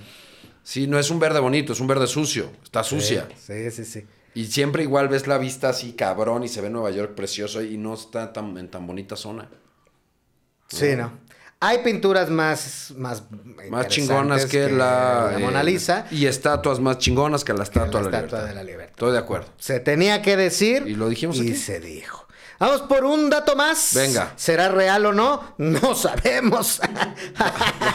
[0.63, 2.49] Sí, no es un verde bonito, es un verde sucio.
[2.63, 3.27] Está sucia.
[3.37, 4.05] Sí, sí, sí.
[4.35, 7.77] Y siempre igual ves la vista así cabrón y se ve Nueva York precioso y
[7.77, 9.47] no está tan, en tan bonita zona.
[10.67, 11.11] Sí, ¿no?
[11.65, 13.23] Hay pinturas más más,
[13.69, 16.05] Más chingonas que, la, la eh, Mona Lisa.
[16.11, 18.49] Y estatuas más chingonas que la estatua, la de, la Estatua libertad.
[18.49, 18.91] de la Libertad.
[18.91, 19.47] Estoy de acuerdo.
[19.57, 20.83] Se tenía que decir.
[20.87, 21.55] Y lo dijimos y aquí.
[21.55, 22.27] se dijo.
[22.59, 23.91] Vamos por un dato más.
[23.93, 24.33] Venga.
[24.35, 25.55] ¿Será real o no?
[25.57, 26.81] No sabemos.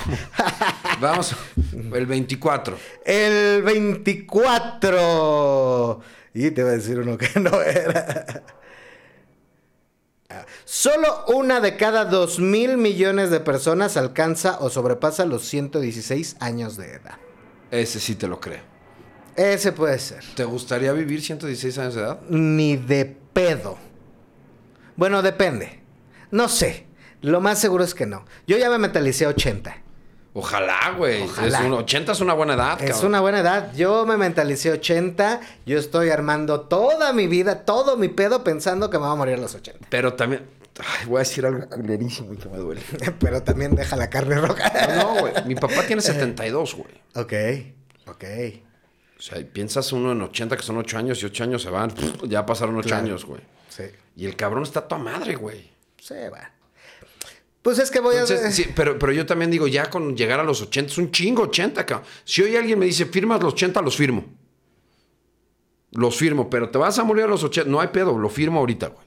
[1.01, 1.35] Vamos,
[1.73, 2.77] el 24.
[3.05, 6.01] El 24.
[6.35, 8.43] Y te voy a decir uno que no era.
[10.65, 16.77] Solo una de cada dos mil millones de personas alcanza o sobrepasa los 116 años
[16.77, 17.19] de edad.
[17.71, 18.63] Ese sí te lo creo.
[19.37, 20.25] Ese puede ser.
[20.35, 22.21] ¿Te gustaría vivir 116 años de edad?
[22.29, 23.79] Ni de pedo.
[24.97, 25.81] Bueno, depende.
[26.31, 26.87] No sé.
[27.21, 28.25] Lo más seguro es que no.
[28.47, 29.83] Yo ya me mentalicé a 80.
[30.39, 31.23] Ojalá, güey.
[31.23, 31.59] Ojalá.
[31.61, 33.07] Es un- 80 es una buena edad, Es cabrón.
[33.09, 33.73] una buena edad.
[33.75, 35.41] Yo me mentalicé 80.
[35.67, 39.35] Yo estoy armando toda mi vida, todo mi pedo pensando que me va a morir
[39.35, 39.87] a los 80.
[39.91, 40.47] Pero también...
[40.81, 42.81] Ay, voy a decir algo culerísimo que me duele.
[43.19, 44.71] Pero también deja la carne roja.
[44.97, 45.33] No, no, güey.
[45.47, 46.95] Mi papá tiene 72, güey.
[47.17, 47.33] ok,
[48.07, 48.25] ok.
[49.19, 51.93] O sea, piensas uno en 80 que son 8 años y 8 años se van.
[52.29, 53.05] Ya pasaron 8 Claro.
[53.07, 53.41] años, güey.
[53.69, 53.85] Sí,
[54.15, 55.69] Y el cabrón está toda madre, güey.
[56.01, 56.53] sí, va.
[57.63, 58.21] Pues es que voy a...
[58.21, 61.11] Entonces, sí, pero, pero yo también digo, ya con llegar a los 80, es un
[61.11, 62.07] chingo 80, cabrón.
[62.25, 64.25] Si hoy alguien me dice, firmas los 80, los firmo.
[65.93, 67.71] Los firmo, pero te vas a morir a los 80.
[67.71, 69.07] No hay pedo, lo firmo ahorita, güey.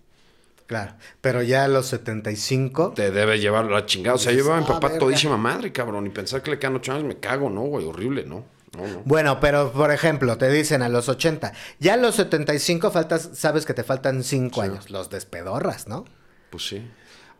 [0.67, 2.93] Claro, pero ya a los 75...
[2.95, 4.15] Te debe llevar la chingada.
[4.15, 6.07] O sea, yo veo a mi Ah, papá todísima madre, cabrón.
[6.07, 7.85] Y pensar que le quedan 8 años, me cago, ¿no, güey?
[7.85, 8.45] Horrible, ¿no?
[8.77, 9.01] No, no.
[9.03, 11.51] Bueno, pero por ejemplo, te dicen a los 80.
[11.79, 14.89] Ya a los 75 faltas, sabes que te faltan 5 años.
[14.89, 16.05] Los despedorras, ¿no?
[16.49, 16.89] Pues sí.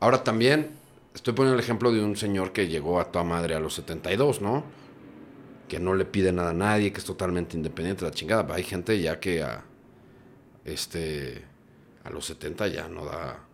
[0.02, 0.72] Ahora también
[1.14, 4.42] estoy poniendo el ejemplo de un señor que llegó a toda madre a los 72,
[4.42, 4.64] ¿no?
[5.68, 8.54] Que no le pide nada a nadie, que es totalmente independiente de la chingada.
[8.54, 9.64] Hay gente ya que a
[10.66, 11.44] este
[12.04, 13.46] a los 70 ya no da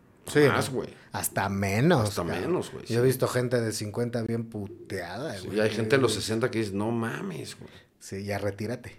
[0.49, 0.75] más, ¿no?
[0.77, 0.89] güey.
[1.11, 2.09] Hasta menos.
[2.09, 2.41] Hasta cabrón.
[2.41, 3.05] menos, güey, Yo he sí.
[3.07, 5.59] visto gente de 50 bien puteada, Sí, güey.
[5.61, 7.71] hay gente de los 60 que dice, no mames, güey.
[7.99, 8.95] Sí, ya retírate.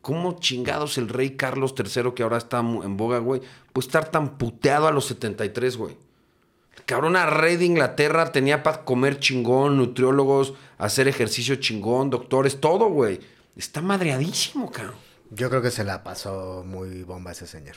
[0.00, 3.40] ¿Cómo chingados el rey Carlos III, que ahora está en boga, güey,
[3.72, 5.96] puede estar tan puteado a los 73, güey?
[6.86, 12.88] Cabrón a rey de Inglaterra tenía para comer chingón, nutriólogos, hacer ejercicio chingón, doctores, todo,
[12.88, 13.20] güey.
[13.56, 14.94] Está madreadísimo, cabrón.
[15.30, 17.76] Yo creo que se la pasó muy bomba ese señor.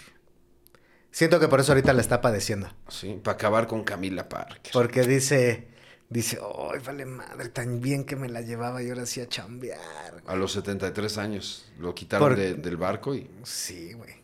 [1.12, 2.70] Siento que por eso ahorita la está padeciendo.
[2.90, 4.74] Sí, para acabar con Camila Parker.
[4.74, 5.68] Porque dice,
[6.10, 6.40] dice,
[6.74, 7.48] ¡ay, vale madre!
[7.50, 9.80] Tan bien que me la llevaba y ahora sí a chambear.
[10.28, 11.72] A los 73 años.
[11.80, 13.30] Lo quitaron Por- de- del barco y...
[13.44, 14.15] Sí, güey.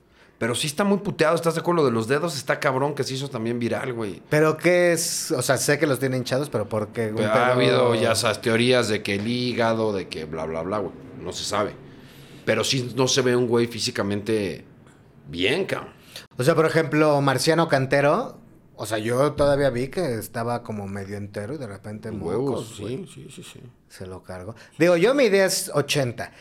[0.41, 1.83] Pero sí está muy puteado, ¿estás de acuerdo?
[1.83, 4.23] Lo de los dedos está cabrón, que se hizo también viral, güey.
[4.27, 7.13] Pero qué es, o sea, sé que los tiene hinchados, pero ¿por qué?
[7.15, 10.79] Pero ha habido ya esas teorías de que el hígado, de que bla, bla, bla,
[10.79, 10.93] güey.
[11.21, 11.75] No se sabe.
[12.43, 14.65] Pero sí no se ve un güey físicamente
[15.29, 15.93] bien, cabrón.
[16.35, 18.39] O sea, por ejemplo, Marciano Cantero,
[18.75, 23.05] o sea, yo todavía vi que estaba como medio entero y de repente Huevos, sí,
[23.13, 23.61] sí, sí, sí.
[23.89, 24.55] se lo cargo.
[24.79, 26.31] Digo, yo mi idea es 80.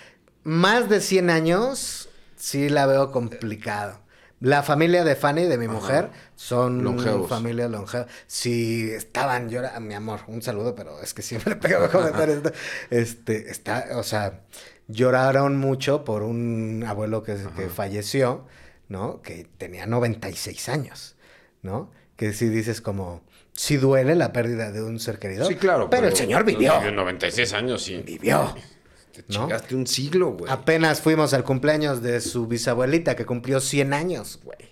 [0.45, 2.10] Más de 100 años
[2.41, 4.01] sí la veo complicado.
[4.41, 7.28] La familia de Fanny, de mi mujer, son Longevos.
[7.28, 8.07] familia longeva.
[8.26, 12.41] Si estaban llorando, mi amor, un saludo, pero es que siempre pego comentarios.
[12.88, 14.41] Este, está, o sea,
[14.88, 18.47] lloraron mucho por un abuelo que, que falleció,
[18.88, 19.20] ¿no?
[19.20, 21.16] Que tenía 96 años,
[21.61, 21.91] ¿no?
[22.16, 23.22] Que si dices como,
[23.53, 25.47] sí duele la pérdida de un ser querido.
[25.47, 25.91] Sí, claro.
[25.91, 26.78] Pero, el señor vivió.
[26.78, 28.03] Vivió 96 años, sí.
[28.07, 28.55] Vivió.
[29.13, 29.41] Te ¿no?
[29.41, 30.51] chingaste un siglo, güey.
[30.51, 34.70] Apenas fuimos al cumpleaños de su bisabuelita que cumplió 100 años, güey.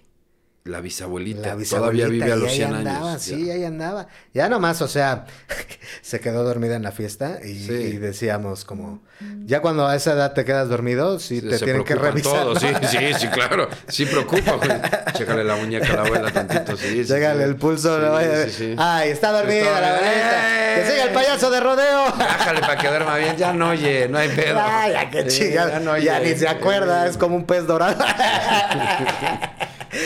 [0.69, 1.49] La bisabuelita.
[1.49, 2.05] La bisabuelita.
[2.07, 3.23] Todavía vive a los ahí 100 andaba, años.
[3.23, 3.55] Sí, ya.
[3.55, 4.07] ahí andaba.
[4.35, 5.25] Ya nomás, o sea,
[6.03, 7.73] se quedó dormida en la fiesta y, Sí.
[7.73, 9.03] y decíamos como,
[9.47, 12.33] ya cuando a esa edad te quedas dormido, sí, te Se tienen que revisar.
[12.45, 12.69] todos, ¿no?
[12.69, 13.69] Sí, sí, sí, claro.
[13.89, 14.71] Sí preocupa, güey.
[15.15, 17.03] Chécale la muñeca a la abuela tantito, sí.
[17.03, 17.49] sí, Llegale sí.
[17.49, 18.17] el pulso, no.
[18.17, 20.75] Ay, está dormida Está la abuelita.
[20.75, 22.05] Que siga el payaso de rodeo.
[22.19, 23.37] Bájale para que duerma bien.
[23.39, 24.61] Ya no oye, no hay pedo.
[24.63, 25.73] Ay, ya qué chingada.
[25.73, 28.05] ya no ya ni se acuerda, es como un pez dorado.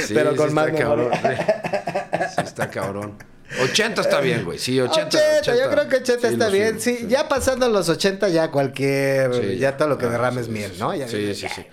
[0.07, 0.87] Sí, Pero sí con está más memoria.
[0.87, 1.11] cabrón.
[2.35, 3.15] Sí, está cabrón.
[3.61, 4.59] 80 está bien, güey.
[4.59, 5.19] Sí, 80.
[5.43, 6.81] 80, yo creo que 80 Sí, está bien.
[6.81, 9.59] Sí, ya pasando los 80, ya cualquier.
[9.59, 10.93] Ya todo lo que derrames miel, ¿no?
[10.93, 10.99] sí.
[10.99, 11.67] Ya- sí, sí, sí.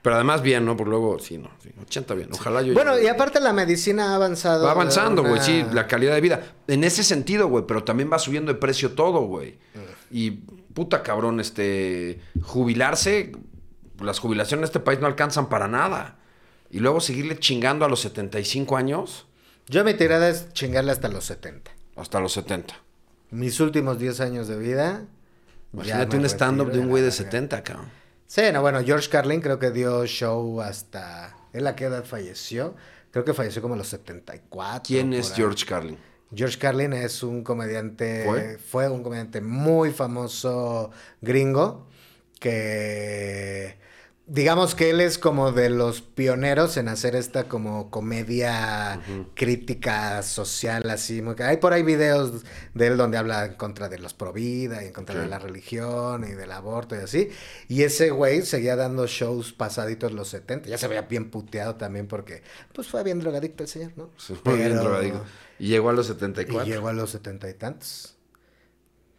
[0.00, 0.76] Pero además bien, ¿no?
[0.76, 1.50] Por luego, sí, no.
[1.62, 2.28] sí, 80 bien.
[2.32, 2.72] Ojalá yo.
[2.72, 4.64] Bueno, y aparte la medicina ha avanzado.
[4.64, 6.40] Va avanzando, güey, una- sí, la calidad de vida.
[6.68, 9.58] En ese sentido, güey, pero también va subiendo de precio todo, güey.
[10.10, 10.30] Y
[10.72, 13.32] puta cabrón, este, jubilarse,
[14.00, 16.16] las jubilaciones en este país no alcanzan para nada.
[16.70, 19.26] Y luego seguirle chingando a los 75 años
[19.68, 21.70] Yo mi tirada es chingarle hasta los 70.
[21.96, 22.74] hasta los 70.
[23.30, 25.04] Mis últimos 10 años de vida.
[25.72, 27.24] Imagínate un stand-up de un güey de verga.
[27.24, 27.90] 70, cabrón.
[28.26, 31.36] Sí, no, bueno, George Carlin creo que dio show hasta.
[31.52, 32.74] ¿Él a qué edad falleció?
[33.10, 34.82] Creo que falleció como a los 74.
[34.86, 35.36] ¿Quién es ahí.
[35.36, 35.98] George Carlin?
[36.34, 38.58] George Carlin es un comediante, ¿Fue?
[38.58, 40.90] fue, un comediante muy famoso
[41.20, 41.86] gringo
[42.40, 43.76] que
[44.28, 49.00] digamos que él es como de los pioneros en hacer esta como comedia
[49.34, 52.42] crítica social así, muy- hay por ahí videos
[52.74, 55.38] de él donde habla en contra de los pro vida y en contra de la
[55.38, 57.28] religión y del aborto y así,
[57.68, 62.08] y ese güey seguía dando shows pasaditos los 70, ya se veía bien puteado también
[62.08, 64.10] porque pues fue bien drogadicto el señor, ¿no?
[64.16, 65.24] Fue bien drogadicto.
[65.58, 66.64] Y llegó a los y 74.
[66.66, 68.15] llegó a los setenta y tantos.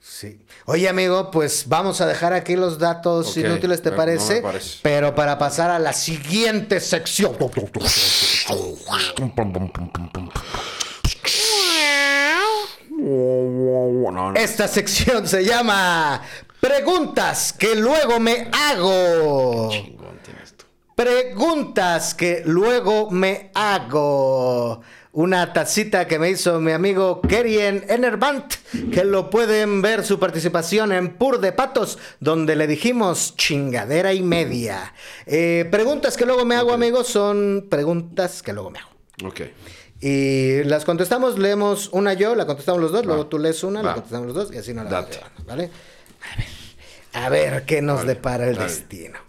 [0.09, 0.39] Sí.
[0.65, 4.41] Oye, amigo, pues vamos a dejar aquí los datos inútiles, ¿te no me parece?
[4.41, 4.79] parece.
[4.81, 7.35] Pero para pasar a la siguiente sección.
[12.89, 14.33] No, no.
[14.33, 16.21] Esta sección se llama
[16.59, 19.69] Preguntas que luego me hago.
[19.69, 20.65] Chingón tienes tú.
[20.95, 24.81] Preguntas que luego me hago.
[25.17, 28.53] Una tacita que me hizo mi amigo Kerien Enerbant,
[28.93, 34.21] que lo pueden ver su participación en Pur de Patos, donde le dijimos chingadera y
[34.21, 34.93] media.
[35.25, 38.91] Eh, preguntas que luego me hago, amigos, son preguntas que luego me hago.
[39.25, 39.41] Ok.
[40.01, 43.95] Y las contestamos, leemos una yo, la contestamos los dos, luego tú lees una, la
[43.95, 45.07] contestamos los dos y así nos la
[45.47, 45.71] ¿vale?
[46.21, 46.47] A ver,
[47.13, 49.26] a ver qué nos depara el destino.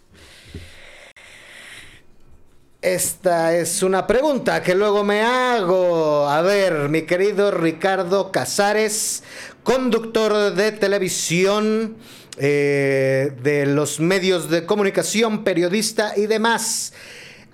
[2.95, 6.27] Esta es una pregunta que luego me hago.
[6.27, 9.23] A ver, mi querido Ricardo Casares,
[9.63, 11.99] conductor de televisión,
[12.39, 16.95] eh, de los medios de comunicación, periodista y demás.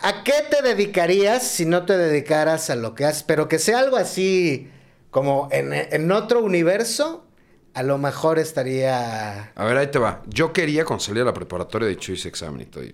[0.03, 3.25] ¿A qué te dedicarías si no te dedicaras a lo que haces?
[3.25, 4.71] Pero que sea algo así
[5.11, 7.27] como en, otro universo,
[7.75, 9.51] a lo mejor estaría...
[9.53, 10.23] A ver, ahí te va.
[10.29, 12.85] Yo quería, cuando la preparatoria, de hecho hice examen y todo,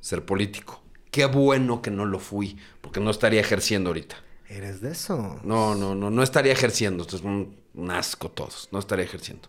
[0.00, 0.80] ser político.
[1.10, 4.16] Qué bueno que no lo fui, porque no estaría ejerciendo ahorita.
[4.48, 5.40] ¿Eres de eso?
[5.44, 7.02] No, no, no, no estaría ejerciendo.
[7.02, 8.68] Esto es un, un asco todos.
[8.72, 9.48] No estaría ejerciendo.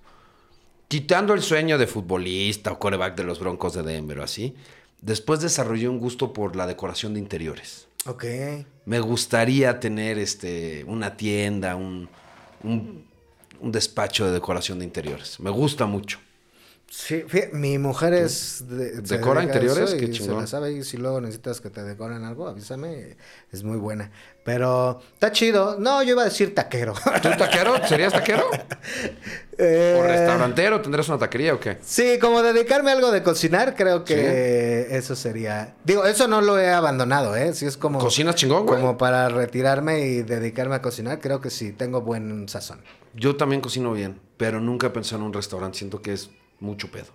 [0.88, 4.56] Quitando el sueño de futbolista o coreback de los Broncos de Denver o así,
[5.02, 7.88] después desarrollé un gusto por la decoración de interiores.
[8.06, 8.26] Ok.
[8.86, 12.10] Me gustaría tener este, una tienda, un,
[12.64, 13.06] un,
[13.60, 15.40] un despacho de decoración de interiores.
[15.40, 16.20] Me gusta mucho.
[16.94, 17.24] Sí,
[17.54, 18.66] mi mujer es...
[18.68, 19.94] De, ¿Decora interiores?
[19.94, 20.42] Qué y se chingón.
[20.42, 23.16] la sabe y si luego necesitas que te decoren algo, avísame.
[23.50, 24.12] Es muy buena.
[24.44, 25.78] Pero está chido.
[25.80, 26.94] No, yo iba a decir taquero.
[27.24, 27.76] ¿Tú taquero?
[27.88, 28.44] ¿Serías taquero?
[29.64, 30.82] Eh, ¿O restaurantero?
[30.82, 31.78] ¿Tendrás una taquería o qué?
[31.84, 35.76] Sí, como dedicarme a algo de cocinar, creo que eso sería.
[35.84, 37.54] Digo, eso no lo he abandonado, ¿eh?
[37.54, 38.00] Sí, es como.
[38.00, 38.80] ¿Cocinas chingón, güey?
[38.80, 42.82] Como para retirarme y dedicarme a cocinar, creo que sí, tengo buen sazón.
[43.14, 45.78] Yo también cocino bien, pero nunca pensado en un restaurante.
[45.78, 46.32] Siento que es
[46.62, 47.08] mucho pedo.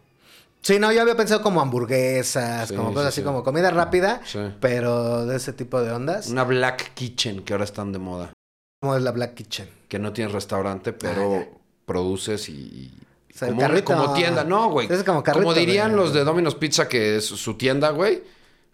[0.60, 3.24] Sí, no, yo había pensado como hamburguesas, Sí, como sí, cosas así, sí.
[3.24, 4.20] como comida rápida,
[4.60, 6.28] pero de ese tipo de ondas.
[6.28, 8.32] Una Black Kitchen, que ahora están de moda.
[8.80, 9.68] Como es la Black Kitchen.
[9.88, 12.52] Que no tienes restaurante, pero Ah, produces y...
[12.52, 12.98] y-
[13.34, 13.84] O sea, como, carrito.
[13.84, 14.90] como tienda, no, güey.
[14.92, 18.24] Es como carrito dirían de- los de Domino's Pizza, que es su tienda, güey.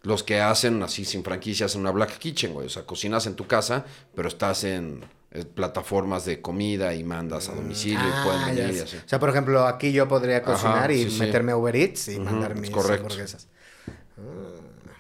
[0.03, 2.67] Los que hacen así sin franquicias en una Black Kitchen, güey.
[2.67, 5.05] O sea, cocinas en tu casa, pero estás en
[5.55, 8.97] plataformas de comida y mandas a domicilio y Ah, pueden ya venir y así.
[8.99, 11.19] O sea, por ejemplo, aquí yo podría cocinar y sí, sí.
[11.21, 13.05] meterme a Uber Eats y mandar mis correcto.
[13.07, 13.49] hamburguesas.
[14.19, 14.23] Ah,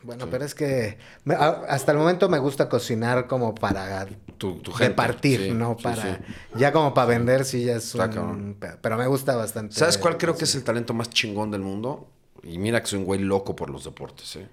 [0.04, 4.06] Bueno, pero es que me- hasta el momento me gusta cocinar como para
[4.38, 4.88] Tu, tu gente.
[4.88, 6.20] repartir, no para...
[6.56, 8.56] Ya como para vender sí ya es un...
[8.80, 9.76] Pero me gusta bastante.
[9.76, 12.08] ¿Sabes cuál creo que es el talento más chingón del mundo?
[12.42, 14.48] Y mira que soy un güey loco por los deportes, ¿eh?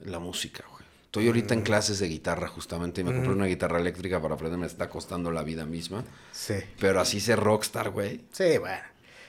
[0.00, 0.77] La música, güey.
[1.08, 4.58] Estoy ahorita en clases de guitarra justamente y me compré una guitarra eléctrica para aprender,
[4.58, 6.04] me está costando la vida misma.
[6.32, 6.56] Sí.
[6.78, 8.20] Pero así ser rockstar, güey.
[8.30, 8.76] Sí, bueno.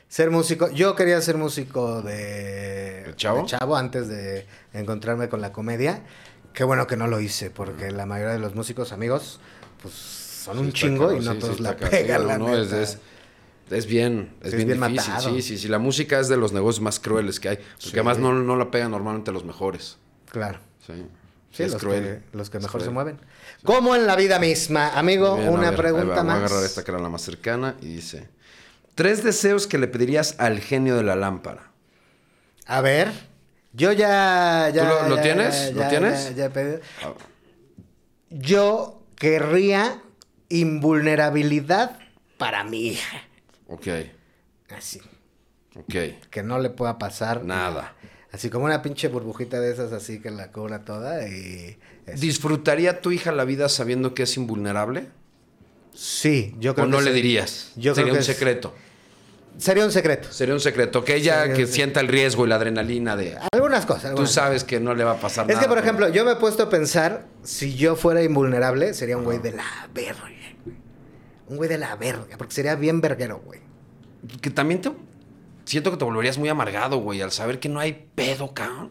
[0.09, 0.69] Ser músico.
[0.71, 3.45] Yo quería ser músico de, ¿De chavo?
[3.45, 6.03] chavo antes de encontrarme con la comedia.
[6.51, 9.39] Qué bueno que no lo hice, porque la mayoría de los músicos amigos,
[9.81, 12.57] pues son Sí, un chingo y no sí, todos sí, la pegan, la ¿no?
[12.57, 12.81] Es, neta.
[12.81, 12.97] es,
[13.69, 15.13] es bien, es Es bien, bien difícil.
[15.13, 15.29] matado.
[15.35, 15.67] Sí, sí, sí.
[15.69, 17.57] La música es de los negocios más crueles que hay.
[17.81, 19.97] Porque además no, no la pegan normalmente los mejores.
[20.29, 20.59] Claro.
[20.85, 21.05] Sí.
[21.51, 22.03] Sí, es los, cruel.
[22.31, 23.19] que, los que mejor se mueven.
[23.63, 24.89] Como en la vida misma.
[24.97, 26.35] Amigo, bien, a una ver, ahí va, pregunta más.
[26.35, 28.29] Voy a agarrar esta que era la más cercana y dice:
[28.95, 31.71] Tres deseos que le pedirías al genio de la lámpara.
[32.67, 33.11] A ver,
[33.73, 34.69] yo ya...
[34.73, 35.65] ya ¿Tú lo- lo ya- tienes?
[35.69, 36.25] ya- ¿Lo ya- tienes?
[36.29, 36.79] ya- ya he pedido.
[37.03, 37.13] Ah,
[38.29, 40.01] Yo querría
[40.49, 41.99] invulnerabilidad
[42.37, 43.17] para mi hija.
[43.67, 43.87] Ok,
[44.75, 45.01] Así.
[45.75, 45.95] ok.
[46.29, 47.93] Que no le pueda pasar Nada.
[48.31, 51.77] Así como una pinche burbujita de esas así que la cubra toda y...
[52.05, 52.21] eso.
[52.21, 55.07] ¿Disfrutaría tu hija la vida sabiendo que es invulnerable?
[55.93, 57.71] Sí, yo creo ¿O no le dirías?
[57.75, 58.73] Yo Sería creo que un es- secreto.
[59.57, 60.31] Sería un secreto.
[60.31, 61.03] Sería un secreto.
[61.03, 63.35] Que ella Sería que sienta el riesgo y la adrenalina de...
[63.51, 64.15] Algunas cosas.
[64.15, 65.61] Tú sabes que no le va a pasar Es nada.
[65.61, 69.17] que, por pero- ejemplo, yo me he puesto a pensar, si yo fuera invulnerable, sería
[69.17, 70.23] un güey de la verga.
[71.47, 73.59] Un güey de la verga, porque sería bien verguero, güey.
[74.39, 74.91] Que también te...
[75.69, 78.89] Siento que te volverías muy amargado, güey, al saber que no hay pedo, cabrón.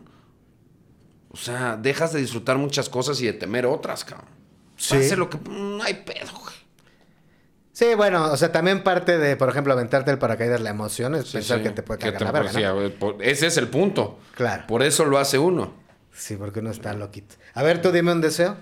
[1.29, 4.29] O sea, dejas de disfrutar muchas cosas y de temer otras, cabrón.
[4.77, 4.95] Sí.
[4.95, 5.39] Pase lo que...
[5.51, 6.55] No hay pedo, güey.
[7.73, 11.27] Sí, bueno, o sea, también parte de, por ejemplo, aventarte el paracaídas, la emoción es
[11.27, 11.65] Sí, pensar sí.
[11.65, 12.75] que te puede cagar la verga,
[13.23, 14.21] Ese es el punto.
[14.37, 14.69] Claro.
[14.69, 15.73] Por eso lo hace uno.
[16.13, 17.35] Sí, porque uno está loquito.
[17.55, 18.57] A ver, tú dime un deseo.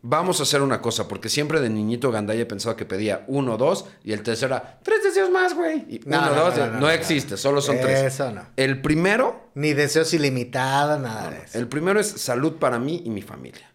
[0.00, 3.56] Vamos a hacer una cosa, porque siempre de niñito Gandaya he pensado que pedía uno,
[3.56, 5.78] dos, y el tercero era tres deseos más, güey.
[5.88, 8.02] Y No, uno, no, dos, no, existe, solo son tres.
[8.02, 8.46] Eso no.
[8.56, 11.58] El primero, Ni deseos ilimitados, nada de eso.
[11.58, 13.72] el primero es salud para mí y mi familia.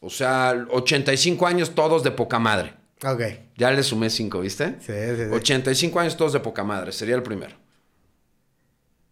[0.00, 2.74] O sea, 85 años todos de poca madre.
[3.04, 3.22] Ok.
[3.56, 4.76] Ya le sumé cinco, ¿viste?
[4.80, 5.30] Sí, sí, sí.
[5.32, 7.56] 85 años todos de poca madre, sería el primero.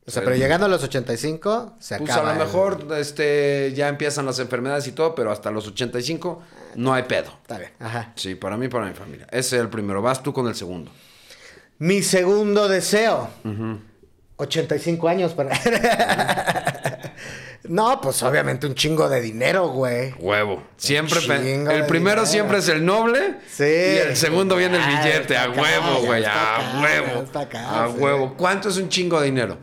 [0.06, 2.30] O sea, pero llegando a los 85, se Pues acaba.
[2.30, 6.42] a lo el- mejor este, ya empiezan las enfermedades y todo, pero hasta los 85
[6.76, 7.32] no hay pedo.
[7.42, 7.72] Está bien.
[7.80, 8.12] Ajá.
[8.14, 9.26] Sí, para mí y para mi familia.
[9.32, 10.00] Ese es el primero.
[10.02, 10.92] Vas tú con el segundo.
[11.78, 13.28] Mi segundo deseo.
[14.36, 15.58] 85 años para.
[17.64, 20.14] no, pues obviamente un chingo de dinero, güey.
[20.18, 20.62] Huevo.
[20.76, 21.20] Siempre.
[21.20, 22.26] pe- el primero dinero.
[22.26, 23.36] siempre es el noble.
[23.50, 23.64] Sí.
[23.64, 25.36] Y el segundo viene el Ah, billete.
[25.36, 26.24] A huevo, güey.
[26.24, 27.24] A huevo.
[27.66, 28.34] A huevo.
[28.36, 29.58] ¿Cuánto es un chingo de dinero?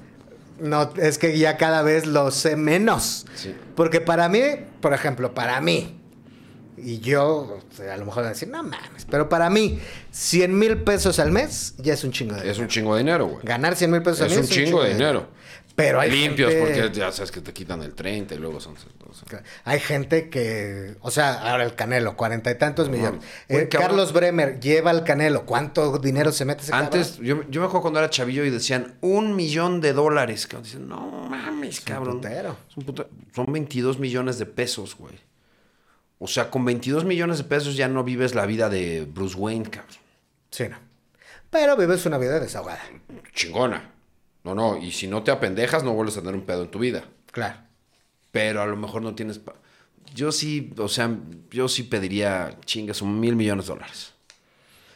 [0.60, 3.26] No, es que ya cada vez lo sé menos.
[3.36, 3.56] Sí.
[3.76, 4.42] Porque para mí,
[4.82, 6.00] por ejemplo, para mí,
[6.78, 9.80] y yo, o sea, a lo mejor voy a decir, no mames, pero para mí,
[10.12, 12.62] 100 mil pesos al mes ya es un chingo de Es dinero.
[12.64, 13.44] un chingo de dinero, güey.
[13.46, 15.28] Ganar 100 mil pesos al Es mes un chingo de dinero.
[15.76, 18.76] Pero hay Limpios, gente- porque ya sabes que te quitan el 30 y luego son.
[18.76, 23.22] o sea, Hay gente que, o sea, ahora el Canelo, cuarenta y tantos millones.
[23.50, 23.70] Güey, Eh.
[23.70, 25.46] Carlos Bremer lleva al Canelo.
[25.48, 28.96] ¿Cuánto dinero se mete ese Antes, yo, yo me acuerdo cuando era chavillo y decían
[29.02, 30.46] un millón de dólares.
[30.46, 30.64] cabrón.
[30.64, 32.16] Dicen, no mames, un cabrón.
[32.22, 32.56] putero.
[32.70, 35.16] Es un puta- Son 22 millones de pesos, güey.
[36.20, 39.70] O sea, con 22 millones de pesos ya no vives la vida de Bruce Wayne,
[39.72, 39.96] cabrón.
[40.52, 40.78] Sí, no.
[41.50, 42.80] Pero vives una vida desahogada.
[43.34, 43.90] Chingona.
[44.44, 44.78] No, no.
[44.78, 47.04] Y si no te apendejas, no vuelves a tener un pedo en tu vida.
[47.32, 47.60] Claro.
[48.32, 49.40] Pero a lo mejor no tienes...
[50.14, 51.10] Yo sí, o sea,
[51.50, 54.14] yo sí pediría, chingas, un mil millones de dólares.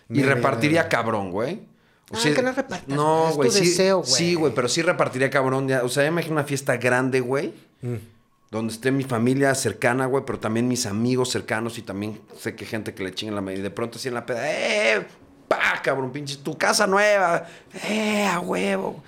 [0.10, 0.91] Y repartiría millones.
[0.91, 1.62] cabrón, güey.
[2.12, 3.60] O Ah, sea, que no repartas, güey, No, es tu güey, sí.
[3.68, 4.12] deseo, güey.
[4.12, 5.68] Sí, güey, pero sí repartiría cabrón.
[5.68, 5.84] ya.
[5.84, 7.54] O sea, imagino una fiesta grande, güey.
[7.82, 7.95] Mm.
[8.52, 12.66] Donde esté mi familia cercana, güey, pero también mis amigos cercanos y también sé que
[12.66, 13.60] gente que le chinga la medida.
[13.60, 15.06] Y de pronto así en la peda, ¡eh!
[15.50, 16.12] ¡Pa, cabrón!
[16.12, 17.45] Pinche, tu casa nueva.
[17.89, 18.26] ¡eh!
[18.26, 19.04] ¡A huevo!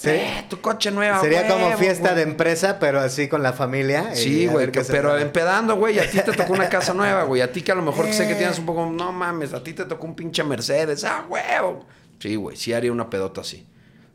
[0.00, 0.10] Sí.
[0.10, 0.44] ¡eh!
[0.48, 1.20] Tu coche nuevo.
[1.20, 2.14] Sería como fiesta güey".
[2.16, 4.14] de empresa, pero así con la familia.
[4.14, 5.20] Sí, güey, pero trata.
[5.22, 7.82] empedando, güey, a ti te tocó una casa nueva, güey, a ti que a lo
[7.82, 8.36] mejor que sé que Eh.
[8.36, 11.84] tienes un poco, no mames, a ti te tocó un pinche Mercedes, ah, huevo.
[12.20, 13.66] Sí, güey, sí haría una pedota así.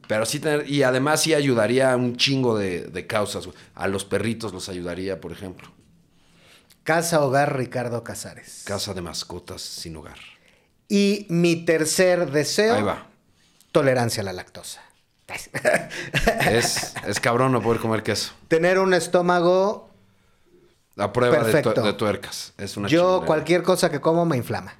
[0.07, 3.57] Pero sí tener, y además sí ayudaría a un chingo de, de causas, güey.
[3.75, 5.69] A los perritos los ayudaría, por ejemplo.
[6.83, 8.63] Casa Hogar Ricardo Casares.
[8.65, 10.17] Casa de mascotas sin hogar.
[10.89, 12.75] Y mi tercer deseo.
[12.75, 13.07] Ahí va.
[13.71, 14.81] Tolerancia a la lactosa.
[16.51, 18.33] Es, es cabrón no poder comer queso.
[18.47, 19.89] Tener un estómago
[20.97, 21.81] A prueba de, tu- Perfecto.
[21.81, 22.53] de tuercas.
[22.57, 24.73] Es una Yo cualquier cosa que como me inflama.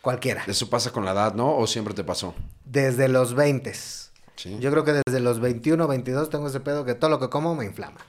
[0.00, 0.42] Cualquiera.
[0.46, 1.56] Eso pasa con la edad, ¿no?
[1.56, 2.34] ¿O siempre te pasó?
[2.64, 3.72] Desde los 20.
[4.36, 4.58] Sí.
[4.60, 7.54] Yo creo que desde los 21, 22 tengo ese pedo que todo lo que como
[7.54, 8.00] me inflama.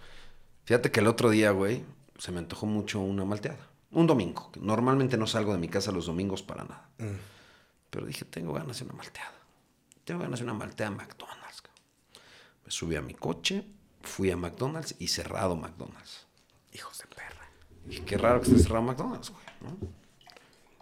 [0.66, 1.84] Fíjate que el otro día, güey,
[2.18, 3.59] se me antojó mucho una malteada.
[3.91, 4.49] Un domingo.
[4.59, 6.89] Normalmente no salgo de mi casa los domingos para nada.
[7.91, 9.32] Pero dije, tengo ganas de una malteada.
[10.03, 11.42] Tengo ganas de una malteada en McDonald's.
[12.66, 13.66] Me subí a mi coche,
[14.01, 16.28] fui a McDonald's y cerrado McDonald's.
[16.74, 17.49] Hijos de perra.
[17.86, 19.43] Dije, qué raro que esté cerrado McDonald's, güey.
[19.61, 19.88] ¿no?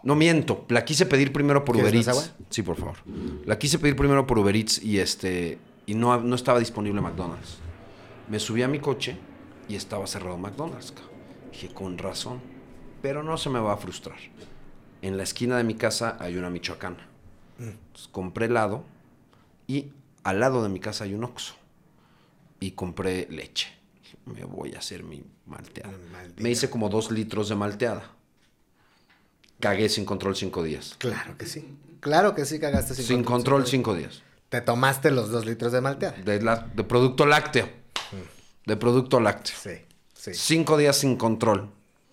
[0.04, 2.08] No miento, la quise pedir primero por ¿Quieres Uber Eats.
[2.08, 2.24] agua?
[2.50, 2.96] Sí, por favor.
[3.44, 7.58] La quise pedir primero por Uber Eats y este y no, no estaba disponible McDonald's.
[8.28, 9.16] Me subí a mi coche
[9.68, 10.92] y estaba cerrado McDonald's.
[10.92, 11.10] cabrón.
[11.52, 12.40] Dije, con razón.
[13.00, 14.16] Pero no se me va a frustrar.
[15.02, 17.08] En la esquina de mi casa hay una michoacana.
[17.58, 18.84] Entonces, compré helado
[19.66, 19.92] y
[20.24, 21.54] al lado de mi casa hay un Oxxo.
[22.62, 23.68] Y compré leche.
[24.26, 25.92] Me voy a hacer mi malteada.
[26.12, 26.42] Maldita.
[26.42, 28.04] Me hice como dos litros de malteada.
[29.58, 30.94] Cagué sin control cinco días.
[30.98, 31.76] Claro que sí.
[32.00, 34.22] Claro que sí cagaste sin, Sin control cinco días.
[34.48, 36.16] Te tomaste los dos litros de malteada.
[36.18, 37.68] De, la- de producto lácteo.
[38.66, 39.56] De producto lácteo.
[39.60, 39.80] Sí,
[40.14, 40.30] sí.
[40.34, 41.68] Cinco días sin control.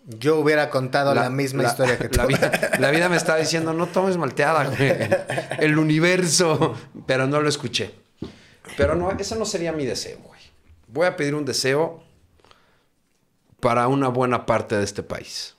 [0.07, 2.17] Yo hubiera contado la, misma la- historia que tú.
[2.17, 4.93] La vida, la vida me estaba diciendo, no tomes malteada, güey.
[5.59, 6.75] El universo.
[7.05, 7.93] Pero no lo escuché.
[8.77, 10.39] Pero no, ese no sería mi deseo, güey.
[10.87, 12.03] Voy a pedir un deseo
[13.59, 15.55] para una buena parte de este país.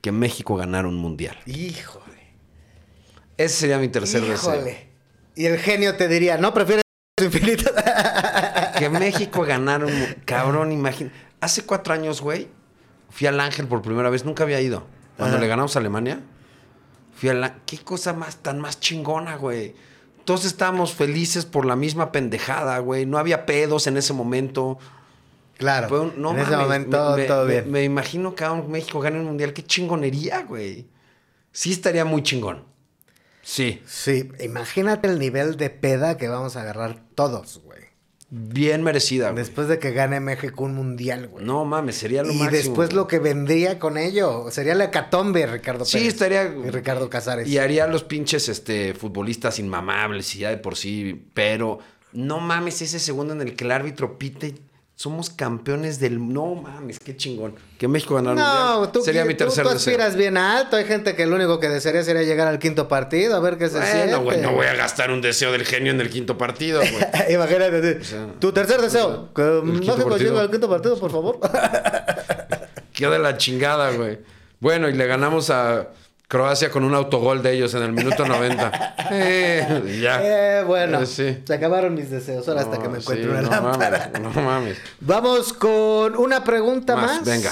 [0.00, 1.38] Que México ganara un mundial.
[1.46, 2.04] Híjole.
[3.36, 4.64] Ese sería mi tercer deseo.
[5.34, 6.82] Y el genio te diría, ¿no prefieres
[7.22, 7.70] infinito?
[8.78, 10.16] Que México ganara un...
[10.24, 11.10] Cabrón, imagina.
[11.40, 12.48] Hace cuatro años, güey,
[13.10, 14.24] fui al Ángel por primera vez.
[14.24, 14.86] Nunca había ido.
[15.16, 15.42] Cuando Ajá.
[15.42, 16.20] le ganamos a Alemania,
[17.16, 17.42] fui al...
[17.42, 19.74] Á- ¿Qué cosa más tan más chingona, güey?
[20.24, 23.04] Todos estábamos felices por la misma pendejada, güey.
[23.06, 24.78] No había pedos en ese momento.
[25.58, 25.88] claro.
[25.88, 27.70] Fue un- no en ese mames, momento me, todo me- bien.
[27.70, 29.52] Me, imagino que ahora México gane un mundial.
[29.52, 30.88] Qué chingonería, güey.
[31.52, 32.64] Sí estaría muy chingón.
[33.42, 33.80] Sí.
[33.86, 37.83] Sí, imagínate el nivel de peda que vamos a agarrar todos, güey.
[38.36, 39.44] Bien merecida, güey.
[39.44, 41.44] Después de que gane México un mundial, güey.
[41.44, 42.50] No mames, sería lo y máximo.
[42.50, 42.96] después güey.
[42.96, 44.50] lo que vendría con ello.
[44.50, 46.14] Sería la hecatombe, Ricardo Sí, Pérez.
[46.14, 47.46] estaría- Y Ricardo Casares.
[47.46, 51.28] Y haría los pinches este, futbolistas inmamables y ya de por sí.
[51.32, 51.78] Pero
[52.12, 54.54] no mames, ese segundo en el que el árbitro pite.
[54.96, 56.32] Somos campeones del.
[56.32, 57.56] No mames, qué chingón.
[57.78, 58.92] Que México ganara No, mundial.
[58.92, 59.92] tú, Sería tú- mi tercer tú deseo.
[59.92, 60.76] aspiras bien alto.
[60.76, 63.68] Hay gente que lo único que desearía sería llegar al quinto partido, a ver qué
[63.68, 64.14] se siente.
[64.14, 66.94] Bueno, güey, no voy a gastar un deseo del genio en el quinto partido, güey.
[67.34, 67.94] Imagínate.
[67.96, 68.04] tú.
[68.04, 69.34] sea, tu tercer deseo.
[69.34, 71.40] Que quinto México llegue al quinto partido, por favor.
[72.92, 74.20] Qué de la chingada, güey.
[74.60, 75.88] Bueno, y le ganamos a
[76.28, 78.90] Croacia con un autogol de ellos en el minuto 90.
[79.10, 80.20] Eh, ya.
[80.60, 81.42] Eh, bueno, Eh, sí.
[81.46, 82.48] se acabaron mis deseos.
[82.48, 84.10] Ahora hasta que me No, encuentre sí, una no lámpara.
[84.14, 84.78] Mames, no mames.
[85.00, 87.18] Vamos con una pregunta más.
[87.20, 87.50] Más, venga.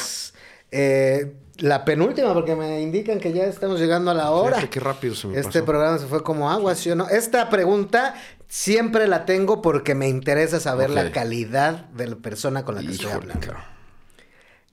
[0.70, 4.56] Eh, la penúltima, porque me indican que ya estamos llegando a la hora.
[4.56, 5.64] Fíjate qué rápido se me Este pasó.
[5.66, 7.06] programa se fue como agua, ¿sí o no?
[7.08, 8.14] Esta pregunta
[8.48, 12.92] siempre la tengo porque me interesa saber la calidad de la persona con la que
[12.92, 13.46] estoy Híjole, hablando.
[13.46, 13.64] cabrón.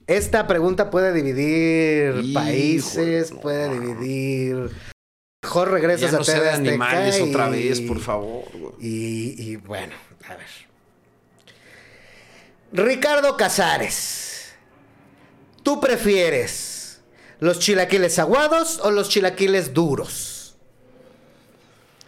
[0.09, 3.41] Esta pregunta puede dividir países, no.
[3.41, 4.71] puede dividir.
[5.43, 8.43] Mejor regresas Ya no a sea TV de Azteca animales y- otra vez, por favor.
[8.79, 9.93] Y, y bueno,
[10.27, 10.47] a ver.
[12.71, 14.53] Ricardo Casares,
[15.61, 17.01] ¿tú prefieres
[17.39, 20.57] los chilaquiles aguados o los chilaquiles duros?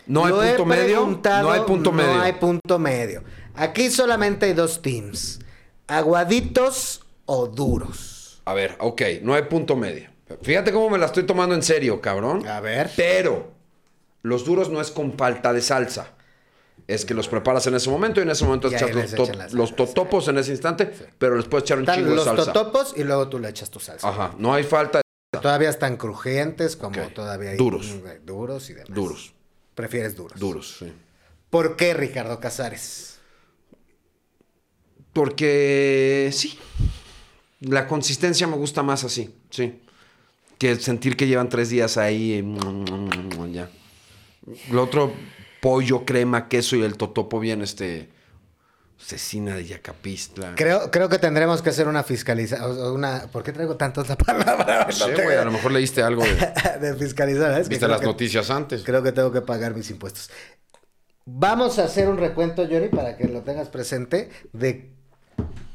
[0.08, 1.20] No hay Lo punto medio.
[1.42, 2.14] No hay punto medio.
[2.16, 3.24] No hay punto medio.
[3.56, 5.40] Aquí solamente hay dos teams:
[5.88, 8.42] aguaditos o duros.
[8.46, 10.10] A ver, ok, no hay punto medio.
[10.42, 12.46] Fíjate cómo me la estoy tomando en serio, cabrón.
[12.48, 12.92] A ver.
[12.96, 13.52] Pero
[14.24, 16.14] los duros no es con falta de salsa.
[16.88, 19.76] Es que los preparas en ese momento y en ese momento echas los, to- los
[19.76, 22.52] totopos en ese instante, pero les puedes echar un chingo de los salsa.
[22.52, 24.10] totopos y luego tú le echas tu salsa.
[24.10, 27.88] Ajá, no hay falta de Todavía están crujientes, como todavía hay Duros.
[28.26, 28.94] duros y demás.
[28.94, 29.34] duros.
[29.76, 30.38] Prefieres duros.
[30.40, 30.92] Duros, sí.
[31.50, 33.20] ¿Por qué, Ricardo Casares?
[35.14, 36.58] Porque sí.
[37.62, 39.82] La consistencia me gusta más así, sí.
[40.58, 42.36] Que sentir que llevan tres días ahí.
[42.36, 43.70] y mm, ya.
[44.72, 45.14] Lo otro,
[45.62, 48.10] pollo, crema, queso y el totopo bien, este.
[49.04, 50.54] Cecina de Yacapistla.
[50.56, 52.78] Creo, creo que tendremos que hacer una fiscalización.
[52.94, 53.26] Una...
[53.32, 54.86] ¿Por qué traigo tanto esa palabra?
[54.86, 56.36] No sé, güey, a lo mejor leíste algo de.
[56.80, 57.60] de fiscalizar.
[57.60, 57.64] ¿eh?
[57.68, 58.84] Viste las que- noticias antes.
[58.84, 60.30] Creo que tengo que pagar mis impuestos.
[61.26, 64.94] Vamos a hacer un recuento, Johnny, para que lo tengas presente, de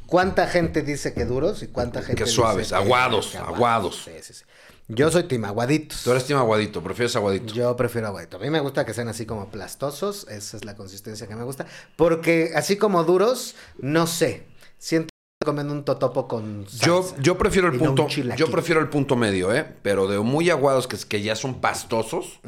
[0.07, 4.03] cuánta gente dice que duros y cuánta gente Que dice suaves, que- aguados, que aguados.
[4.05, 4.45] Sí, sí, sí.
[4.89, 6.03] Yo soy team aguaditos.
[6.05, 7.53] Tú eres team aguadito, prefieres aguadito.
[7.53, 8.37] Yo prefiero aguadito.
[8.37, 10.27] A mí me gusta que sean así como plastosos.
[10.29, 11.67] Esa es la consistencia que me gusta.
[11.97, 14.47] Porque así como duros, no sé.
[14.79, 15.09] Siento
[15.45, 17.21] comiendo un totopo con Yo, salsa.
[17.23, 18.09] yo prefiero el y no un punto.
[18.37, 19.67] yo prefiero el punto medio, ¿eh?
[19.83, 22.41] Pero de muy aguados que, que ya son pastosos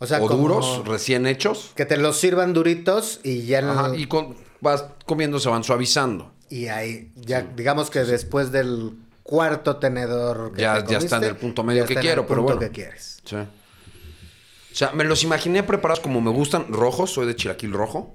[0.00, 1.70] O sea, o duros, recién hechos.
[1.76, 5.62] Que te los sirvan duritos y ya no- Ajá, y con, vas comiendo, se van
[5.64, 6.32] suavizando.
[6.50, 8.92] Y ahí, ya, digamos que después del
[9.22, 12.40] cuarto tenedor que Ya- te ya está en el punto medio que quiero, el pero
[12.40, 12.60] punto bueno.
[12.60, 13.20] que quieres.
[13.24, 13.36] Sí.
[13.36, 17.10] O sea, me los imaginé preparados como me gustan rojos.
[17.12, 18.14] Soy de chilaquil rojo.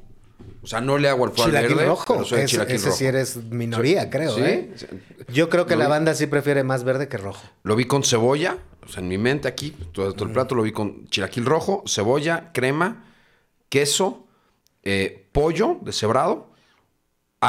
[0.61, 1.85] O sea, no le hago al al Chilaquil verde.
[1.85, 2.13] rojo.
[2.13, 2.97] pero soy de Ese- chilaquil ese rojo.
[2.97, 4.41] sí eres minoría, creo, ¿Sí?
[4.41, 4.73] ¿eh?
[5.27, 7.43] Yo creo que Lo la vi- banda sí prefiere más verde que rojo.
[7.63, 10.63] Lo vi con cebolla, o sea, en mi mente aquí, todo, todo el plato lo
[10.63, 13.05] vi con chilaquil rojo, cebolla, crema,
[13.69, 14.25] queso,
[14.83, 16.52] eh, pollo deshebrado,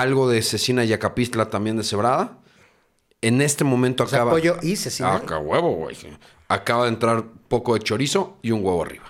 [0.01, 2.38] algo de cecina y acapistla también deshebrada.
[3.22, 4.32] En este momento O sea, acaba...
[4.32, 5.14] pollo y cecina.
[5.14, 5.97] Ah, qué huevo, güey.
[6.49, 9.05] Acaba de entrar poco de chorizo y un huevo arriba.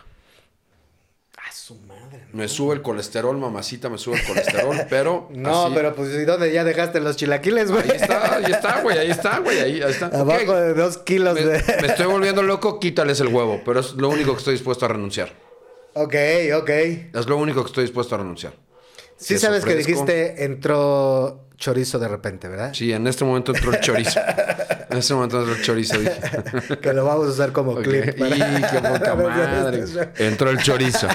[1.37, 2.27] Ah, su madre.
[2.33, 5.29] Me sube el colesterol, mamacita, me sube el colesterol, pero...
[5.33, 7.83] No, así- pero pues ¿y dónde ya dejaste los chilaquiles, güey?
[7.91, 10.07] Ahí está, ahí está, güey, ahí está, güey, ahí, ahí está.
[10.07, 11.63] Abajo de dos kilos Me, de...
[11.83, 14.89] me estoy volviendo loco, quítales el huevo, pero es lo único que estoy dispuesto a
[14.89, 15.33] renunciar.
[15.95, 16.15] ok,
[16.61, 16.71] ok.
[16.71, 18.55] Es lo único que estoy dispuesto a renunciar.
[19.25, 22.75] Sí sabes que dijiste entró chorizo de repente, ¿verdad?
[22.75, 24.21] Sí, en este momento entró el chorizo.
[24.91, 26.21] En este momento entró el chorizo, dije.
[26.83, 28.17] Que lo vamos a usar como clip.
[28.17, 29.85] Y qué poca madre.
[30.19, 31.09] Entró el chorizo.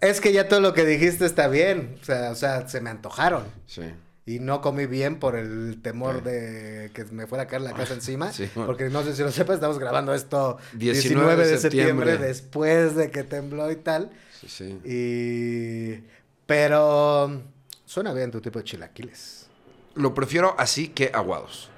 [0.00, 1.96] Es que ya todo lo que dijiste está bien.
[2.02, 3.44] O sea, o sea, se me antojaron.
[3.66, 3.82] Sí.
[4.26, 7.94] Y no comí bien por el temor de que me fuera a caer la casa
[7.94, 8.32] encima.
[8.32, 8.66] Sí, bueno.
[8.66, 12.28] Porque no sé si lo sepas, estamos grabando esto 19 19, de de septiembre, septiembre.
[12.28, 14.10] después de que tembló y tal.
[14.40, 14.78] Sí, sí.
[14.84, 16.19] Y...
[16.50, 17.42] Pero
[17.84, 19.46] suena bien tu tipo de chilaquiles.
[19.94, 21.68] Lo prefiero así que aguados.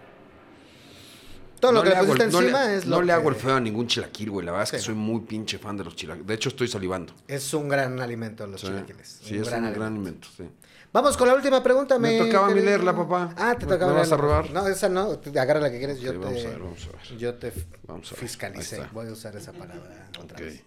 [1.60, 3.12] Todo lo No que le hago pusiste el- no encima le, es no lo le
[3.12, 4.46] hago el feo a ningún chilaquil, güey.
[4.46, 6.26] La verdad es que soy muy pinche fan de los chilaquiles.
[6.26, 7.12] De hecho, estoy salivando.
[7.28, 9.20] Es un gran alimento los Sí, chilaquiles.
[9.22, 10.26] sí es un gran alimento.
[10.34, 10.44] Sí.
[10.90, 11.98] Vamos con la última pregunta.
[11.98, 13.34] Me mi tocaba a mí leerla, papá.
[13.36, 14.50] Ah, te ¿Me- tocaba me vas a robar?
[14.52, 15.20] No, esa no.
[15.38, 16.00] Agarra la que quieres.
[16.00, 17.18] Yo Ok, te, vamos a ver, vamos a ver.
[17.18, 17.52] Yo te
[17.86, 18.20] Vamos a ver.
[18.20, 18.82] fiscalicé.
[18.92, 20.42] Voy a usar esa palabra otra Ok.
[20.44, 20.62] vez.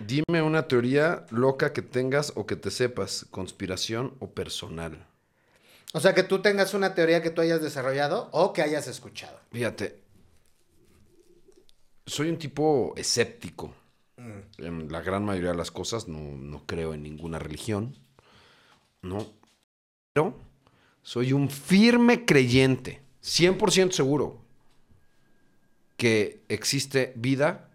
[0.00, 5.06] Dime una teoría loca que tengas o que te sepas, conspiración o personal.
[5.94, 9.40] O sea, que tú tengas una teoría que tú hayas desarrollado o que hayas escuchado.
[9.50, 10.00] Fíjate,
[12.06, 13.74] soy un tipo escéptico.
[14.16, 14.62] Mm.
[14.64, 17.96] En la gran mayoría de las cosas no, no creo en ninguna religión.
[19.02, 19.26] No.
[20.12, 20.34] Pero
[21.02, 24.42] soy un firme creyente, 100% seguro,
[25.96, 27.67] que existe vida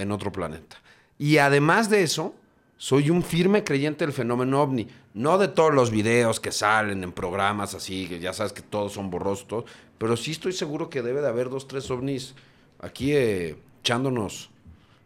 [0.00, 0.76] en otro planeta.
[1.18, 2.34] Y además de eso,
[2.76, 4.88] soy un firme creyente del fenómeno ovni.
[5.12, 8.92] No de todos los videos que salen en programas así, que ya sabes que todos
[8.92, 9.64] son borrosos, todos,
[9.98, 12.34] pero sí estoy seguro que debe de haber dos, tres ovnis
[12.80, 14.50] aquí eh, echándonos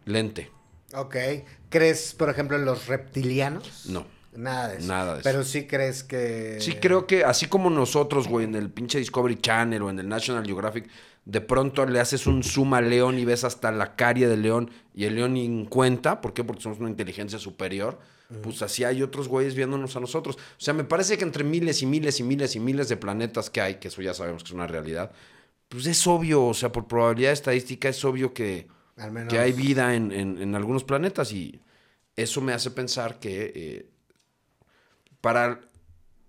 [0.05, 0.51] lente.
[0.95, 1.17] Ok.
[1.69, 3.87] ¿Crees, por ejemplo, en los reptilianos?
[3.87, 4.07] No.
[4.37, 4.87] Nada de eso.
[4.87, 5.29] Nada de eso.
[5.29, 6.59] Pero sí crees que.
[6.61, 10.09] Sí, creo que así como nosotros, güey, en el pinche Discovery Channel o en el
[10.09, 10.89] National Geographic,
[11.25, 14.71] de pronto le haces un zoom al león y ves hasta la carie del león
[14.95, 16.21] y el león en cuenta.
[16.21, 16.45] ¿Por qué?
[16.45, 17.99] Porque somos una inteligencia superior.
[18.43, 20.37] Pues así hay otros güeyes viéndonos a nosotros.
[20.37, 23.49] O sea, me parece que entre miles y miles y miles y miles de planetas
[23.49, 25.13] que hay, que eso ya sabemos que es una realidad,
[25.69, 28.67] pues es obvio, o sea, por probabilidad estadística es obvio que,
[28.97, 31.61] Al menos- que hay vida en, en- en algunos planetas y
[32.17, 33.87] eso me hace pensar que eh,
[35.21, 35.61] para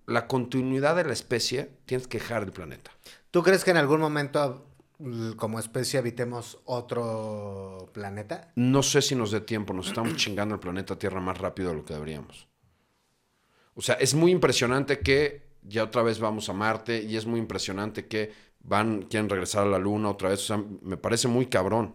[0.06, 2.92] la continuidad de la especie tienes que dejar el planeta.
[3.32, 4.66] ¿Tú crees que en algún momento,
[5.36, 8.52] como especie, habitemos otro planeta?
[8.56, 11.76] No sé si nos dé tiempo, nos estamos chingando el planeta Tierra más rápido de
[11.76, 12.48] lo que deberíamos.
[13.76, 17.40] O sea, es muy impresionante que ya otra vez vamos a Marte y es muy
[17.40, 18.32] impresionante que
[18.62, 20.40] van, quieren regresar a la Luna otra vez.
[20.44, 21.94] O sea, me parece muy cabrón.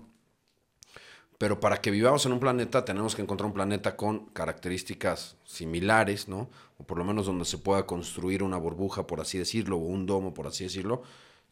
[1.38, 6.28] Pero para que vivamos en un planeta tenemos que encontrar un planeta con características similares,
[6.28, 6.51] ¿no?
[6.77, 10.05] O por lo menos donde se pueda construir una burbuja, por así decirlo, o un
[10.05, 11.02] domo, por así decirlo.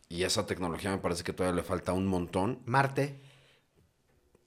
[0.08, 2.60] Y esa tecnología me parece que todavía le falta un montón.
[2.64, 3.20] Marte.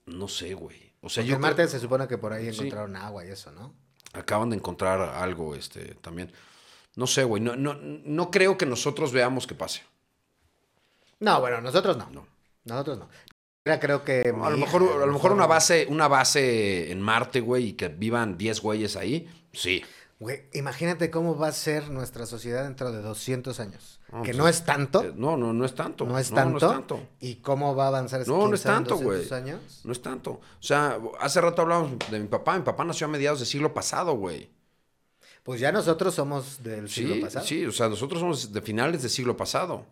[0.06, 0.92] No sé, güey.
[1.00, 2.58] O sea, Porque yo en creo- Marte se supone que por ahí Sí.
[2.60, 3.74] encontraron agua y eso, ¿no?
[4.14, 6.30] acaban de encontrar algo este también.
[6.96, 9.80] No sé, güey, no, no, no creo que nosotros veamos que pase.
[11.20, 12.10] No, bueno, nosotros no.
[12.10, 12.26] No.
[12.64, 13.08] Nosotros no.
[13.64, 14.20] Creo que.
[14.28, 17.72] A lo hija, mejor, a lo mejor una base, una base en Marte, güey, y
[17.72, 19.82] que vivan 10 güeyes ahí, sí.
[20.22, 23.98] Güey, imagínate cómo va a ser nuestra sociedad dentro de 200 años.
[24.12, 25.02] No, que pues, no es tanto.
[25.02, 26.06] Eh, No, no, no es tanto.
[26.06, 26.50] no es tanto.
[26.50, 27.08] No es tanto.
[27.18, 29.18] ¿Y cómo va a avanzar ese No, no es tanto, güey.
[29.24, 29.80] 200 años?
[29.82, 30.30] No es tanto.
[30.30, 32.56] O sea, hace rato hablábamos de mi papá.
[32.56, 34.48] Mi papá nació a mediados del siglo pasado, güey.
[35.42, 37.44] Pues ya nosotros somos del siglo pasado.
[37.44, 39.84] sí, o sea, nosotros somos de finales del siglo pasado.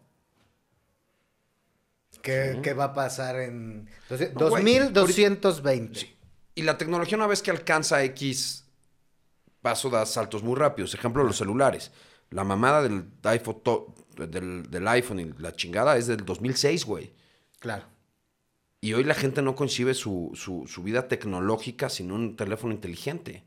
[2.23, 6.16] ¿Qué, qué va a pasar en entonces, No, güey, 2220?
[6.55, 8.70] Y la tecnología una vez que alcanza X
[9.62, 10.95] paso da saltos muy rápidos.
[10.95, 11.93] Ejemplo, los celulares.
[12.31, 13.61] La mamada del iPhone,
[14.16, 17.12] del, del iPhone y la chingada es del 2006, güey.
[17.59, 17.85] Claro.
[18.81, 23.45] Y hoy la gente no concibe su, su, su vida tecnológica sin un teléfono inteligente.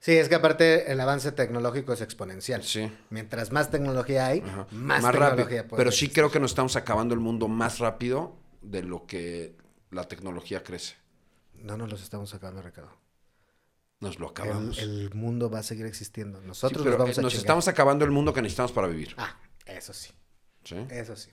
[0.00, 2.62] Sí, es que aparte el avance tecnológico es exponencial.
[2.62, 2.90] Sí.
[3.10, 4.66] Mientras más tecnología hay, Ajá.
[4.72, 5.28] más, rápido.
[5.28, 9.06] tecnología puede Pero sí creo que nos estamos acabando el mundo más rápido de lo
[9.06, 9.56] que
[9.90, 10.94] la tecnología crece.
[11.54, 12.90] No nos los estamos sacando, Ricardo.
[14.00, 14.78] Nos lo acabamos.
[14.78, 16.40] el mundo va a seguir existiendo.
[16.40, 18.88] Sí, Nosotros pero nos vamos eh, a nos estamos acabando el mundo que necesitamos para
[18.88, 19.14] vivir.
[19.16, 20.10] Ah, eso sí.
[20.64, 20.76] ¿sí?
[20.90, 21.30] Eso sí.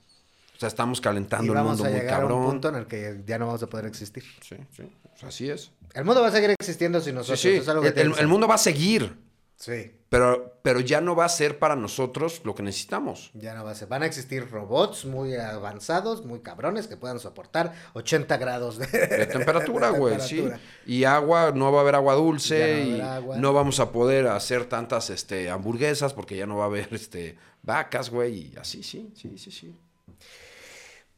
[0.56, 2.46] O sea, estamos Y calentando el vamos mundo a muy llegar a un cabrón.
[2.52, 4.24] punto en el que ya no vamos a poder existir.
[4.42, 4.84] Sí, sí.
[5.24, 5.72] Así es.
[5.94, 7.40] El mundo va a seguir existiendo Sí, nosotros.
[7.42, 7.50] sí.
[7.50, 9.14] Es algo que El, el- mundo va a seguir.
[9.58, 9.92] Sí.
[10.14, 13.32] Pero, pero ya no va a ser para nosotros lo que necesitamos.
[13.34, 13.88] Ya no va a ser.
[13.88, 19.26] Van a existir robots muy avanzados, muy cabrones, que puedan soportar 80 grados de, De
[19.26, 20.48] temperatura, güey, sí.
[20.86, 23.38] Y agua, no va a haber agua dulce no y agua.
[23.38, 27.36] no vamos a poder hacer tantas este, hamburguesas porque ya no va a haber este,
[27.64, 29.76] vacas, güey, y así, sí, sí, sí, sí.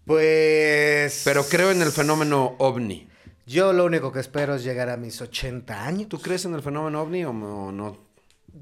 [0.06, 1.22] Pues.
[1.26, 3.10] Pero creo en el fenómeno ovni.
[3.46, 6.08] Yo lo único que espero es llegar a mis 80 años.
[6.08, 8.05] ¿Tú crees en el fenómeno ovni o no?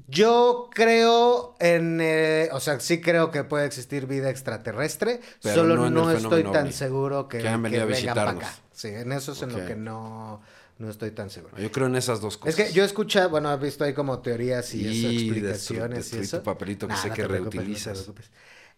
[0.06, 1.98] Yo creo en.
[2.00, 5.20] eh, o sea, sí creo que puede existir vida extraterrestre.
[5.42, 6.72] Pero solo no estoy tan ovni.
[6.72, 8.44] seguro que, Que han venido a vengan pa' visitarnos.
[8.44, 8.54] acá.
[8.72, 10.42] Sí, en eso es en lo que no,
[10.78, 11.56] no estoy tan seguro.
[11.58, 12.54] Yo creo en esas dos Es cosas.
[12.56, 16.38] que yo escucha, bueno, he visto ahí como teorías y, eso, explicaciones y eso.
[16.38, 18.10] tu papelito que sé que reutilizas.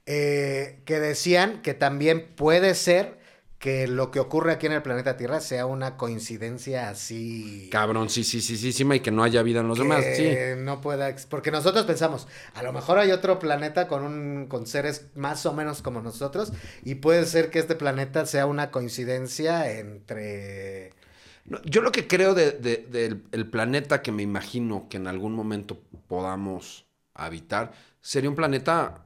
[0.08, 3.18] Eh, que decían que también puede ser
[3.58, 7.68] que lo que ocurre aquí en el planeta Tierra sea una coincidencia así.
[7.72, 10.22] Cabrón, sí, sí, sí, sí, sí, y que no haya vida en los demás, sí.
[10.24, 14.66] que no pueda, porque nosotros pensamos, a lo mejor hay otro planeta con un con
[14.66, 16.52] seres más o menos como nosotros
[16.84, 20.92] y puede ser que este planeta sea una coincidencia entre
[21.46, 25.06] No, Yo lo que creo de- de- del el planeta que me imagino que en
[25.06, 29.04] algún momento podamos habitar sería un planeta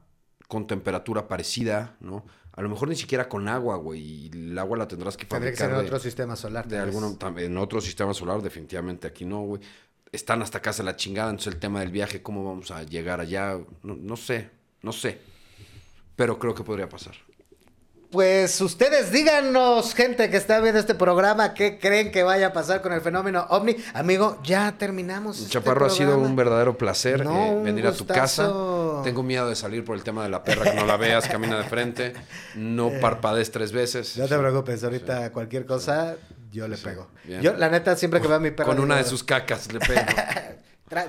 [0.49, 2.25] con temperatura parecida, ¿no?
[2.53, 5.53] A lo mejor ni siquiera con agua, güey, y el agua la tendrás que tendría
[5.53, 6.67] que fabricar ser en de, otro sistema solar.
[6.67, 9.63] de alguno, en otro sistema solar, definitivamente aquí no, güey.
[10.13, 13.59] Están hasta casa la chingada, entonces el tema del viaje, ¿cómo vamos a llegar allá?
[13.83, 14.51] No, no sé,
[14.83, 15.21] no sé.
[16.17, 17.15] Pero creo que podría pasar.
[18.11, 22.83] Pues ustedes díganos, gente que está viendo este programa, qué creen que vaya a pasar
[22.83, 23.77] con el fenómeno ovni.
[23.95, 25.39] Amigo, ya terminamos.
[25.39, 28.53] este Chaparro, ha sido un verdadero placer No, eh, venir a tu casa.
[29.05, 31.57] Tengo miedo de salir por el tema de la perra, que no la veas, camina
[31.59, 32.15] de frente,
[32.57, 34.17] no parpadees tres veces.
[34.19, 36.17] No te preocupes, ahorita cualquier cosa
[36.51, 37.07] yo le pego.
[37.23, 37.43] bien.
[37.43, 38.71] Yo, la neta, siempre que veo a mi perro.
[38.71, 40.01] Con una de sus cacas le pego.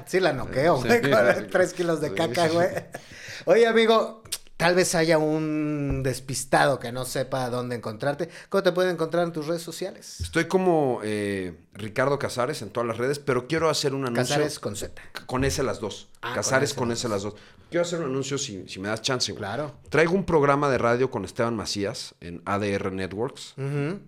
[0.06, 2.68] Sí, la noqueo, güey, sí, con tres kilos de caca, güey.
[3.46, 4.22] Oye, amigo,
[4.62, 8.30] tal vez haya un despistado que no sepa dónde encontrarte.
[8.48, 10.22] ¿Cómo te pueden encontrar en tus redes sociales?
[10.22, 14.36] Estoy como eh, Ricardo Casares en todas las redes, pero quiero hacer un anuncio.
[14.36, 15.02] Casares con Z.
[15.26, 16.10] Con ese las dos.
[16.22, 17.34] Ah, Casares con ese las dos.
[17.72, 19.32] Quiero hacer un anuncio si, si me das chance.
[19.32, 19.40] güey.
[19.40, 19.74] Claro.
[19.90, 23.56] Traigo un programa de radio con Esteban Macías en ADR Networks.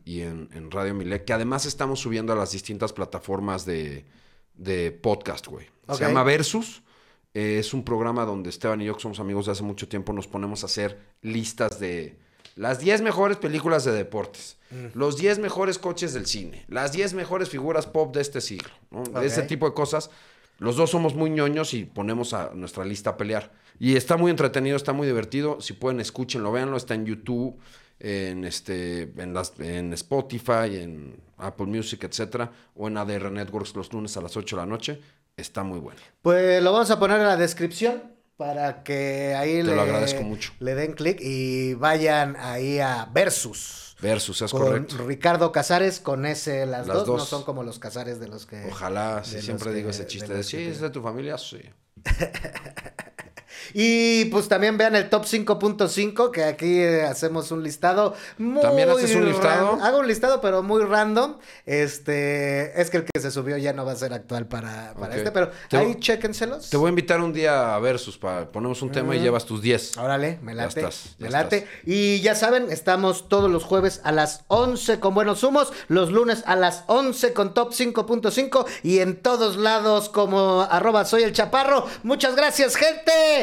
[0.05, 4.05] Y en, en Radio Milek, que además estamos subiendo a las distintas plataformas de,
[4.53, 5.67] de podcast, güey.
[5.91, 6.83] Se llama Versus.
[7.33, 10.13] Eh, es un programa donde Esteban y yo, que somos amigos de hace mucho tiempo,
[10.13, 12.17] nos ponemos a hacer listas de
[12.55, 14.97] las 10 mejores películas de deportes, Mm.
[14.97, 19.01] los 10 mejores coches del cine, las 10 mejores figuras pop de este siglo, ¿no?
[19.01, 19.21] Ok.
[19.23, 20.09] Ese tipo de cosas.
[20.59, 23.51] Los dos somos muy ñoños y ponemos a nuestra lista a pelear.
[23.79, 25.59] Y está muy entretenido, está muy divertido.
[25.61, 26.77] Si pueden, escúchenlo, véanlo.
[26.77, 27.57] Está en YouTube,
[27.99, 33.91] en, este, en, las, en Spotify, en Apple Music, etcétera, o en ADR Networks los
[33.91, 35.01] lunes a las 8 de la noche.
[35.37, 35.99] Está muy bueno.
[36.21, 38.03] Pues lo vamos a poner en la descripción
[38.37, 40.51] para que ahí Te le, lo agradezco mucho.
[40.59, 43.95] le den clic y vayan ahí a Versus.
[44.01, 44.97] Versus, es con correcto.
[45.07, 48.65] Ricardo Casares con ese las, Las dos, no son como los Casares de los que
[48.69, 51.01] Ojalá, de los siempre que- digo ese de chiste de, que sí, es de tu
[51.01, 51.61] familia, sí.
[53.73, 58.89] Y pues también vean el top 5.5, que aquí eh, hacemos un listado muy ¿También
[58.89, 59.79] haces un listado?
[59.81, 61.37] Hago un listado, pero muy random.
[61.65, 65.15] Este, es que el que se subió ya no va a ser actual para, para
[65.15, 66.69] este, pero Te ahí chéquenselos.
[66.69, 69.61] Te voy a invitar un día a Versus, para ponemos un tema y llevas tus
[69.61, 69.97] 10.
[69.97, 70.79] Órale, me Ya late.
[70.79, 71.57] estás, ya me late.
[71.57, 71.69] estás.
[71.85, 76.43] Y ya saben, estamos todos los jueves a las 11 con Buenos Humos, los lunes
[76.45, 81.85] a las 11 con Top 5.5 y en todos lados como arroba soy el chaparro.
[82.03, 83.42] Muchas gracias, gente.